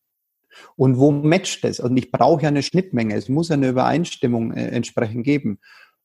Und 0.75 0.99
wo 0.99 1.13
matcht 1.13 1.65
es? 1.65 1.79
Und 1.79 1.97
ich 1.97 2.11
brauche 2.11 2.43
ja 2.43 2.49
eine 2.49 2.65
Schnittmenge. 2.65 3.15
Es 3.15 3.29
muss 3.29 3.53
eine 3.53 3.69
Übereinstimmung 3.69 4.53
äh, 4.53 4.67
entsprechend 4.67 5.23
geben. 5.23 5.61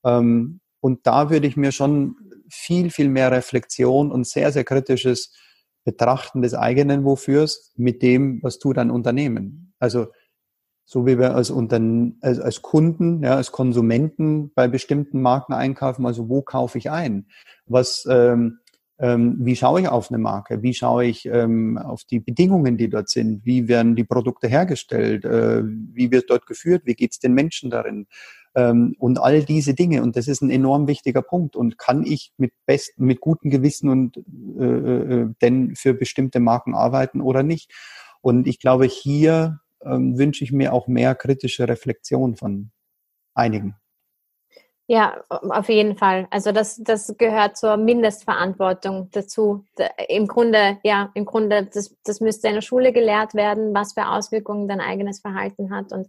Ähm, 0.05 0.59
und 0.79 1.05
da 1.07 1.29
würde 1.29 1.47
ich 1.47 1.57
mir 1.57 1.71
schon 1.71 2.15
viel, 2.49 2.89
viel 2.89 3.09
mehr 3.09 3.31
Reflexion 3.31 4.11
und 4.11 4.27
sehr, 4.27 4.51
sehr 4.51 4.63
kritisches 4.63 5.33
Betrachten 5.83 6.41
des 6.41 6.53
eigenen 6.53 7.03
Wofürs 7.03 7.71
mit 7.77 8.01
dem, 8.01 8.41
was 8.43 8.59
tut 8.59 8.77
ein 8.77 8.91
Unternehmen. 8.91 9.73
Also 9.79 10.07
so 10.89 11.05
wie 11.05 11.19
wir 11.19 11.35
als, 11.35 11.49
Unterne 11.49 12.13
als, 12.21 12.39
als 12.39 12.61
Kunden, 12.61 13.21
ja, 13.21 13.35
als 13.35 13.51
Konsumenten 13.51 14.51
bei 14.53 14.69
bestimmten 14.69 15.21
Marken 15.21 15.53
einkaufen, 15.53 16.05
also 16.05 16.29
wo 16.29 16.41
kaufe 16.41 16.77
ich 16.77 16.89
ein? 16.89 17.27
Was, 17.65 18.07
ähm, 18.09 18.59
ähm, 18.99 19.35
wie 19.39 19.55
schaue 19.55 19.81
ich 19.81 19.89
auf 19.89 20.09
eine 20.09 20.17
Marke? 20.17 20.63
Wie 20.63 20.73
schaue 20.73 21.05
ich 21.05 21.25
ähm, 21.25 21.77
auf 21.77 22.05
die 22.05 22.19
Bedingungen, 22.19 22.77
die 22.77 22.89
dort 22.89 23.09
sind? 23.09 23.45
Wie 23.45 23.67
werden 23.67 23.95
die 23.95 24.05
Produkte 24.05 24.47
hergestellt? 24.47 25.25
Äh, 25.25 25.63
wie 25.65 26.09
wird 26.11 26.29
dort 26.29 26.47
geführt? 26.47 26.83
Wie 26.85 26.95
geht 26.95 27.11
es 27.11 27.19
den 27.19 27.33
Menschen 27.33 27.69
darin? 27.69 28.07
Ähm, 28.57 28.95
und 28.97 29.21
all 29.21 29.43
diese 29.43 29.75
Dinge. 29.75 30.01
Und 30.01 30.15
das 30.15 30.27
ist 30.27 30.41
ein 30.41 30.49
enorm 30.49 30.87
wichtiger 30.87 31.21
Punkt. 31.21 31.55
Und 31.55 31.77
kann 31.77 32.03
ich 32.03 32.33
mit 32.37 32.51
besten, 32.65 33.05
mit 33.05 33.21
gutem 33.21 33.51
Gewissen 33.51 33.89
und 33.89 34.17
äh, 34.17 34.63
äh, 34.63 35.29
denn 35.41 35.75
für 35.75 35.93
bestimmte 35.93 36.39
Marken 36.39 36.73
arbeiten 36.73 37.21
oder 37.21 37.43
nicht? 37.43 37.71
Und 38.21 38.47
ich 38.47 38.59
glaube, 38.59 38.85
hier 38.85 39.59
ähm, 39.85 40.17
wünsche 40.17 40.43
ich 40.43 40.51
mir 40.51 40.73
auch 40.73 40.87
mehr 40.87 41.13
kritische 41.13 41.69
Reflexion 41.69 42.35
von 42.35 42.71
einigen. 43.35 43.75
Ja, 44.89 45.21
auf 45.29 45.67
jeden 45.67 45.97
Fall. 45.97 46.27
Also 46.31 46.53
das, 46.53 46.77
das 46.77 47.13
gehört 47.17 47.57
zur 47.57 47.75
Mindestverantwortung 47.75 49.09
dazu. 49.11 49.65
Im 50.07 50.27
Grunde, 50.27 50.79
ja, 50.81 51.11
im 51.13 51.25
Grunde, 51.25 51.69
das, 51.71 51.93
das 52.05 52.21
müsste 52.21 52.47
in 52.47 52.55
der 52.55 52.61
Schule 52.61 52.93
gelehrt 52.93 53.35
werden, 53.35 53.73
was 53.73 53.93
für 53.93 54.07
Auswirkungen 54.07 54.69
dein 54.69 54.79
eigenes 54.79 55.19
Verhalten 55.19 55.75
hat. 55.75 55.91
Und 55.91 56.07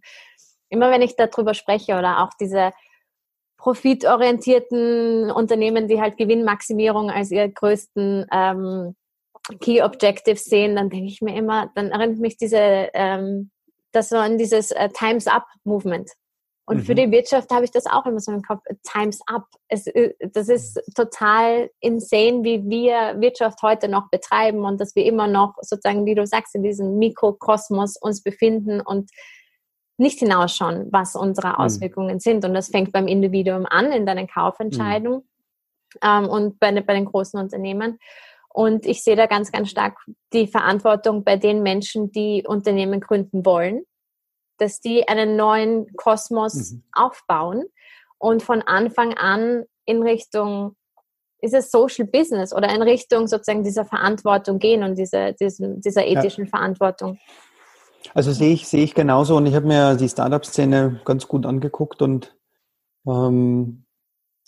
immer 0.68 0.90
wenn 0.90 1.02
ich 1.02 1.16
darüber 1.16 1.54
spreche 1.54 1.98
oder 1.98 2.22
auch 2.22 2.30
diese 2.40 2.72
profitorientierten 3.58 5.30
Unternehmen, 5.30 5.88
die 5.88 6.00
halt 6.00 6.16
Gewinnmaximierung 6.16 7.10
als 7.10 7.30
ihr 7.30 7.48
größten 7.48 8.26
ähm, 8.32 8.94
Key 9.60 9.82
Objective 9.82 10.36
sehen, 10.36 10.76
dann 10.76 10.90
denke 10.90 11.06
ich 11.06 11.20
mir 11.20 11.36
immer, 11.36 11.70
dann 11.74 11.90
erinnert 11.90 12.18
mich 12.18 12.36
diese, 12.36 12.88
ähm, 12.94 13.50
das 13.92 14.10
so 14.10 14.16
an 14.16 14.38
dieses 14.38 14.70
äh, 14.70 14.88
Times 14.90 15.26
Up 15.26 15.46
Movement. 15.64 16.10
Und 16.66 16.78
mhm. 16.78 16.82
für 16.82 16.94
die 16.94 17.10
Wirtschaft 17.10 17.50
habe 17.50 17.64
ich 17.64 17.70
das 17.70 17.86
auch 17.86 18.04
immer 18.04 18.20
so 18.20 18.30
im 18.30 18.42
Kopf, 18.42 18.62
Times 18.82 19.20
Up. 19.26 19.46
Es, 19.68 19.86
äh, 19.86 20.12
das 20.20 20.48
ist 20.50 20.78
total 20.94 21.70
insane, 21.80 22.44
wie 22.44 22.62
wir 22.68 23.20
Wirtschaft 23.20 23.62
heute 23.62 23.88
noch 23.88 24.10
betreiben 24.10 24.64
und 24.64 24.78
dass 24.78 24.94
wir 24.94 25.06
immer 25.06 25.26
noch 25.26 25.54
sozusagen, 25.62 26.04
wie 26.04 26.14
du 26.14 26.26
sagst, 26.26 26.54
in 26.54 26.62
diesem 26.62 26.98
Mikrokosmos 26.98 27.96
uns 27.96 28.22
befinden 28.22 28.82
und 28.82 29.10
nicht 29.98 30.20
hinausschauen, 30.20 30.88
was 30.90 31.14
unsere 31.14 31.50
hm. 31.50 31.56
Auswirkungen 31.56 32.14
mhm. 32.14 32.20
sind. 32.20 32.44
Und 32.44 32.54
das 32.54 32.68
fängt 32.68 32.92
beim 32.92 33.08
Individuum 33.08 33.66
an, 33.66 33.92
in 33.92 34.06
deinen 34.06 34.28
Kaufentscheidungen 34.28 35.20
mhm. 35.20 36.00
ähm, 36.02 36.28
und 36.28 36.60
bei, 36.60 36.72
bei 36.80 36.94
den 36.94 37.04
großen 37.04 37.38
Unternehmen. 37.38 37.98
Und 38.48 38.86
ich 38.86 39.04
sehe 39.04 39.16
da 39.16 39.26
ganz, 39.26 39.52
ganz 39.52 39.70
stark 39.70 39.98
die 40.32 40.46
Verantwortung 40.46 41.24
bei 41.24 41.36
den 41.36 41.62
Menschen, 41.62 42.10
die 42.12 42.44
Unternehmen 42.46 43.00
gründen 43.00 43.44
wollen, 43.44 43.82
dass 44.58 44.80
die 44.80 45.06
einen 45.06 45.36
neuen 45.36 45.92
Kosmos 45.96 46.72
mhm. 46.72 46.82
aufbauen 46.92 47.64
und 48.18 48.42
von 48.42 48.62
Anfang 48.62 49.14
an 49.14 49.64
in 49.84 50.02
Richtung, 50.02 50.76
ist 51.40 51.54
es 51.54 51.70
Social 51.70 52.06
Business 52.06 52.52
oder 52.52 52.68
in 52.74 52.82
Richtung 52.82 53.28
sozusagen 53.28 53.62
dieser 53.62 53.84
Verantwortung 53.84 54.58
gehen 54.58 54.82
und 54.82 54.98
diese, 54.98 55.34
diesen, 55.34 55.80
dieser 55.80 56.04
ethischen 56.04 56.44
ja. 56.44 56.50
Verantwortung. 56.50 57.18
Also 58.14 58.32
sehe 58.32 58.52
ich, 58.52 58.68
sehe 58.68 58.84
ich 58.84 58.94
genauso 58.94 59.36
und 59.36 59.46
ich 59.46 59.54
habe 59.54 59.66
mir 59.66 59.96
die 59.96 60.08
Startup-Szene 60.08 61.00
ganz 61.04 61.28
gut 61.28 61.46
angeguckt 61.46 62.02
und 62.02 62.36
ähm, 63.06 63.84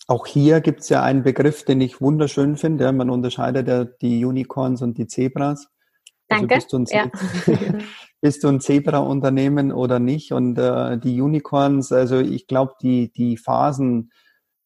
auch 0.06 0.26
hier 0.26 0.60
gibt 0.60 0.80
es 0.80 0.88
ja 0.88 1.02
einen 1.02 1.22
Begriff, 1.22 1.64
den 1.64 1.80
ich 1.80 2.00
wunderschön 2.00 2.56
finde. 2.56 2.84
Ja, 2.84 2.92
man 2.92 3.10
unterscheidet 3.10 3.68
ja 3.68 3.84
die 3.84 4.24
Unicorns 4.24 4.82
und 4.82 4.98
die 4.98 5.06
Zebras. 5.06 5.68
Also 6.28 6.46
Danke. 6.46 6.54
Also 6.54 6.78
bist, 6.78 6.90
du 6.90 6.96
ein, 6.98 7.10
ja. 7.12 7.78
bist 8.20 8.44
du 8.44 8.48
ein 8.48 8.60
Zebra-Unternehmen 8.60 9.72
oder 9.72 9.98
nicht? 9.98 10.32
Und 10.32 10.58
äh, 10.58 10.98
die 10.98 11.20
Unicorns, 11.20 11.92
also 11.92 12.18
ich 12.18 12.46
glaube, 12.46 12.74
die, 12.82 13.12
die 13.12 13.36
Phasen 13.36 14.10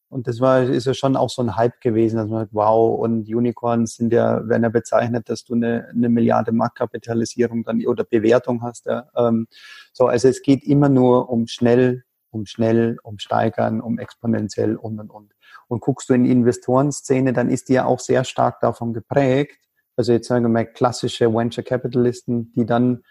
und 0.09 0.27
das 0.27 0.39
war, 0.39 0.63
ist 0.63 0.85
ja 0.85 0.93
schon 0.93 1.15
auch 1.15 1.29
so 1.29 1.41
ein 1.41 1.55
Hype 1.55 1.81
gewesen, 1.81 2.17
dass 2.17 2.29
man 2.29 2.41
sagt, 2.41 2.53
wow, 2.53 2.99
und 2.99 3.27
Unicorns 3.27 3.95
sind 3.95 4.13
ja, 4.13 4.47
werden 4.47 4.63
ja 4.63 4.69
bezeichnet, 4.69 5.29
dass 5.29 5.43
du 5.43 5.55
eine, 5.55 5.87
eine 5.89 6.09
Milliarde 6.09 6.51
Marktkapitalisierung 6.51 7.63
dann 7.63 7.85
oder 7.85 8.03
Bewertung 8.03 8.61
hast. 8.61 8.85
Ja. 8.85 9.09
Ähm, 9.15 9.47
so, 9.93 10.07
also 10.07 10.27
es 10.27 10.41
geht 10.41 10.63
immer 10.63 10.89
nur 10.89 11.29
um 11.29 11.47
schnell, 11.47 12.03
um 12.29 12.45
schnell, 12.45 12.97
um 13.03 13.17
steigern, 13.17 13.81
um 13.81 13.97
exponentiell 13.97 14.75
und 14.75 14.99
und 14.99 15.09
und. 15.09 15.33
Und 15.67 15.81
guckst 15.81 16.09
du 16.09 16.13
in 16.13 16.25
die 16.25 16.31
Investorenszene, 16.31 17.33
dann 17.33 17.49
ist 17.49 17.69
die 17.69 17.73
ja 17.73 17.85
auch 17.85 17.99
sehr 17.99 18.23
stark 18.23 18.59
davon 18.59 18.93
geprägt. 18.93 19.57
Also 19.95 20.11
jetzt 20.11 20.27
sagen 20.27 20.45
wir 20.45 20.49
mal 20.49 20.65
klassische 20.65 21.33
Venture 21.33 21.63
Capitalisten, 21.63 22.51
die 22.51 22.65
dann 22.65 23.03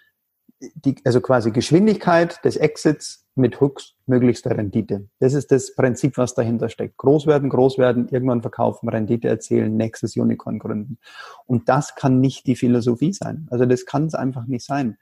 die, 0.75 0.97
also 1.05 1.21
quasi 1.21 1.51
Geschwindigkeit 1.51 2.45
des 2.45 2.57
Exits 2.57 3.27
mit 3.35 3.61
höchstmöglichster 3.61 4.57
Rendite. 4.57 5.09
Das 5.19 5.35
ist 5.35 5.51
das 5.51 5.75
Prinzip, 5.75 6.17
was 6.17 6.35
dahinter 6.35 6.69
steckt. 6.69 6.97
Groß 6.99 7.27
werden, 7.27 7.49
groß 7.49 7.79
werden, 7.79 8.09
irgendwann 8.09 8.43
verkaufen, 8.43 8.89
Rendite 8.89 9.29
erzielen, 9.29 9.77
nächstes 9.77 10.17
Unicorn 10.17 10.59
gründen. 10.59 10.99
Und 11.47 11.69
das 11.69 11.95
kann 11.95 12.21
nicht 12.21 12.47
die 12.47 12.57
Philosophie 12.57 13.13
sein. 13.13 13.49
Also 13.51 13.67
das 13.67 13.87
kann 13.87 14.07
es 14.07 14.15
einfach 14.15 14.47
nicht 14.47 14.65
sein. 14.65 14.99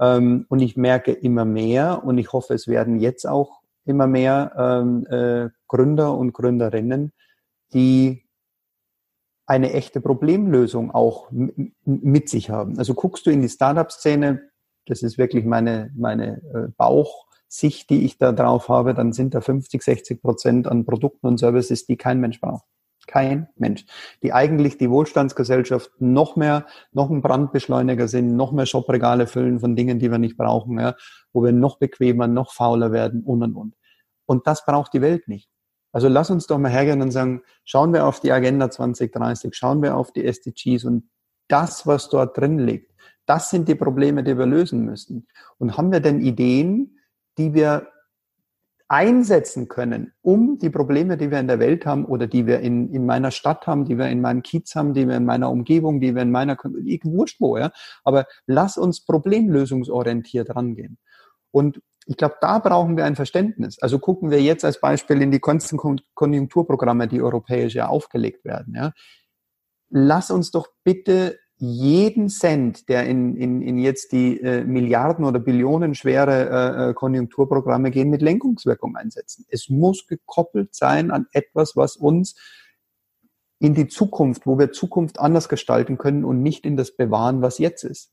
Ähm, 0.00 0.46
und 0.48 0.60
ich 0.60 0.76
merke 0.76 1.12
immer 1.12 1.44
mehr 1.44 2.02
und 2.04 2.18
ich 2.18 2.32
hoffe, 2.32 2.54
es 2.54 2.66
werden 2.66 3.00
jetzt 3.00 3.26
auch 3.26 3.60
immer 3.84 4.06
mehr 4.06 4.52
ähm, 4.56 5.06
äh, 5.06 5.50
Gründer 5.68 6.16
und 6.16 6.32
Gründerinnen, 6.32 7.12
die 7.74 8.24
eine 9.46 9.72
echte 9.72 10.00
Problemlösung 10.00 10.90
auch 10.90 11.30
mit 11.84 12.28
sich 12.28 12.50
haben. 12.50 12.78
Also 12.78 12.94
guckst 12.94 13.26
du 13.26 13.30
in 13.30 13.42
die 13.42 13.48
Startup-Szene, 13.48 14.42
das 14.86 15.02
ist 15.02 15.18
wirklich 15.18 15.44
meine, 15.44 15.90
meine 15.96 16.42
äh, 16.54 16.68
Bauchsicht, 16.76 17.90
die 17.90 18.04
ich 18.04 18.18
da 18.18 18.32
drauf 18.32 18.68
habe, 18.68 18.94
dann 18.94 19.12
sind 19.12 19.34
da 19.34 19.40
50, 19.40 19.82
60 19.82 20.22
Prozent 20.22 20.68
an 20.68 20.84
Produkten 20.84 21.26
und 21.26 21.38
Services, 21.38 21.86
die 21.86 21.96
kein 21.96 22.20
Mensch 22.20 22.40
braucht. 22.40 22.64
Kein 23.06 23.48
Mensch. 23.56 23.84
Die 24.22 24.32
eigentlich 24.32 24.78
die 24.78 24.90
Wohlstandsgesellschaft 24.90 25.90
noch 26.00 26.36
mehr, 26.36 26.66
noch 26.92 27.10
ein 27.10 27.20
Brandbeschleuniger 27.20 28.08
sind, 28.08 28.34
noch 28.34 28.52
mehr 28.52 28.66
Shopregale 28.66 29.26
füllen 29.26 29.60
von 29.60 29.76
Dingen, 29.76 29.98
die 29.98 30.10
wir 30.10 30.18
nicht 30.18 30.38
brauchen, 30.38 30.78
ja, 30.78 30.94
wo 31.32 31.42
wir 31.42 31.52
noch 31.52 31.78
bequemer, 31.78 32.26
noch 32.26 32.52
fauler 32.52 32.92
werden 32.92 33.22
und 33.22 33.42
und 33.42 33.56
und. 33.56 33.74
Und 34.26 34.46
das 34.46 34.64
braucht 34.64 34.94
die 34.94 35.02
Welt 35.02 35.28
nicht. 35.28 35.50
Also 35.92 36.08
lass 36.08 36.30
uns 36.30 36.46
doch 36.46 36.58
mal 36.58 36.70
hergehen 36.70 37.02
und 37.02 37.10
sagen, 37.12 37.42
schauen 37.64 37.92
wir 37.92 38.06
auf 38.06 38.20
die 38.20 38.32
Agenda 38.32 38.70
2030, 38.70 39.54
schauen 39.54 39.82
wir 39.82 39.96
auf 39.96 40.12
die 40.12 40.24
SDGs 40.24 40.84
und 40.84 41.08
das, 41.46 41.86
was 41.86 42.08
dort 42.08 42.36
drin 42.36 42.58
liegt, 42.58 42.92
das 43.26 43.50
sind 43.50 43.68
die 43.68 43.74
Probleme, 43.74 44.22
die 44.22 44.36
wir 44.36 44.46
lösen 44.46 44.84
müssen. 44.84 45.26
Und 45.58 45.76
haben 45.76 45.92
wir 45.92 46.00
denn 46.00 46.20
Ideen, 46.20 46.98
die 47.38 47.54
wir 47.54 47.88
einsetzen 48.88 49.68
können, 49.68 50.12
um 50.20 50.58
die 50.58 50.68
Probleme, 50.68 51.16
die 51.16 51.30
wir 51.30 51.40
in 51.40 51.48
der 51.48 51.58
Welt 51.58 51.86
haben 51.86 52.04
oder 52.04 52.26
die 52.26 52.46
wir 52.46 52.60
in, 52.60 52.92
in 52.92 53.06
meiner 53.06 53.30
Stadt 53.30 53.66
haben, 53.66 53.86
die 53.86 53.96
wir 53.96 54.08
in 54.08 54.20
meinem 54.20 54.42
Kiez 54.42 54.74
haben, 54.74 54.92
die 54.92 55.08
wir 55.08 55.16
in 55.16 55.24
meiner 55.24 55.50
Umgebung, 55.50 56.00
die 56.00 56.14
wir 56.14 56.22
in 56.22 56.30
meiner, 56.30 56.56
wurscht 56.56 57.40
wo, 57.40 57.56
ja. 57.56 57.72
Aber 58.04 58.26
lass 58.46 58.76
uns 58.76 59.04
problemlösungsorientiert 59.04 60.54
rangehen. 60.54 60.98
Und 61.50 61.80
ich 62.06 62.18
glaube, 62.18 62.36
da 62.42 62.58
brauchen 62.58 62.96
wir 62.98 63.06
ein 63.06 63.16
Verständnis. 63.16 63.78
Also 63.80 63.98
gucken 63.98 64.30
wir 64.30 64.42
jetzt 64.42 64.64
als 64.64 64.80
Beispiel 64.80 65.22
in 65.22 65.30
die 65.30 65.40
Konjunkturprogramme, 65.40 67.08
die 67.08 67.22
europäisch 67.22 67.74
ja 67.74 67.88
aufgelegt 67.88 68.44
werden, 68.44 68.74
ja. 68.76 68.92
Lass 69.88 70.30
uns 70.30 70.50
doch 70.50 70.68
bitte 70.82 71.38
jeden 71.56 72.28
Cent, 72.28 72.88
der 72.88 73.06
in, 73.06 73.36
in, 73.36 73.62
in 73.62 73.78
jetzt 73.78 74.12
die 74.12 74.40
äh, 74.40 74.64
Milliarden 74.64 75.24
oder 75.24 75.38
Billionen 75.38 75.94
schwere 75.94 76.50
äh, 76.50 76.90
äh, 76.90 76.94
Konjunkturprogramme 76.94 77.90
gehen, 77.90 78.10
mit 78.10 78.22
Lenkungswirkung 78.22 78.96
einsetzen. 78.96 79.46
Es 79.48 79.68
muss 79.68 80.06
gekoppelt 80.06 80.74
sein 80.74 81.10
an 81.10 81.26
etwas, 81.32 81.76
was 81.76 81.96
uns 81.96 82.34
in 83.60 83.74
die 83.74 83.86
Zukunft, 83.86 84.46
wo 84.46 84.58
wir 84.58 84.72
Zukunft 84.72 85.20
anders 85.20 85.48
gestalten 85.48 85.96
können 85.96 86.24
und 86.24 86.42
nicht 86.42 86.66
in 86.66 86.76
das 86.76 86.96
bewahren, 86.96 87.40
was 87.40 87.58
jetzt 87.58 87.84
ist. 87.84 88.10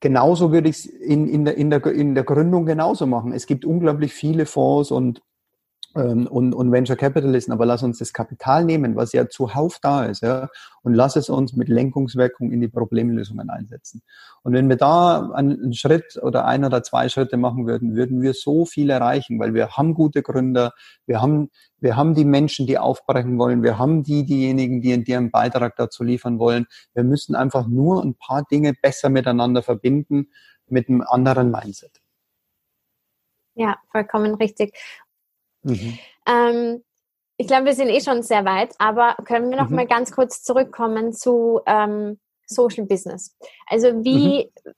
Genauso 0.00 0.52
würde 0.52 0.68
ich 0.68 0.76
es 0.76 0.86
in, 0.86 1.26
in, 1.26 1.44
der, 1.44 1.56
in, 1.56 1.70
der, 1.70 1.84
in 1.86 2.14
der 2.14 2.24
Gründung 2.24 2.64
genauso 2.64 3.06
machen. 3.06 3.32
Es 3.32 3.46
gibt 3.46 3.64
unglaublich 3.64 4.12
viele 4.12 4.46
Fonds 4.46 4.90
und 4.90 5.20
und, 6.02 6.52
und 6.52 6.72
Venture 6.72 6.96
Capitalisten, 6.96 7.52
aber 7.52 7.64
lass 7.64 7.82
uns 7.82 7.98
das 7.98 8.12
Kapital 8.12 8.64
nehmen, 8.64 8.96
was 8.96 9.12
ja 9.12 9.28
zuhauf 9.28 9.78
da 9.80 10.04
ist, 10.04 10.22
ja, 10.22 10.48
und 10.82 10.92
lass 10.92 11.16
es 11.16 11.30
uns 11.30 11.54
mit 11.54 11.68
Lenkungswirkung 11.68 12.50
in 12.52 12.60
die 12.60 12.68
Problemlösungen 12.68 13.48
einsetzen. 13.48 14.02
Und 14.42 14.52
wenn 14.52 14.68
wir 14.68 14.76
da 14.76 15.30
einen 15.30 15.72
Schritt 15.72 16.18
oder 16.22 16.44
ein 16.44 16.64
oder 16.64 16.82
zwei 16.82 17.08
Schritte 17.08 17.38
machen 17.38 17.66
würden, 17.66 17.96
würden 17.96 18.20
wir 18.20 18.34
so 18.34 18.66
viel 18.66 18.90
erreichen, 18.90 19.40
weil 19.40 19.54
wir 19.54 19.70
haben 19.70 19.94
gute 19.94 20.22
Gründer, 20.22 20.72
wir 21.06 21.22
haben, 21.22 21.50
wir 21.78 21.96
haben 21.96 22.14
die 22.14 22.26
Menschen, 22.26 22.66
die 22.66 22.78
aufbrechen 22.78 23.38
wollen, 23.38 23.62
wir 23.62 23.78
haben 23.78 24.02
die, 24.02 24.26
diejenigen, 24.26 24.82
die 24.82 24.90
ihren 24.90 25.30
Beitrag 25.30 25.76
dazu 25.76 26.04
liefern 26.04 26.38
wollen. 26.38 26.66
Wir 26.92 27.04
müssen 27.04 27.34
einfach 27.34 27.66
nur 27.66 28.04
ein 28.04 28.14
paar 28.14 28.44
Dinge 28.44 28.74
besser 28.74 29.08
miteinander 29.08 29.62
verbinden 29.62 30.28
mit 30.68 30.88
einem 30.88 31.00
anderen 31.00 31.50
Mindset. 31.50 32.02
Ja, 33.58 33.78
vollkommen 33.90 34.34
richtig. 34.34 34.76
Mhm. 35.66 35.98
Ähm, 36.26 36.82
ich 37.38 37.46
glaube, 37.46 37.66
wir 37.66 37.74
sind 37.74 37.90
eh 37.90 38.00
schon 38.00 38.22
sehr 38.22 38.44
weit, 38.44 38.74
aber 38.78 39.16
können 39.24 39.50
wir 39.50 39.58
noch 39.58 39.68
mhm. 39.68 39.76
mal 39.76 39.86
ganz 39.86 40.12
kurz 40.12 40.42
zurückkommen 40.42 41.12
zu 41.12 41.60
ähm, 41.66 42.18
Social 42.46 42.86
Business? 42.86 43.36
Also 43.66 44.04
wie, 44.04 44.50
mhm. 44.64 44.72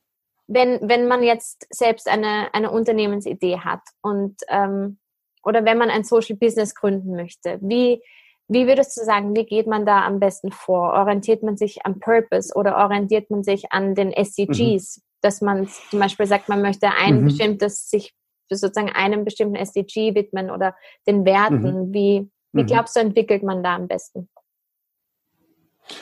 wenn, 0.48 0.88
wenn 0.88 1.06
man 1.06 1.22
jetzt 1.22 1.66
selbst 1.70 2.08
eine, 2.08 2.52
eine 2.52 2.70
Unternehmensidee 2.70 3.58
hat 3.58 3.82
und 4.02 4.36
ähm, 4.48 4.98
oder 5.44 5.64
wenn 5.64 5.78
man 5.78 5.90
ein 5.90 6.04
Social 6.04 6.36
Business 6.36 6.74
gründen 6.74 7.14
möchte, 7.14 7.58
wie, 7.62 8.02
wie 8.48 8.66
würdest 8.66 8.96
du 8.96 9.04
sagen, 9.04 9.36
wie 9.36 9.46
geht 9.46 9.66
man 9.66 9.86
da 9.86 10.04
am 10.04 10.20
besten 10.20 10.50
vor? 10.50 10.94
Orientiert 10.94 11.42
man 11.42 11.56
sich 11.56 11.86
am 11.86 12.00
Purpose 12.00 12.54
oder 12.54 12.76
orientiert 12.76 13.30
man 13.30 13.44
sich 13.44 13.72
an 13.72 13.94
den 13.94 14.12
SDGs? 14.12 14.98
Mhm. 14.98 15.02
Dass 15.20 15.40
man 15.40 15.68
zum 15.90 15.98
Beispiel 15.98 16.26
sagt, 16.26 16.48
man 16.48 16.62
möchte 16.62 16.88
ein 16.90 17.20
mhm. 17.20 17.24
bestimmtes 17.24 17.88
sich 17.90 18.14
sozusagen 18.56 18.90
einem 18.90 19.24
bestimmten 19.24 19.56
SDG 19.56 20.14
widmen 20.14 20.50
oder 20.50 20.74
den 21.06 21.24
Werten? 21.24 21.88
Mhm. 21.88 21.92
Wie, 21.92 22.30
wie 22.52 22.62
mhm. 22.62 22.66
glaubst 22.66 22.96
du, 22.96 23.00
entwickelt 23.00 23.42
man 23.42 23.62
da 23.62 23.76
am 23.76 23.88
besten? 23.88 24.28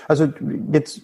Also 0.09 0.29
jetzt 0.73 1.03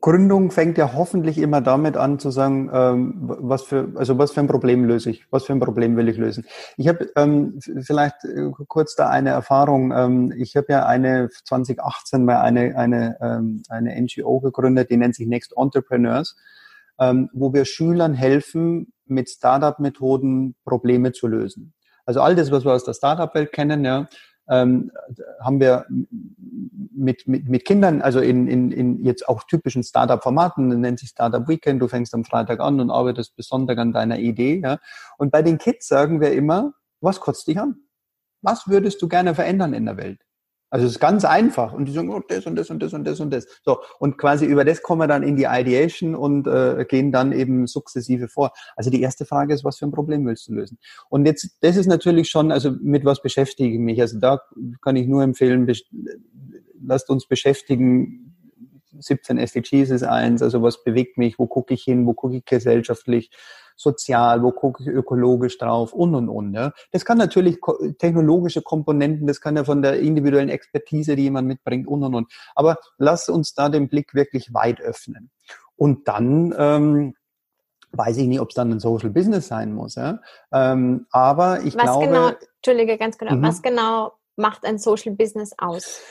Gründung 0.00 0.50
fängt 0.50 0.78
ja 0.78 0.92
hoffentlich 0.94 1.38
immer 1.38 1.60
damit 1.60 1.96
an 1.96 2.18
zu 2.18 2.30
sagen, 2.30 2.70
ähm, 2.72 3.14
was 3.20 3.62
für 3.62 3.92
also 3.96 4.18
was 4.18 4.32
für 4.32 4.40
ein 4.40 4.46
Problem 4.46 4.84
löse 4.84 5.10
ich, 5.10 5.26
was 5.30 5.44
für 5.44 5.52
ein 5.52 5.60
Problem 5.60 5.96
will 5.96 6.08
ich 6.08 6.16
lösen. 6.16 6.46
Ich 6.76 6.88
habe 6.88 7.10
ähm, 7.16 7.58
vielleicht 7.82 8.24
äh, 8.24 8.50
kurz 8.68 8.94
da 8.94 9.08
eine 9.08 9.30
Erfahrung. 9.30 9.92
Ähm, 9.92 10.32
ich 10.36 10.56
habe 10.56 10.66
ja 10.70 10.86
eine 10.86 11.28
2018 11.44 12.24
mal 12.24 12.40
eine 12.40 12.76
eine 12.76 13.16
ähm, 13.20 13.62
eine 13.68 14.00
NGO 14.00 14.40
gegründet, 14.40 14.90
die 14.90 14.96
nennt 14.96 15.14
sich 15.14 15.26
Next 15.26 15.54
Entrepreneurs, 15.56 16.36
ähm, 17.00 17.30
wo 17.32 17.52
wir 17.52 17.64
Schülern 17.64 18.14
helfen, 18.14 18.92
mit 19.06 19.28
Startup-Methoden 19.28 20.54
Probleme 20.64 21.12
zu 21.12 21.26
lösen. 21.26 21.74
Also 22.04 22.20
all 22.20 22.36
das, 22.36 22.50
was 22.50 22.64
wir 22.64 22.72
aus 22.72 22.84
der 22.84 22.94
Startup-Welt 22.94 23.52
kennen, 23.52 23.84
ja, 23.84 24.08
ähm, 24.48 24.90
haben 25.40 25.60
wir 25.60 25.86
mit, 26.92 27.26
mit, 27.26 27.48
mit 27.48 27.64
Kindern, 27.64 28.02
also 28.02 28.20
in, 28.20 28.48
in, 28.48 28.72
in 28.72 29.04
jetzt 29.04 29.28
auch 29.28 29.44
typischen 29.44 29.82
Startup-Formaten, 29.82 30.68
nennt 30.80 30.98
sich 30.98 31.10
Startup 31.10 31.48
Weekend, 31.48 31.80
du 31.80 31.88
fängst 31.88 32.14
am 32.14 32.24
Freitag 32.24 32.60
an 32.60 32.80
und 32.80 32.90
arbeitest 32.90 33.36
bis 33.36 33.48
Sonntag 33.48 33.78
an 33.78 33.92
deiner 33.92 34.18
Idee. 34.18 34.60
Ja. 34.62 34.78
Und 35.18 35.30
bei 35.30 35.42
den 35.42 35.58
Kids 35.58 35.88
sagen 35.88 36.20
wir 36.20 36.32
immer, 36.32 36.72
was 37.00 37.20
kotzt 37.20 37.46
dich 37.46 37.58
an? 37.58 37.76
Was 38.42 38.68
würdest 38.68 39.00
du 39.02 39.08
gerne 39.08 39.34
verändern 39.34 39.72
in 39.72 39.86
der 39.86 39.96
Welt? 39.96 40.20
Also 40.70 40.86
es 40.86 40.92
ist 40.92 41.00
ganz 41.00 41.24
einfach. 41.24 41.72
Und 41.72 41.86
die 41.86 41.92
sagen, 41.92 42.10
oh, 42.10 42.20
das 42.26 42.46
und 42.46 42.56
das 42.56 42.70
und 42.70 42.80
das 42.80 42.92
und 42.94 43.04
das 43.04 43.20
und 43.20 43.30
das. 43.30 43.46
So, 43.64 43.78
und 43.98 44.16
quasi 44.18 44.46
über 44.46 44.64
das 44.64 44.82
kommen 44.82 45.00
wir 45.00 45.08
dann 45.08 45.24
in 45.24 45.36
die 45.36 45.46
Ideation 45.50 46.14
und 46.14 46.46
äh, 46.46 46.86
gehen 46.88 47.10
dann 47.10 47.32
eben 47.32 47.66
sukzessive 47.66 48.28
vor. 48.28 48.52
Also 48.76 48.88
die 48.90 49.02
erste 49.02 49.26
Frage 49.26 49.52
ist, 49.52 49.64
was 49.64 49.78
für 49.78 49.86
ein 49.86 49.92
Problem 49.92 50.24
willst 50.26 50.48
du 50.48 50.54
lösen? 50.54 50.78
Und 51.08 51.26
jetzt, 51.26 51.58
das 51.60 51.76
ist 51.76 51.86
natürlich 51.86 52.30
schon, 52.30 52.52
also 52.52 52.70
mit 52.80 53.04
was 53.04 53.20
beschäftige 53.20 53.74
ich 53.74 53.80
mich? 53.80 54.00
Also 54.00 54.18
da 54.18 54.40
kann 54.80 54.96
ich 54.96 55.08
nur 55.08 55.22
empfehlen, 55.22 55.70
lasst 56.82 57.10
uns 57.10 57.26
beschäftigen. 57.26 58.36
17 58.98 59.38
SDGs 59.38 59.90
ist 59.90 60.02
eins, 60.02 60.42
also 60.42 60.62
was 60.62 60.84
bewegt 60.84 61.16
mich, 61.16 61.38
wo 61.38 61.46
gucke 61.46 61.74
ich 61.74 61.82
hin, 61.82 62.06
wo 62.06 62.12
gucke 62.12 62.36
ich 62.36 62.44
gesellschaftlich, 62.44 63.30
sozial, 63.80 64.42
wo 64.42 64.52
gucke 64.52 64.82
ich 64.82 64.88
ökologisch 64.88 65.56
drauf 65.56 65.94
und 65.94 66.14
und 66.14 66.28
und. 66.28 66.52
Ja. 66.52 66.72
Das 66.92 67.06
kann 67.06 67.16
natürlich 67.16 67.58
technologische 67.98 68.60
Komponenten, 68.60 69.26
das 69.26 69.40
kann 69.40 69.56
ja 69.56 69.64
von 69.64 69.80
der 69.80 70.00
individuellen 70.00 70.50
Expertise, 70.50 71.16
die 71.16 71.22
jemand 71.22 71.48
mitbringt 71.48 71.88
und 71.88 72.02
und 72.02 72.14
und. 72.14 72.32
Aber 72.54 72.76
lass 72.98 73.30
uns 73.30 73.54
da 73.54 73.70
den 73.70 73.88
Blick 73.88 74.12
wirklich 74.14 74.52
weit 74.52 74.82
öffnen. 74.82 75.30
Und 75.76 76.08
dann 76.08 76.54
ähm, 76.58 77.14
weiß 77.92 78.18
ich 78.18 78.26
nicht, 78.26 78.40
ob 78.40 78.50
es 78.50 78.54
dann 78.54 78.70
ein 78.70 78.80
Social 78.80 79.08
Business 79.08 79.48
sein 79.48 79.72
muss. 79.72 79.94
Ja. 79.94 80.20
Ähm, 80.52 81.06
aber 81.10 81.62
ich 81.62 81.74
was 81.74 81.84
glaube. 81.84 82.06
Genau, 82.06 82.30
Entschuldige, 82.56 82.98
ganz 82.98 83.16
genau. 83.16 83.34
Mhm. 83.36 83.42
Was 83.42 83.62
genau 83.62 84.12
macht 84.36 84.66
ein 84.66 84.78
Social 84.78 85.14
Business 85.14 85.54
aus? 85.56 86.02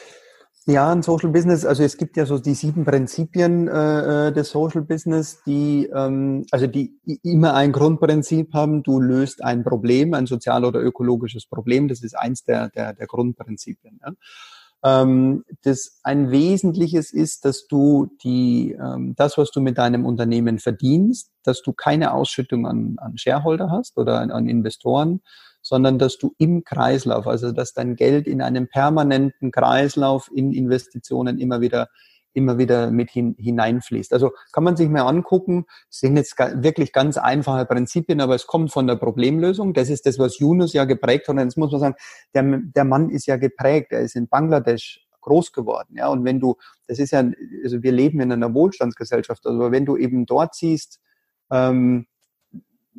Ja, 0.66 0.92
ein 0.92 1.02
Social 1.02 1.30
Business, 1.30 1.66
also 1.66 1.84
es 1.84 1.98
gibt 1.98 2.16
ja 2.16 2.26
so 2.26 2.38
die 2.38 2.54
sieben 2.54 2.86
Prinzipien 2.86 3.68
äh, 3.68 4.28
äh, 4.28 4.32
des 4.32 4.52
Social 4.52 4.84
Business, 4.84 5.42
die 5.46 5.90
ähm, 5.94 6.46
also 6.52 6.68
die 6.68 7.00
immer 7.24 7.56
ein 7.56 7.72
Grundprinzip 7.72 8.54
haben, 8.54 8.84
du 8.84 9.00
löst 9.00 9.44
ein 9.44 9.64
Problem, 9.64 10.14
ein 10.14 10.28
sozial 10.28 10.66
oder 10.66 10.80
ökologisches 10.80 11.48
Problem, 11.48 11.88
das 11.88 12.04
ist 12.04 12.14
eins 12.14 12.44
der, 12.44 12.70
der, 12.70 12.94
der 12.94 13.08
Grundprinzipien. 13.08 14.00
Ja. 14.04 14.14
Ähm, 14.84 15.44
das 15.64 16.00
ein 16.04 16.32
wesentliches 16.32 17.12
ist, 17.12 17.46
dass 17.46 17.68
du 17.68 18.08
die, 18.24 18.78
ähm, 18.80 19.14
das, 19.16 19.38
was 19.38 19.52
du 19.52 19.62
mit 19.62 19.78
deinem 19.78 20.06
Unternehmen 20.06 20.60
verdienst, 20.60 21.32
dass 21.44 21.62
du 21.62 21.74
keine 21.74 22.14
Ausschüttung 22.14 22.66
an, 22.66 22.96
an 22.98 23.18
Shareholder 23.18 23.72
hast 23.72 23.98
oder 23.98 24.20
an, 24.20 24.32
an 24.32 24.48
Investoren, 24.48 25.22
sondern 25.70 26.00
dass 26.00 26.18
du 26.18 26.34
im 26.40 26.64
Kreislauf, 26.64 27.28
also 27.28 27.52
dass 27.52 27.74
dein 27.74 27.96
Geld 27.96 28.26
in 28.26 28.42
einem 28.42 28.68
permanenten 28.68 29.52
Kreislauf 29.52 30.32
in 30.34 30.52
Investitionen 30.52 31.38
immer 31.38 31.62
wieder 31.62 31.90
immer 32.34 32.58
wieder 32.58 32.92
mit 32.92 33.10
hin, 33.10 33.36
hineinfließt. 33.38 34.14
Also 34.14 34.32
kann 34.52 34.64
man 34.64 34.78
sich 34.78 34.88
mal 34.88 35.02
angucken, 35.02 35.66
das 35.90 36.00
sind 36.00 36.16
jetzt 36.16 36.38
wirklich 36.38 36.94
ganz 36.94 37.18
einfache 37.18 37.66
Prinzipien, 37.66 38.22
aber 38.22 38.36
es 38.36 38.46
kommt 38.46 38.72
von 38.72 38.88
der 38.88 38.96
Problemlösung. 38.96 39.74
Das 39.74 39.90
ist 39.90 40.06
das, 40.06 40.20
was 40.20 40.40
Yunus 40.40 40.74
ja 40.74 40.86
geprägt 40.86 41.28
hat. 41.28 41.36
Und 41.36 41.42
jetzt 41.42 41.58
muss 41.58 41.72
man 41.72 41.82
sagen, 41.82 41.96
der, 42.36 42.62
der 42.64 42.86
Mann 42.86 43.10
ist 43.10 43.26
ja 43.26 43.38
geprägt, 43.38 43.92
er 43.92 44.02
ist 44.02 44.16
in 44.16 44.28
Bangladesch 44.28 45.06
groß 45.22 45.52
geworden. 45.52 45.96
Ja, 45.98 46.08
und 46.08 46.24
wenn 46.24 46.40
du, 46.40 46.56
das 46.88 47.00
ist 47.00 47.12
ja, 47.12 47.20
also 47.64 47.84
wir 47.84 47.92
leben 47.92 48.22
in 48.22 48.32
einer 48.32 48.54
Wohlstandsgesellschaft, 48.54 49.46
also 49.46 49.72
wenn 49.72 49.86
du 49.86 49.98
eben 49.98 50.26
dort 50.26 50.54
siehst, 50.54 51.00
ähm, 51.52 52.06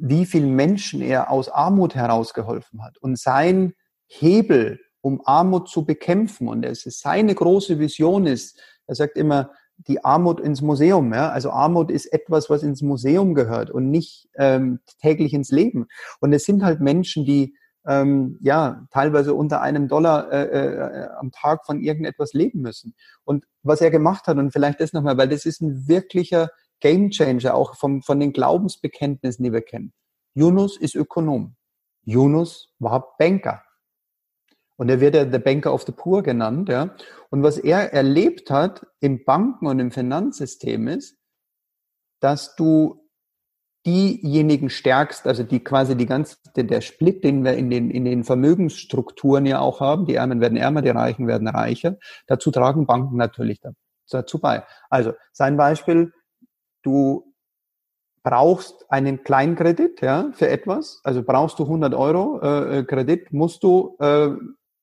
wie 0.00 0.26
vielen 0.26 0.54
Menschen 0.54 1.02
er 1.02 1.30
aus 1.30 1.48
Armut 1.48 1.94
herausgeholfen 1.94 2.82
hat 2.82 2.98
und 2.98 3.18
sein 3.18 3.74
Hebel, 4.06 4.80
um 5.02 5.22
Armut 5.24 5.68
zu 5.68 5.84
bekämpfen 5.84 6.48
und 6.48 6.64
es 6.64 6.86
ist 6.86 7.00
seine 7.00 7.34
große 7.34 7.78
Vision 7.78 8.26
ist, 8.26 8.60
er 8.86 8.94
sagt 8.94 9.16
immer, 9.16 9.50
die 9.86 10.04
Armut 10.04 10.40
ins 10.40 10.60
Museum. 10.60 11.12
Ja? 11.12 11.30
Also 11.30 11.50
Armut 11.50 11.90
ist 11.90 12.06
etwas, 12.06 12.50
was 12.50 12.62
ins 12.62 12.82
Museum 12.82 13.34
gehört 13.34 13.70
und 13.70 13.90
nicht 13.90 14.28
ähm, 14.36 14.80
täglich 15.00 15.32
ins 15.32 15.50
Leben. 15.50 15.86
Und 16.20 16.32
es 16.32 16.44
sind 16.44 16.62
halt 16.62 16.80
Menschen, 16.80 17.24
die 17.24 17.54
ähm, 17.86 18.38
ja 18.42 18.86
teilweise 18.90 19.34
unter 19.34 19.62
einem 19.62 19.88
Dollar 19.88 20.30
äh, 20.30 20.44
äh, 20.44 21.08
am 21.18 21.30
Tag 21.32 21.64
von 21.64 21.80
irgendetwas 21.80 22.34
leben 22.34 22.60
müssen. 22.60 22.94
Und 23.24 23.46
was 23.62 23.80
er 23.80 23.90
gemacht 23.90 24.26
hat, 24.26 24.36
und 24.36 24.52
vielleicht 24.52 24.80
das 24.80 24.92
nochmal, 24.92 25.16
weil 25.16 25.28
das 25.28 25.46
ist 25.46 25.62
ein 25.62 25.88
wirklicher 25.88 26.50
Gamechanger 26.80 27.54
auch 27.54 27.76
vom, 27.76 28.02
von 28.02 28.20
den 28.20 28.32
Glaubensbekenntnissen, 28.32 29.44
die 29.44 29.52
wir 29.52 29.62
kennen. 29.62 29.92
Yunus 30.34 30.76
ist 30.76 30.94
Ökonom. 30.94 31.56
Yunus 32.04 32.72
war 32.78 33.14
Banker. 33.18 33.62
Und 34.76 34.88
er 34.88 35.00
wird 35.00 35.14
ja 35.14 35.24
der 35.24 35.38
Banker 35.38 35.74
of 35.74 35.82
the 35.82 35.92
Poor 35.92 36.22
genannt, 36.22 36.70
ja. 36.70 36.94
Und 37.28 37.42
was 37.42 37.58
er 37.58 37.92
erlebt 37.92 38.50
hat 38.50 38.86
im 39.00 39.24
Banken- 39.24 39.66
und 39.66 39.78
im 39.78 39.90
Finanzsystem 39.90 40.88
ist, 40.88 41.18
dass 42.20 42.56
du 42.56 43.00
diejenigen 43.86 44.68
stärkst, 44.68 45.26
also 45.26 45.42
die 45.42 45.60
quasi 45.60 45.96
die 45.96 46.06
ganze, 46.06 46.36
der 46.54 46.80
Split, 46.80 47.24
den 47.24 47.44
wir 47.44 47.54
in 47.54 47.70
den, 47.70 47.90
in 47.90 48.04
den 48.04 48.24
Vermögensstrukturen 48.24 49.46
ja 49.46 49.60
auch 49.60 49.80
haben, 49.80 50.06
die 50.06 50.14
Ärmeren 50.14 50.40
werden 50.40 50.58
ärmer, 50.58 50.82
die 50.82 50.90
Reichen 50.90 51.26
werden 51.26 51.48
reicher, 51.48 51.96
dazu 52.26 52.50
tragen 52.50 52.86
Banken 52.86 53.16
natürlich 53.16 53.60
dazu 54.10 54.38
bei. 54.38 54.64
Also 54.90 55.14
sein 55.32 55.56
Beispiel, 55.56 56.12
du 56.82 57.30
brauchst 58.22 58.90
einen 58.90 59.22
Kleinkredit 59.22 60.00
ja, 60.02 60.30
für 60.32 60.48
etwas, 60.48 61.00
also 61.04 61.22
brauchst 61.22 61.58
du 61.58 61.64
100 61.64 61.94
Euro 61.94 62.40
äh, 62.42 62.78
äh, 62.78 62.84
Kredit, 62.84 63.32
musst 63.32 63.62
du 63.62 63.96
äh, 63.98 64.30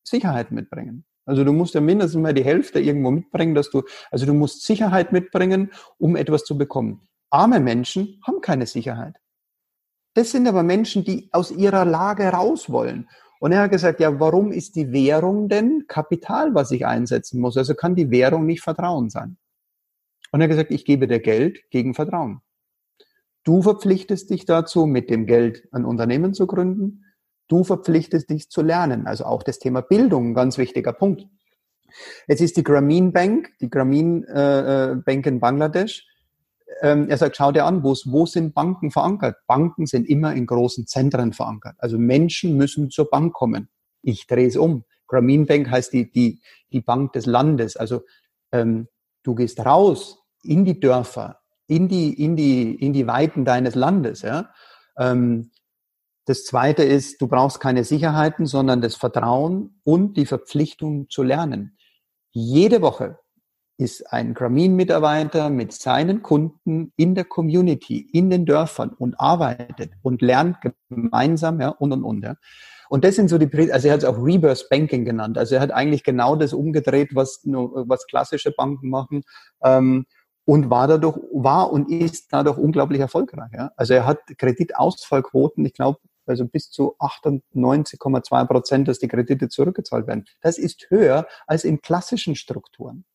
Sicherheit 0.04 0.52
mitbringen. 0.52 1.06
Also 1.26 1.44
du 1.44 1.52
musst 1.52 1.74
ja 1.74 1.82
mindestens 1.82 2.22
mal 2.22 2.34
die 2.34 2.44
Hälfte 2.44 2.80
irgendwo 2.80 3.12
mitbringen, 3.12 3.54
dass 3.54 3.70
du, 3.70 3.84
also 4.12 4.26
du 4.26 4.34
musst 4.34 4.66
Sicherheit 4.66 5.12
mitbringen, 5.12 5.72
um 5.98 6.16
etwas 6.16 6.46
zu 6.46 6.58
bekommen. 6.58 7.08
Arme 7.30 7.60
Menschen 7.60 8.22
haben 8.26 8.42
keine 8.42 8.66
Sicherheit. 8.66 9.18
Das 10.14 10.32
sind 10.32 10.48
aber 10.48 10.64
Menschen, 10.64 11.04
die 11.04 11.30
aus 11.32 11.52
ihrer 11.52 11.86
Lage 11.86 12.30
raus 12.30 12.72
wollen. 12.72 13.10
Und 13.40 13.52
er 13.52 13.64
hat 13.64 13.72
gesagt, 13.72 14.00
ja, 14.00 14.20
warum 14.20 14.52
ist 14.52 14.76
die 14.76 14.92
Währung 14.92 15.48
denn 15.48 15.86
Kapital, 15.88 16.56
was 16.56 16.72
ich 16.72 16.88
einsetzen 16.88 17.40
muss? 17.40 17.58
Also 17.58 17.76
kann 17.76 17.94
die 17.94 18.10
Währung 18.10 18.46
nicht 18.46 18.64
Vertrauen 18.64 19.10
sein. 19.10 19.38
Und 20.32 20.42
er 20.42 20.46
hat 20.46 20.52
gesagt, 20.52 20.72
ich 20.72 20.86
gebe 20.86 21.08
dir 21.08 21.20
Geld 21.20 21.70
gegen 21.70 21.94
Vertrauen. 21.94 22.42
Du 23.44 23.62
verpflichtest 23.62 24.30
dich 24.30 24.46
dazu, 24.46 24.86
mit 24.86 25.10
dem 25.10 25.26
Geld 25.26 25.68
ein 25.72 25.86
Unternehmen 25.86 26.34
zu 26.34 26.48
gründen. 26.48 27.06
Du 27.48 27.64
verpflichtest 27.64 28.30
dich 28.30 28.50
zu 28.50 28.62
lernen. 28.62 29.08
Also 29.08 29.24
auch 29.24 29.42
das 29.42 29.60
Thema 29.60 29.82
Bildung, 29.82 30.32
ein 30.32 30.34
ganz 30.34 30.58
wichtiger 30.58 30.92
Punkt. 30.92 31.26
Jetzt 32.28 32.42
ist 32.42 32.58
die 32.58 32.64
Grameen 32.64 33.14
Bank, 33.14 33.52
die 33.62 33.70
Grameen 33.70 34.26
äh, 34.26 34.92
äh 34.92 34.96
Bank 34.96 35.26
in 35.26 35.40
Bangladesch. 35.40 36.06
Ähm, 36.82 37.08
er 37.10 37.18
sagt, 37.18 37.38
schau 37.38 37.52
dir 37.52 37.66
an, 37.66 37.84
wo, 37.84 37.96
wo 38.06 38.26
sind 38.26 38.54
Banken 38.54 38.92
verankert? 38.92 39.38
Banken 39.48 39.86
sind 39.86 40.08
immer 40.10 40.34
in 40.34 40.46
großen 40.46 40.86
Zentren 40.86 41.34
verankert. 41.34 41.76
Also 41.80 41.98
Menschen 41.98 42.58
müssen 42.58 42.90
zur 42.90 43.10
Bank 43.10 43.34
kommen. 43.34 43.70
Ich 44.02 44.28
drehe 44.28 44.48
es 44.48 44.58
um. 44.58 44.84
Grameen 45.08 45.46
Bank 45.46 45.70
heißt 45.70 45.94
die, 45.94 46.12
die, 46.12 46.42
die 46.74 46.82
Bank 46.82 47.14
des 47.14 47.26
Landes. 47.26 47.78
Also 47.78 48.02
ähm, 48.52 48.88
du 49.28 49.36
gehst 49.36 49.60
raus 49.66 50.24
in 50.42 50.64
die 50.64 50.80
Dörfer, 50.80 51.42
in 51.68 51.90
die, 51.90 52.14
in 52.24 52.38
die, 52.38 52.76
in 52.76 52.94
die 52.94 53.08
Weiten 53.08 53.44
deines 53.44 53.76
Landes. 53.76 54.22
Ja? 54.22 54.50
Ähm, 54.98 55.52
das 56.26 56.46
zweite 56.46 56.84
ist, 56.84 57.22
du 57.22 57.28
brauchst 57.28 57.60
keine 57.60 57.84
Sicherheiten, 57.84 58.46
sondern 58.46 58.82
das 58.82 58.96
Vertrauen 58.96 59.82
und 59.84 60.16
die 60.16 60.26
Verpflichtung 60.26 61.10
zu 61.10 61.24
lernen. 61.24 61.78
Jede 62.32 62.82
Woche 62.82 63.20
ist 63.78 64.12
ein 64.12 64.34
Grameen-Mitarbeiter 64.34 65.50
mit 65.50 65.72
seinen 65.72 66.24
Kunden 66.24 66.94
in 66.96 67.14
der 67.14 67.26
Community, 67.26 68.10
in 68.12 68.30
den 68.30 68.46
Dörfern 68.46 68.90
und 68.90 69.20
arbeitet 69.20 69.92
und 70.02 70.22
lernt 70.22 70.58
gemeinsam, 70.90 71.62
ja, 71.62 71.70
und, 71.70 71.92
und, 71.92 72.04
und, 72.04 72.24
ja. 72.24 72.36
Und 72.90 73.04
das 73.04 73.16
sind 73.16 73.30
so 73.30 73.38
die, 73.38 73.72
also 73.72 73.88
er 73.88 73.94
hat 73.94 74.04
es 74.04 74.06
auch 74.06 74.18
Reverse 74.18 74.66
Banking 74.70 75.06
genannt. 75.06 75.38
Also 75.38 75.56
er 75.56 75.62
hat 75.62 75.72
eigentlich 75.72 76.04
genau 76.04 76.36
das 76.36 76.54
umgedreht, 76.54 77.16
was, 77.16 77.42
was 77.44 78.08
klassische 78.08 78.52
Banken 78.52 78.90
machen. 78.90 79.24
Ähm, 79.64 80.06
und 80.46 80.70
war 80.70 80.88
dadurch, 80.88 81.18
war 81.34 81.74
und 81.74 81.92
ist 81.92 82.28
dadurch 82.32 82.58
unglaublich 82.58 83.02
erfolgreich. 83.02 83.52
Ja? 83.54 83.72
Also 83.76 83.94
er 83.94 84.06
hat 84.06 84.20
Kreditausfallquoten, 84.38 85.66
ich 85.66 85.74
glaube, 85.74 86.00
also 86.26 86.46
bis 86.46 86.70
zu 86.70 86.96
98,2 87.00 88.46
Prozent, 88.46 88.88
dass 88.88 89.00
die 89.00 89.08
Kredite 89.08 89.50
zurückgezahlt 89.50 90.08
werden. 90.08 90.26
Das 90.42 90.58
ist 90.58 90.88
höher 90.90 91.28
als 91.48 91.64
in 91.64 91.82
klassischen 91.82 92.36
Strukturen. 92.36 93.06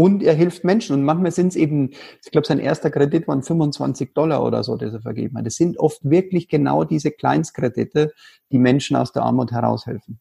Und 0.00 0.22
er 0.22 0.32
hilft 0.32 0.64
Menschen. 0.64 0.94
Und 0.94 1.04
manchmal 1.04 1.30
sind 1.30 1.48
es 1.48 1.56
eben, 1.56 1.90
ich 2.24 2.30
glaube, 2.32 2.46
sein 2.46 2.58
erster 2.58 2.90
Kredit 2.90 3.28
waren 3.28 3.42
25 3.42 4.14
Dollar 4.14 4.42
oder 4.42 4.64
so, 4.64 4.78
das 4.78 4.94
er 4.94 5.02
vergeben 5.02 5.36
hat. 5.36 5.44
Das 5.44 5.56
sind 5.56 5.78
oft 5.78 6.00
wirklich 6.08 6.48
genau 6.48 6.84
diese 6.84 7.10
Kleinstkredite, 7.10 8.14
die 8.50 8.58
Menschen 8.58 8.96
aus 8.96 9.12
der 9.12 9.24
Armut 9.24 9.52
heraushelfen. 9.52 10.18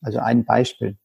Also 0.00 0.20
ein 0.20 0.46
Beispiel. 0.46 0.96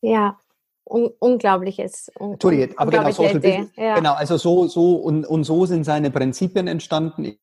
Ja, 0.00 0.38
un 0.84 1.10
unglaubliches. 1.18 2.12
Un 2.20 2.34
Entschuldige, 2.34 2.78
aber 2.78 2.92
genau, 2.92 3.10
Social 3.10 3.40
Business, 3.40 3.72
ja. 3.74 3.96
genau, 3.96 4.12
also 4.12 4.36
so, 4.36 4.68
so 4.68 4.94
und, 4.94 5.26
und 5.26 5.42
so 5.42 5.66
sind 5.66 5.82
seine 5.82 6.12
Prinzipien 6.12 6.68
entstanden. 6.68 7.36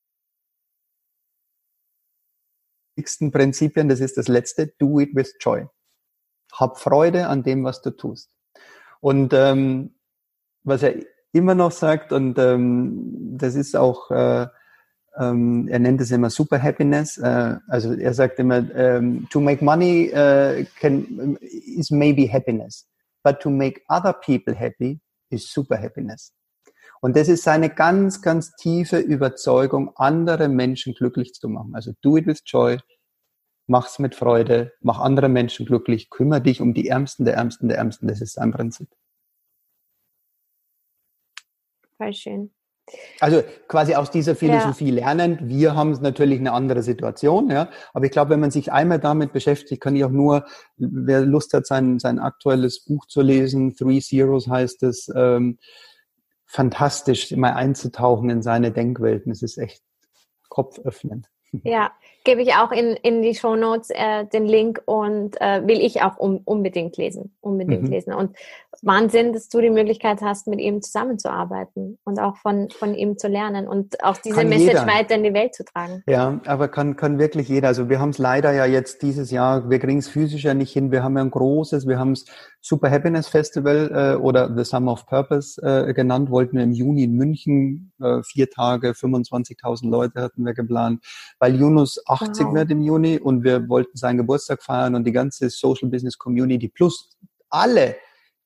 Prinzipien, 2.95 3.89
das 3.89 3.99
ist 3.99 4.15
das 4.15 4.29
letzte, 4.29 4.67
do 4.79 5.01
it 5.01 5.13
with 5.13 5.35
joy. 5.41 5.67
Hab 6.51 6.79
Freude 6.79 7.27
an 7.27 7.43
dem, 7.43 7.63
was 7.63 7.81
du 7.81 7.91
tust. 7.91 8.29
Und 8.99 9.33
ähm, 9.33 9.91
was 10.63 10.83
er 10.83 10.95
immer 11.31 11.55
noch 11.55 11.71
sagt, 11.71 12.11
und 12.11 12.37
ähm, 12.37 13.37
das 13.37 13.55
ist 13.55 13.75
auch, 13.75 14.11
äh, 14.11 14.47
ähm, 15.17 15.67
er 15.69 15.79
nennt 15.79 16.01
es 16.01 16.11
immer 16.11 16.29
Super 16.29 16.61
Happiness. 16.61 17.17
Äh, 17.17 17.57
also 17.67 17.93
er 17.93 18.13
sagt 18.13 18.39
immer, 18.39 18.63
ähm, 18.75 19.27
to 19.29 19.39
make 19.39 19.63
money 19.63 20.11
uh, 20.13 20.63
can, 20.79 21.37
is 21.41 21.91
maybe 21.91 22.31
happiness, 22.31 22.87
but 23.23 23.39
to 23.39 23.49
make 23.49 23.81
other 23.89 24.13
people 24.13 24.53
happy 24.53 24.99
is 25.29 25.51
super 25.51 25.77
happiness. 25.77 26.33
Und 27.01 27.17
das 27.17 27.29
ist 27.29 27.43
seine 27.43 27.69
ganz, 27.69 28.21
ganz 28.21 28.55
tiefe 28.55 28.99
Überzeugung, 28.99 29.91
andere 29.95 30.47
Menschen 30.47 30.93
glücklich 30.93 31.33
zu 31.33 31.49
machen. 31.49 31.73
Also 31.73 31.93
do 32.01 32.17
it 32.17 32.27
with 32.27 32.43
joy, 32.45 32.77
mach's 33.71 33.97
mit 33.97 34.13
Freude, 34.13 34.73
mach 34.81 34.99
andere 34.99 35.29
Menschen 35.29 35.65
glücklich, 35.65 36.09
kümmere 36.09 36.41
dich 36.41 36.61
um 36.61 36.75
die 36.75 36.89
Ärmsten 36.89 37.25
der 37.25 37.35
Ärmsten 37.35 37.69
der 37.69 37.77
Ärmsten. 37.77 38.07
Das 38.07 38.21
ist 38.21 38.33
sein 38.33 38.51
Prinzip. 38.51 38.89
Voll 41.97 42.13
schön. 42.13 42.51
Also 43.21 43.41
quasi 43.69 43.95
aus 43.95 44.11
dieser 44.11 44.35
Philosophie 44.35 44.89
ja. 44.89 44.95
lernend. 44.95 45.47
Wir 45.47 45.75
haben 45.75 45.91
natürlich 46.01 46.39
eine 46.39 46.51
andere 46.51 46.83
Situation, 46.83 47.49
ja. 47.49 47.69
Aber 47.93 48.05
ich 48.05 48.11
glaube, 48.11 48.31
wenn 48.31 48.41
man 48.41 48.51
sich 48.51 48.71
einmal 48.71 48.99
damit 48.99 49.31
beschäftigt, 49.31 49.81
kann 49.81 49.95
ich 49.95 50.03
auch 50.03 50.09
nur, 50.09 50.45
wer 50.77 51.21
Lust 51.21 51.53
hat, 51.53 51.65
sein, 51.65 51.99
sein 51.99 52.19
aktuelles 52.19 52.83
Buch 52.83 53.05
zu 53.05 53.21
lesen, 53.21 53.75
Three 53.75 54.01
Zeros 54.01 54.49
heißt 54.49 54.83
es, 54.83 55.09
ähm, 55.15 55.59
fantastisch, 56.45 57.31
mal 57.31 57.53
einzutauchen 57.53 58.29
in 58.29 58.41
seine 58.41 58.71
Denkwelten. 58.71 59.31
Es 59.31 59.41
ist 59.41 59.57
echt 59.57 59.81
kopföffnend. 60.49 61.27
Ja, 61.63 61.91
gebe 62.23 62.41
ich 62.41 62.53
auch 62.53 62.71
in, 62.71 62.95
in 62.95 63.21
die 63.21 63.35
Show 63.35 63.55
Notes 63.55 63.89
äh, 63.89 64.25
den 64.25 64.45
Link 64.45 64.81
und 64.85 65.39
äh, 65.41 65.65
will 65.65 65.79
ich 65.79 66.01
auch 66.01 66.17
um, 66.17 66.41
unbedingt 66.45 66.97
lesen. 66.97 67.35
Unbedingt 67.41 67.83
mhm. 67.83 67.89
lesen. 67.89 68.13
Und 68.13 68.35
Wahnsinn, 68.81 69.33
dass 69.33 69.49
du 69.49 69.61
die 69.61 69.69
Möglichkeit 69.69 70.21
hast, 70.21 70.47
mit 70.47 70.59
ihm 70.59 70.81
zusammenzuarbeiten 70.81 71.99
und 72.03 72.19
auch 72.19 72.37
von, 72.37 72.69
von 72.71 72.95
ihm 72.95 73.17
zu 73.17 73.27
lernen 73.27 73.67
und 73.67 74.03
auch 74.03 74.17
diese 74.17 74.37
kann 74.37 74.49
Message 74.49 74.79
jeder. 74.79 74.87
weiter 74.87 75.15
in 75.15 75.23
die 75.23 75.33
Welt 75.33 75.53
zu 75.53 75.63
tragen. 75.63 76.03
Ja, 76.07 76.39
aber 76.45 76.67
kann, 76.67 76.95
kann 76.95 77.19
wirklich 77.19 77.47
jeder. 77.47 77.67
Also 77.67 77.89
wir 77.89 77.99
haben 77.99 78.09
es 78.09 78.17
leider 78.17 78.53
ja 78.53 78.65
jetzt 78.65 79.01
dieses 79.03 79.29
Jahr, 79.29 79.69
wir 79.69 79.79
kriegen 79.79 79.99
es 79.99 80.07
physisch 80.07 80.43
ja 80.43 80.53
nicht 80.53 80.71
hin. 80.71 80.91
Wir 80.91 81.03
haben 81.03 81.15
ja 81.15 81.23
ein 81.23 81.31
großes, 81.31 81.87
wir 81.87 81.99
haben 81.99 82.13
es 82.13 82.25
Super 82.61 82.91
Happiness 82.91 83.27
Festival 83.27 83.91
äh, 83.93 84.21
oder 84.21 84.55
The 84.55 84.63
Summer 84.63 84.93
of 84.93 85.05
Purpose 85.07 85.61
äh, 85.61 85.93
genannt, 85.93 86.29
wollten 86.29 86.57
wir 86.57 86.63
im 86.63 86.71
Juni 86.71 87.03
in 87.03 87.15
München, 87.15 87.91
äh, 87.99 88.21
vier 88.23 88.49
Tage, 88.49 88.91
25.000 88.91 89.89
Leute 89.89 90.21
hatten 90.21 90.45
wir 90.45 90.53
geplant, 90.53 91.03
weil 91.39 91.55
Yunus 91.55 91.99
80 92.05 92.45
wow. 92.45 92.53
wird 92.53 92.71
im 92.71 92.81
Juni 92.81 93.17
und 93.17 93.43
wir 93.43 93.67
wollten 93.67 93.97
seinen 93.97 94.17
Geburtstag 94.17 94.61
feiern 94.61 94.95
und 94.95 95.05
die 95.05 95.11
ganze 95.11 95.49
Social 95.49 95.89
Business 95.89 96.17
Community 96.17 96.69
plus 96.69 97.17
alle 97.49 97.95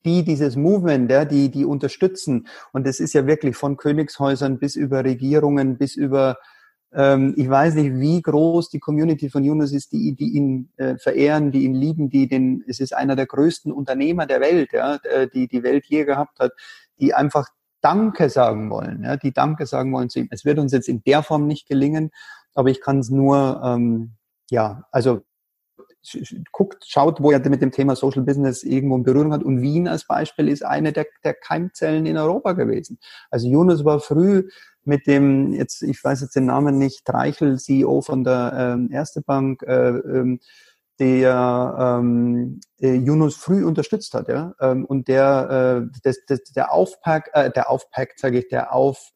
die 0.06 0.22
dieses 0.22 0.54
Movement, 0.56 1.10
ja, 1.10 1.24
die, 1.24 1.50
die 1.50 1.64
unterstützen. 1.64 2.46
Und 2.72 2.86
das 2.86 3.00
ist 3.00 3.12
ja 3.12 3.26
wirklich 3.26 3.56
von 3.56 3.76
Königshäusern 3.76 4.58
bis 4.58 4.76
über 4.76 5.04
Regierungen, 5.04 5.76
bis 5.76 5.96
über 5.96 6.38
ähm, 6.96 7.34
ich 7.36 7.48
weiß 7.48 7.74
nicht, 7.74 8.00
wie 8.00 8.22
groß 8.22 8.70
die 8.70 8.80
Community 8.80 9.28
von 9.28 9.44
Yunus 9.44 9.72
ist, 9.72 9.92
die, 9.92 10.14
die 10.14 10.30
ihn 10.30 10.70
äh, 10.78 10.96
verehren, 10.96 11.52
die 11.52 11.64
ihn 11.64 11.74
lieben, 11.74 12.08
die 12.08 12.26
den, 12.26 12.64
es 12.66 12.80
ist 12.80 12.96
einer 12.96 13.16
der 13.16 13.26
größten 13.26 13.70
Unternehmer 13.70 14.24
der 14.24 14.40
Welt, 14.40 14.72
ja, 14.72 14.94
äh, 15.04 15.28
die 15.28 15.46
die 15.46 15.62
Welt 15.62 15.84
je 15.84 16.04
gehabt 16.04 16.40
hat, 16.40 16.52
die 16.98 17.12
einfach 17.12 17.50
Danke 17.82 18.30
sagen 18.30 18.70
wollen, 18.70 19.04
ja, 19.04 19.18
die 19.18 19.32
Danke 19.32 19.66
sagen 19.66 19.92
wollen 19.92 20.08
zu 20.08 20.20
ihm. 20.20 20.28
Es 20.30 20.46
wird 20.46 20.58
uns 20.58 20.72
jetzt 20.72 20.88
in 20.88 21.02
der 21.04 21.22
Form 21.22 21.46
nicht 21.46 21.68
gelingen, 21.68 22.10
aber 22.54 22.70
ich 22.70 22.80
kann 22.80 23.00
es 23.00 23.10
nur, 23.10 23.60
ähm, 23.62 24.12
ja, 24.50 24.86
also 24.90 25.20
guckt, 26.52 26.84
schaut, 26.86 27.20
wo 27.20 27.30
er 27.30 27.46
mit 27.48 27.62
dem 27.62 27.72
Thema 27.72 27.96
Social 27.96 28.22
Business 28.22 28.62
irgendwo 28.62 28.96
in 28.96 29.02
Berührung 29.02 29.32
hat. 29.32 29.42
Und 29.42 29.62
Wien 29.62 29.88
als 29.88 30.06
Beispiel 30.06 30.48
ist 30.48 30.64
eine 30.64 30.92
der, 30.92 31.06
der 31.24 31.34
Keimzellen 31.34 32.06
in 32.06 32.16
Europa 32.16 32.52
gewesen. 32.52 32.98
Also 33.30 33.48
Yunus 33.48 33.84
war 33.84 34.00
früh 34.00 34.48
mit 34.84 35.06
dem, 35.06 35.52
jetzt, 35.52 35.82
ich 35.82 36.02
weiß 36.02 36.20
jetzt 36.20 36.36
den 36.36 36.46
Namen 36.46 36.78
nicht, 36.78 37.02
Reichel, 37.08 37.58
CEO 37.58 38.00
von 38.02 38.24
der 38.24 38.52
ähm, 38.56 38.90
Erste 38.92 39.20
Bank, 39.20 39.62
äh, 39.62 39.88
ähm, 39.88 40.40
der 40.98 41.98
ähm, 42.00 42.60
äh, 42.80 42.94
Yunus 42.94 43.36
früh 43.36 43.64
unterstützt 43.64 44.14
hat, 44.14 44.28
ja, 44.28 44.54
ähm, 44.60 44.84
und 44.86 45.08
der, 45.08 45.84
äh, 45.90 45.98
das, 46.02 46.18
das, 46.26 46.42
der 46.44 46.72
Aufpack, 46.72 47.30
äh, 47.34 47.50
der 47.50 47.70
Aufpack, 47.70 48.14
sage 48.16 48.38
ich, 48.38 48.48
der 48.48 48.72
auf 48.72 49.10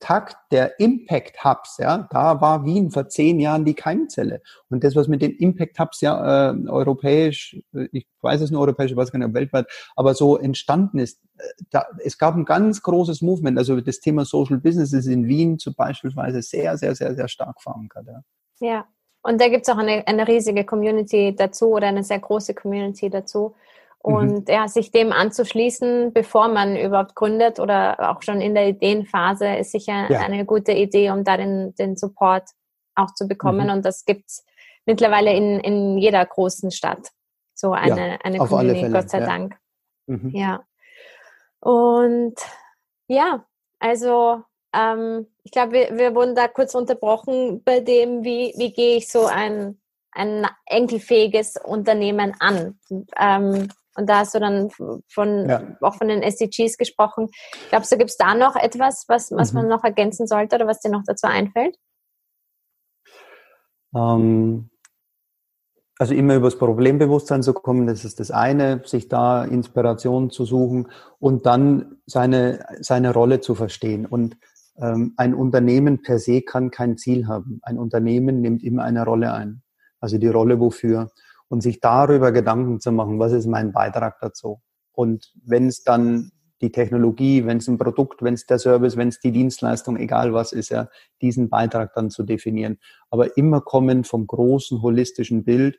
Takt 0.00 0.36
der 0.50 0.80
Impact 0.80 1.44
Hubs, 1.44 1.76
ja, 1.78 2.08
da 2.10 2.40
war 2.40 2.64
Wien 2.64 2.90
vor 2.90 3.08
zehn 3.08 3.38
Jahren 3.38 3.66
die 3.66 3.74
Keimzelle. 3.74 4.42
Und 4.70 4.82
das, 4.82 4.96
was 4.96 5.08
mit 5.08 5.20
den 5.20 5.32
Impact 5.36 5.78
Hubs 5.78 6.00
ja 6.00 6.50
äh, 6.50 6.68
europäisch, 6.68 7.60
äh, 7.74 7.86
ich 7.92 8.06
weiß 8.22 8.40
es 8.40 8.50
nur 8.50 8.62
europäisch, 8.62 8.90
ich 8.90 8.96
weiß 8.96 9.12
gar 9.12 9.18
nicht, 9.18 9.34
weltweit, 9.34 9.66
aber 9.94 10.14
so 10.14 10.38
entstanden 10.38 10.98
ist, 10.98 11.20
äh, 11.38 11.42
da, 11.70 11.84
es 12.02 12.16
gab 12.16 12.34
ein 12.34 12.46
ganz 12.46 12.82
großes 12.82 13.20
Movement. 13.20 13.58
Also 13.58 13.80
das 13.80 14.00
Thema 14.00 14.24
Social 14.24 14.58
Business 14.58 14.92
ist 14.94 15.06
in 15.06 15.28
Wien 15.28 15.58
zum 15.58 15.74
beispielsweise 15.74 16.40
sehr, 16.40 16.78
sehr, 16.78 16.94
sehr, 16.94 17.14
sehr 17.14 17.28
stark 17.28 17.60
verankert. 17.60 18.06
Ja. 18.06 18.22
ja. 18.60 18.86
Und 19.22 19.40
da 19.40 19.48
gibt 19.48 19.68
es 19.68 19.68
auch 19.68 19.78
eine, 19.78 20.06
eine 20.06 20.26
riesige 20.26 20.64
Community 20.64 21.34
dazu 21.36 21.72
oder 21.72 21.88
eine 21.88 22.02
sehr 22.02 22.20
große 22.20 22.54
Community 22.54 23.10
dazu. 23.10 23.54
Mhm. 24.04 24.14
Und 24.14 24.48
mhm. 24.48 24.54
ja, 24.54 24.68
sich 24.68 24.90
dem 24.90 25.12
anzuschließen, 25.12 26.12
bevor 26.12 26.48
man 26.48 26.76
überhaupt 26.76 27.14
gründet 27.14 27.60
oder 27.60 28.10
auch 28.10 28.22
schon 28.22 28.40
in 28.40 28.54
der 28.54 28.68
Ideenphase, 28.68 29.56
ist 29.56 29.72
sicher 29.72 30.10
ja. 30.10 30.20
eine 30.20 30.44
gute 30.44 30.72
Idee, 30.72 31.10
um 31.10 31.24
da 31.24 31.36
den, 31.36 31.74
den 31.74 31.96
Support 31.96 32.44
auch 32.94 33.14
zu 33.14 33.28
bekommen. 33.28 33.66
Mhm. 33.66 33.72
Und 33.74 33.84
das 33.84 34.04
gibt's 34.04 34.44
mittlerweile 34.86 35.32
in, 35.32 35.60
in 35.60 35.98
jeder 35.98 36.24
großen 36.24 36.70
Stadt. 36.70 37.08
So 37.54 37.72
eine, 37.72 38.12
ja, 38.12 38.18
eine 38.22 38.38
Community, 38.38 38.90
Gott 38.90 39.10
sei 39.10 39.20
ja. 39.20 39.26
Dank. 39.26 39.56
Mhm. 40.06 40.30
Ja. 40.30 40.62
Und 41.60 42.34
ja, 43.06 43.44
also 43.78 44.42
ähm, 44.74 45.26
ich 45.42 45.50
glaube, 45.50 45.72
wir, 45.72 45.98
wir 45.98 46.14
wurden 46.14 46.34
da 46.34 46.48
kurz 46.48 46.74
unterbrochen 46.74 47.62
bei 47.64 47.80
dem, 47.80 48.24
wie, 48.24 48.54
wie 48.56 48.72
gehe 48.72 48.96
ich 48.96 49.08
so 49.08 49.26
ein, 49.26 49.78
ein 50.12 50.46
enkelfähiges 50.66 51.56
Unternehmen 51.62 52.34
an. 52.38 52.78
Ähm, 53.18 53.68
und 53.96 54.08
da 54.08 54.20
hast 54.20 54.34
du 54.34 54.38
dann 54.38 54.70
von, 55.08 55.48
ja. 55.48 55.76
auch 55.80 55.94
von 55.96 56.08
den 56.08 56.22
SDGs 56.22 56.76
gesprochen. 56.78 57.28
Glaubst 57.70 57.90
du, 57.90 57.98
gibt 57.98 58.10
es 58.10 58.16
da 58.16 58.34
noch 58.34 58.56
etwas, 58.56 59.04
was, 59.08 59.30
was 59.32 59.52
mhm. 59.52 59.60
man 59.60 59.68
noch 59.68 59.84
ergänzen 59.84 60.26
sollte 60.26 60.56
oder 60.56 60.66
was 60.66 60.80
dir 60.80 60.90
noch 60.90 61.02
dazu 61.04 61.26
einfällt? 61.26 61.76
Ähm, 63.94 64.70
also 65.98 66.14
immer 66.14 66.36
übers 66.36 66.56
Problembewusstsein 66.56 67.42
zu 67.42 67.52
kommen, 67.52 67.86
das 67.86 68.04
ist 68.04 68.20
das 68.20 68.30
eine, 68.30 68.80
sich 68.86 69.08
da 69.08 69.44
Inspiration 69.44 70.30
zu 70.30 70.44
suchen 70.44 70.88
und 71.18 71.44
dann 71.44 71.98
seine, 72.06 72.64
seine 72.80 73.12
Rolle 73.12 73.40
zu 73.40 73.54
verstehen. 73.54 74.06
Und 74.06 74.38
ähm, 74.80 75.12
ein 75.16 75.34
Unternehmen 75.34 76.00
per 76.00 76.18
se 76.18 76.42
kann 76.42 76.70
kein 76.70 76.96
Ziel 76.96 77.26
haben. 77.26 77.60
Ein 77.62 77.78
Unternehmen 77.78 78.40
nimmt 78.40 78.62
immer 78.62 78.84
eine 78.84 79.04
Rolle 79.04 79.32
ein. 79.34 79.62
Also 80.00 80.16
die 80.16 80.28
Rolle 80.28 80.58
wofür. 80.58 81.10
Und 81.50 81.62
sich 81.62 81.80
darüber 81.80 82.32
Gedanken 82.32 82.80
zu 82.80 82.92
machen, 82.92 83.18
was 83.18 83.32
ist 83.32 83.46
mein 83.46 83.72
Beitrag 83.72 84.18
dazu? 84.20 84.62
Und 84.92 85.32
wenn 85.44 85.66
es 85.66 85.82
dann 85.82 86.30
die 86.60 86.72
Technologie, 86.72 87.46
wenn 87.46 87.58
es 87.58 87.68
ein 87.68 87.78
Produkt, 87.78 88.22
wenn 88.22 88.34
es 88.34 88.46
der 88.46 88.58
Service, 88.58 88.96
wenn 88.96 89.08
es 89.08 89.18
die 89.18 89.32
Dienstleistung, 89.32 89.96
egal 89.96 90.32
was 90.32 90.52
ist, 90.52 90.68
ja, 90.68 90.88
diesen 91.22 91.48
Beitrag 91.48 91.94
dann 91.94 92.10
zu 92.10 92.22
definieren. 92.22 92.78
Aber 93.08 93.36
immer 93.36 93.62
kommen 93.62 94.04
vom 94.04 94.26
großen 94.26 94.82
holistischen 94.82 95.44
Bild. 95.44 95.78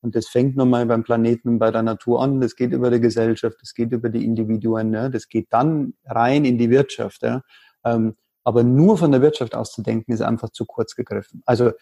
Und 0.00 0.16
das 0.16 0.26
fängt 0.28 0.56
nochmal 0.56 0.86
beim 0.86 1.02
Planeten 1.02 1.48
und 1.48 1.58
bei 1.58 1.70
der 1.70 1.82
Natur 1.82 2.22
an. 2.22 2.40
Das 2.40 2.56
geht 2.56 2.72
über 2.72 2.90
die 2.90 3.00
Gesellschaft, 3.00 3.58
das 3.60 3.74
geht 3.74 3.92
über 3.92 4.08
die 4.08 4.24
Individuen, 4.24 4.92
ja, 4.92 5.08
das 5.08 5.28
geht 5.28 5.46
dann 5.50 5.94
rein 6.04 6.44
in 6.44 6.58
die 6.58 6.70
Wirtschaft. 6.70 7.22
Ja. 7.22 7.42
Ähm, 7.84 8.16
aber 8.44 8.62
nur 8.62 8.98
von 8.98 9.12
der 9.12 9.22
Wirtschaft 9.22 9.54
auszudenken, 9.54 10.12
ist 10.12 10.20
einfach 10.20 10.50
zu 10.50 10.66
kurz 10.66 10.94
gegriffen. 10.94 11.42
Also 11.46 11.72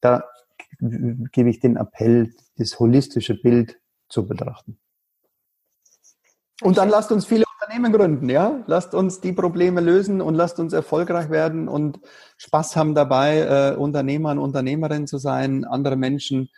da 0.00 0.24
gebe 0.78 1.50
ich 1.50 1.60
den 1.60 1.76
Appell, 1.76 2.34
das 2.56 2.78
holistische 2.78 3.34
Bild 3.34 3.80
zu 4.08 4.26
betrachten. 4.26 4.78
Und 6.62 6.76
dann 6.76 6.88
lasst 6.88 7.10
uns 7.10 7.24
viele 7.24 7.44
Unternehmen 7.60 7.92
gründen, 7.92 8.28
ja. 8.28 8.62
Lasst 8.66 8.94
uns 8.94 9.20
die 9.20 9.32
Probleme 9.32 9.80
lösen 9.80 10.20
und 10.20 10.34
lasst 10.34 10.58
uns 10.58 10.72
erfolgreich 10.72 11.30
werden 11.30 11.68
und 11.68 12.00
Spaß 12.36 12.76
haben 12.76 12.94
dabei, 12.94 13.38
äh, 13.38 13.76
Unternehmer 13.76 14.32
und 14.32 14.38
Unternehmerin 14.38 15.06
zu 15.06 15.18
sein, 15.18 15.64
andere 15.64 15.96
Menschen 15.96 16.50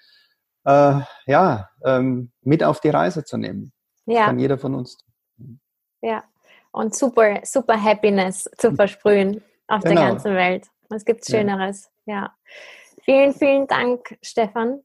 äh, 0.65 1.01
ja 1.27 1.69
ähm, 1.85 2.33
mit 2.43 2.65
auf 2.65 2.81
die 2.81 2.91
Reise 2.91 3.25
zu 3.25 3.37
nehmen. 3.37 3.73
Ja. 4.07 4.21
Das 4.21 4.27
kann 4.27 4.39
jeder 4.39 4.59
von 4.59 4.75
uns. 4.75 4.99
Tun. 5.37 5.61
Ja. 6.01 6.25
Und 6.73 6.95
super, 6.95 7.41
super 7.45 7.81
Happiness 7.81 8.51
zu 8.59 8.75
versprühen 8.75 9.43
auf 9.69 9.83
genau. 9.83 10.01
der 10.01 10.11
ganzen 10.11 10.35
Welt. 10.35 10.69
Was 10.89 11.05
gibt's 11.05 11.31
Schöneres? 11.31 11.91
Ja. 12.07 12.15
ja. 12.15 12.33
Vielen, 13.05 13.35
vielen 13.35 13.67
Dank, 13.67 14.17
Stefan, 14.23 14.81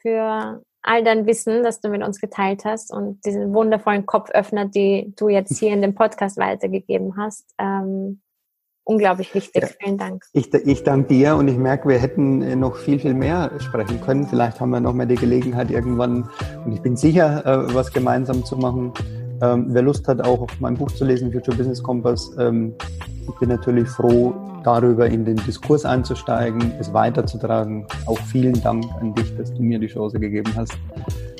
für 0.00 0.62
all 0.82 1.02
dein 1.02 1.26
Wissen, 1.26 1.64
das 1.64 1.80
du 1.80 1.88
mit 1.88 2.02
uns 2.02 2.20
geteilt 2.20 2.64
hast 2.64 2.92
und 2.92 3.24
diesen 3.26 3.52
wundervollen 3.52 4.06
Kopföffner, 4.06 4.66
die 4.66 5.12
du 5.16 5.28
jetzt 5.28 5.58
hier 5.58 5.72
in 5.72 5.82
dem 5.82 5.94
Podcast 5.94 6.38
weitergegeben 6.38 7.16
hast. 7.16 7.44
Ähm, 7.58 8.20
unglaublich 8.84 9.34
wichtig. 9.34 9.62
Ja. 9.62 9.68
Vielen 9.80 9.98
Dank. 9.98 10.24
Ich, 10.32 10.54
ich 10.54 10.84
danke 10.84 11.08
dir 11.08 11.34
und 11.34 11.48
ich 11.48 11.56
merke, 11.56 11.88
wir 11.88 11.98
hätten 11.98 12.40
äh, 12.40 12.54
noch 12.54 12.76
viel, 12.76 13.00
viel 13.00 13.14
mehr 13.14 13.50
sprechen 13.58 14.00
können. 14.00 14.28
Vielleicht 14.28 14.60
haben 14.60 14.70
wir 14.70 14.80
noch 14.80 14.92
mal 14.92 15.06
die 15.06 15.16
Gelegenheit 15.16 15.72
irgendwann, 15.72 16.30
und 16.64 16.72
ich 16.72 16.82
bin 16.82 16.96
sicher, 16.96 17.44
äh, 17.44 17.74
was 17.74 17.92
gemeinsam 17.92 18.44
zu 18.44 18.56
machen. 18.56 18.92
Ähm, 19.42 19.66
wer 19.68 19.82
Lust 19.82 20.06
hat, 20.08 20.24
auch 20.24 20.46
mein 20.60 20.74
Buch 20.74 20.90
zu 20.90 21.04
lesen, 21.04 21.30
Future 21.32 21.56
Business 21.56 21.82
Compass, 21.82 22.30
ähm, 22.38 22.74
ich 23.28 23.34
bin 23.38 23.48
natürlich 23.48 23.88
froh, 23.88 24.34
darüber 24.64 25.06
in 25.06 25.24
den 25.24 25.36
Diskurs 25.36 25.84
einzusteigen, 25.84 26.72
es 26.80 26.92
weiterzutragen. 26.92 27.86
Auch 28.06 28.18
vielen 28.18 28.60
Dank 28.62 28.84
an 29.00 29.14
dich, 29.14 29.36
dass 29.36 29.54
du 29.54 29.62
mir 29.62 29.78
die 29.78 29.86
Chance 29.86 30.18
gegeben 30.18 30.50
hast, 30.56 30.76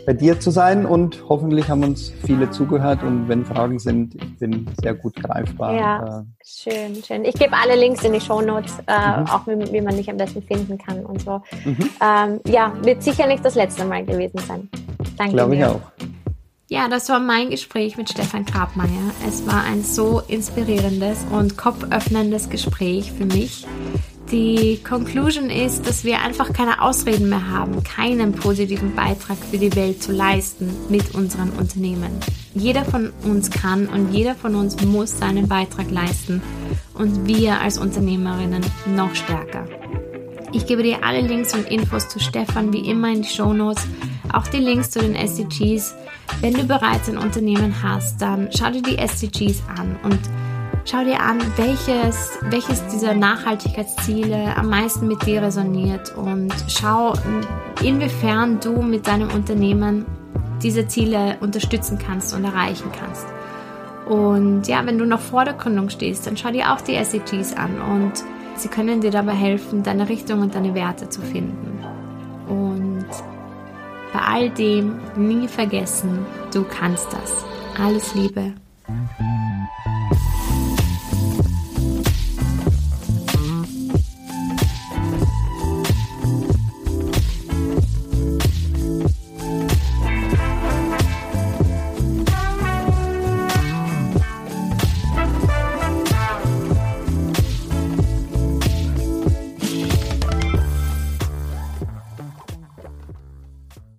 bei 0.07 0.12
dir 0.12 0.38
zu 0.38 0.53
sein 0.53 0.86
und 0.86 1.24
hoffentlich 1.28 1.68
haben 1.68 1.82
uns 1.82 2.12
viele 2.24 2.49
zugehört 2.51 3.03
und 3.03 3.28
wenn 3.28 3.44
Fragen 3.44 3.80
sind, 3.80 4.14
ich 4.14 4.38
bin 4.38 4.66
sehr 4.80 4.94
gut 4.94 5.16
greifbar. 5.16 5.74
Ja, 5.74 6.20
äh, 6.20 6.22
schön, 6.44 7.03
schön. 7.03 7.24
Ich 7.24 7.34
gebe 7.34 7.53
alle 7.53 7.74
Links 7.74 8.05
in 8.05 8.12
die 8.12 8.20
Shownotes, 8.20 8.78
äh, 8.86 9.20
mhm. 9.20 9.26
auch 9.26 9.47
wie, 9.49 9.72
wie, 9.72 9.80
man 9.80 9.97
dich 9.97 10.09
am 10.09 10.16
besten 10.16 10.42
finden 10.42 10.78
kann 10.78 11.05
und 11.05 11.22
so. 11.22 11.42
Mhm. 11.64 11.90
Ähm, 12.01 12.40
ja, 12.47 12.72
wird 12.82 13.03
sicher 13.03 13.26
nicht 13.26 13.44
das 13.44 13.57
letzte 13.57 13.84
Mal 13.84 14.05
gewesen 14.05 14.38
sein. 14.38 14.68
Danke 15.18 15.34
Glaube 15.34 15.57
ich 15.57 15.64
auch. 15.64 15.80
Ja, 16.68 16.88
das 16.88 17.08
war 17.08 17.20
mein 17.20 17.50
Gespräch 17.50 17.96
mit 17.96 18.10
Stefan 18.10 18.44
Grabmeier. 18.44 19.12
Es 19.28 19.46
war 19.46 19.62
ein 19.62 19.84
so 19.84 20.20
inspirierendes 20.26 21.24
und 21.30 21.56
kopföffnendes 21.56 22.50
Gespräch 22.50 23.12
für 23.12 23.24
mich. 23.24 23.64
Die 24.32 24.82
Conclusion 24.82 25.48
ist, 25.48 25.86
dass 25.86 26.02
wir 26.02 26.20
einfach 26.22 26.52
keine 26.52 26.82
Ausreden 26.82 27.28
mehr 27.28 27.48
haben, 27.48 27.84
keinen 27.84 28.32
positiven 28.32 28.96
Beitrag 28.96 29.38
für 29.38 29.58
die 29.58 29.76
Welt 29.76 30.02
zu 30.02 30.10
leisten 30.10 30.68
mit 30.88 31.14
unserem 31.14 31.50
Unternehmen. 31.50 32.10
Jeder 32.52 32.84
von 32.84 33.12
uns 33.22 33.48
kann 33.52 33.86
und 33.86 34.12
jeder 34.12 34.34
von 34.34 34.56
uns 34.56 34.82
muss 34.82 35.16
seinen 35.16 35.46
Beitrag 35.46 35.88
leisten 35.92 36.42
und 36.94 37.28
wir 37.28 37.60
als 37.60 37.78
Unternehmerinnen 37.78 38.66
noch 38.96 39.14
stärker. 39.14 39.68
Ich 40.57 40.66
gebe 40.66 40.82
dir 40.82 41.04
alle 41.04 41.20
Links 41.20 41.54
und 41.54 41.68
Infos 41.70 42.09
zu 42.09 42.18
Stefan 42.18 42.72
wie 42.72 42.88
immer 42.90 43.09
in 43.09 43.22
die 43.22 43.28
Show 43.28 43.52
Notes, 43.52 43.86
auch 44.32 44.48
die 44.48 44.59
Links 44.59 44.90
zu 44.90 44.98
den 44.98 45.14
SDGs 45.14 45.94
wenn 46.40 46.54
du 46.54 46.64
bereits 46.64 47.09
ein 47.09 47.18
Unternehmen 47.18 47.74
hast, 47.82 48.20
dann 48.20 48.48
schau 48.57 48.70
dir 48.70 48.82
die 48.82 48.98
SDGs 48.98 49.62
an 49.76 49.96
und 50.02 50.18
schau 50.84 51.02
dir 51.04 51.20
an, 51.20 51.40
welches, 51.57 52.38
welches 52.50 52.86
dieser 52.88 53.14
Nachhaltigkeitsziele 53.14 54.57
am 54.57 54.68
meisten 54.68 55.07
mit 55.07 55.24
dir 55.24 55.42
resoniert 55.42 56.14
und 56.16 56.52
schau, 56.68 57.14
inwiefern 57.82 58.61
du 58.61 58.82
mit 58.82 59.07
deinem 59.07 59.30
Unternehmen 59.30 60.04
diese 60.62 60.86
Ziele 60.86 61.36
unterstützen 61.40 61.98
kannst 61.98 62.34
und 62.34 62.44
erreichen 62.44 62.90
kannst. 62.92 63.26
Und 64.07 64.68
ja, 64.68 64.84
wenn 64.86 64.98
du 64.98 65.04
noch 65.04 65.20
vor 65.20 65.44
der 65.44 65.54
Gründung 65.54 65.90
stehst, 65.90 66.26
dann 66.26 66.36
schau 66.36 66.50
dir 66.50 66.72
auch 66.72 66.80
die 66.80 66.94
SDGs 66.94 67.54
an 67.54 67.80
und 67.80 68.12
sie 68.61 68.68
können 68.68 69.00
dir 69.00 69.11
dabei 69.11 69.34
helfen, 69.34 69.82
deine 69.82 70.09
Richtung 70.09 70.40
und 70.40 70.54
deine 70.54 70.74
Werte 70.74 71.09
zu 71.09 71.20
finden. 71.20 71.78
Und 72.48 73.07
bei 74.12 74.20
all 74.20 74.50
dem 74.50 74.98
nie 75.16 75.48
vergessen, 75.48 76.24
du 76.52 76.64
kannst 76.64 77.12
das. 77.12 77.44
Alles 77.78 78.14
Liebe. 78.14 78.54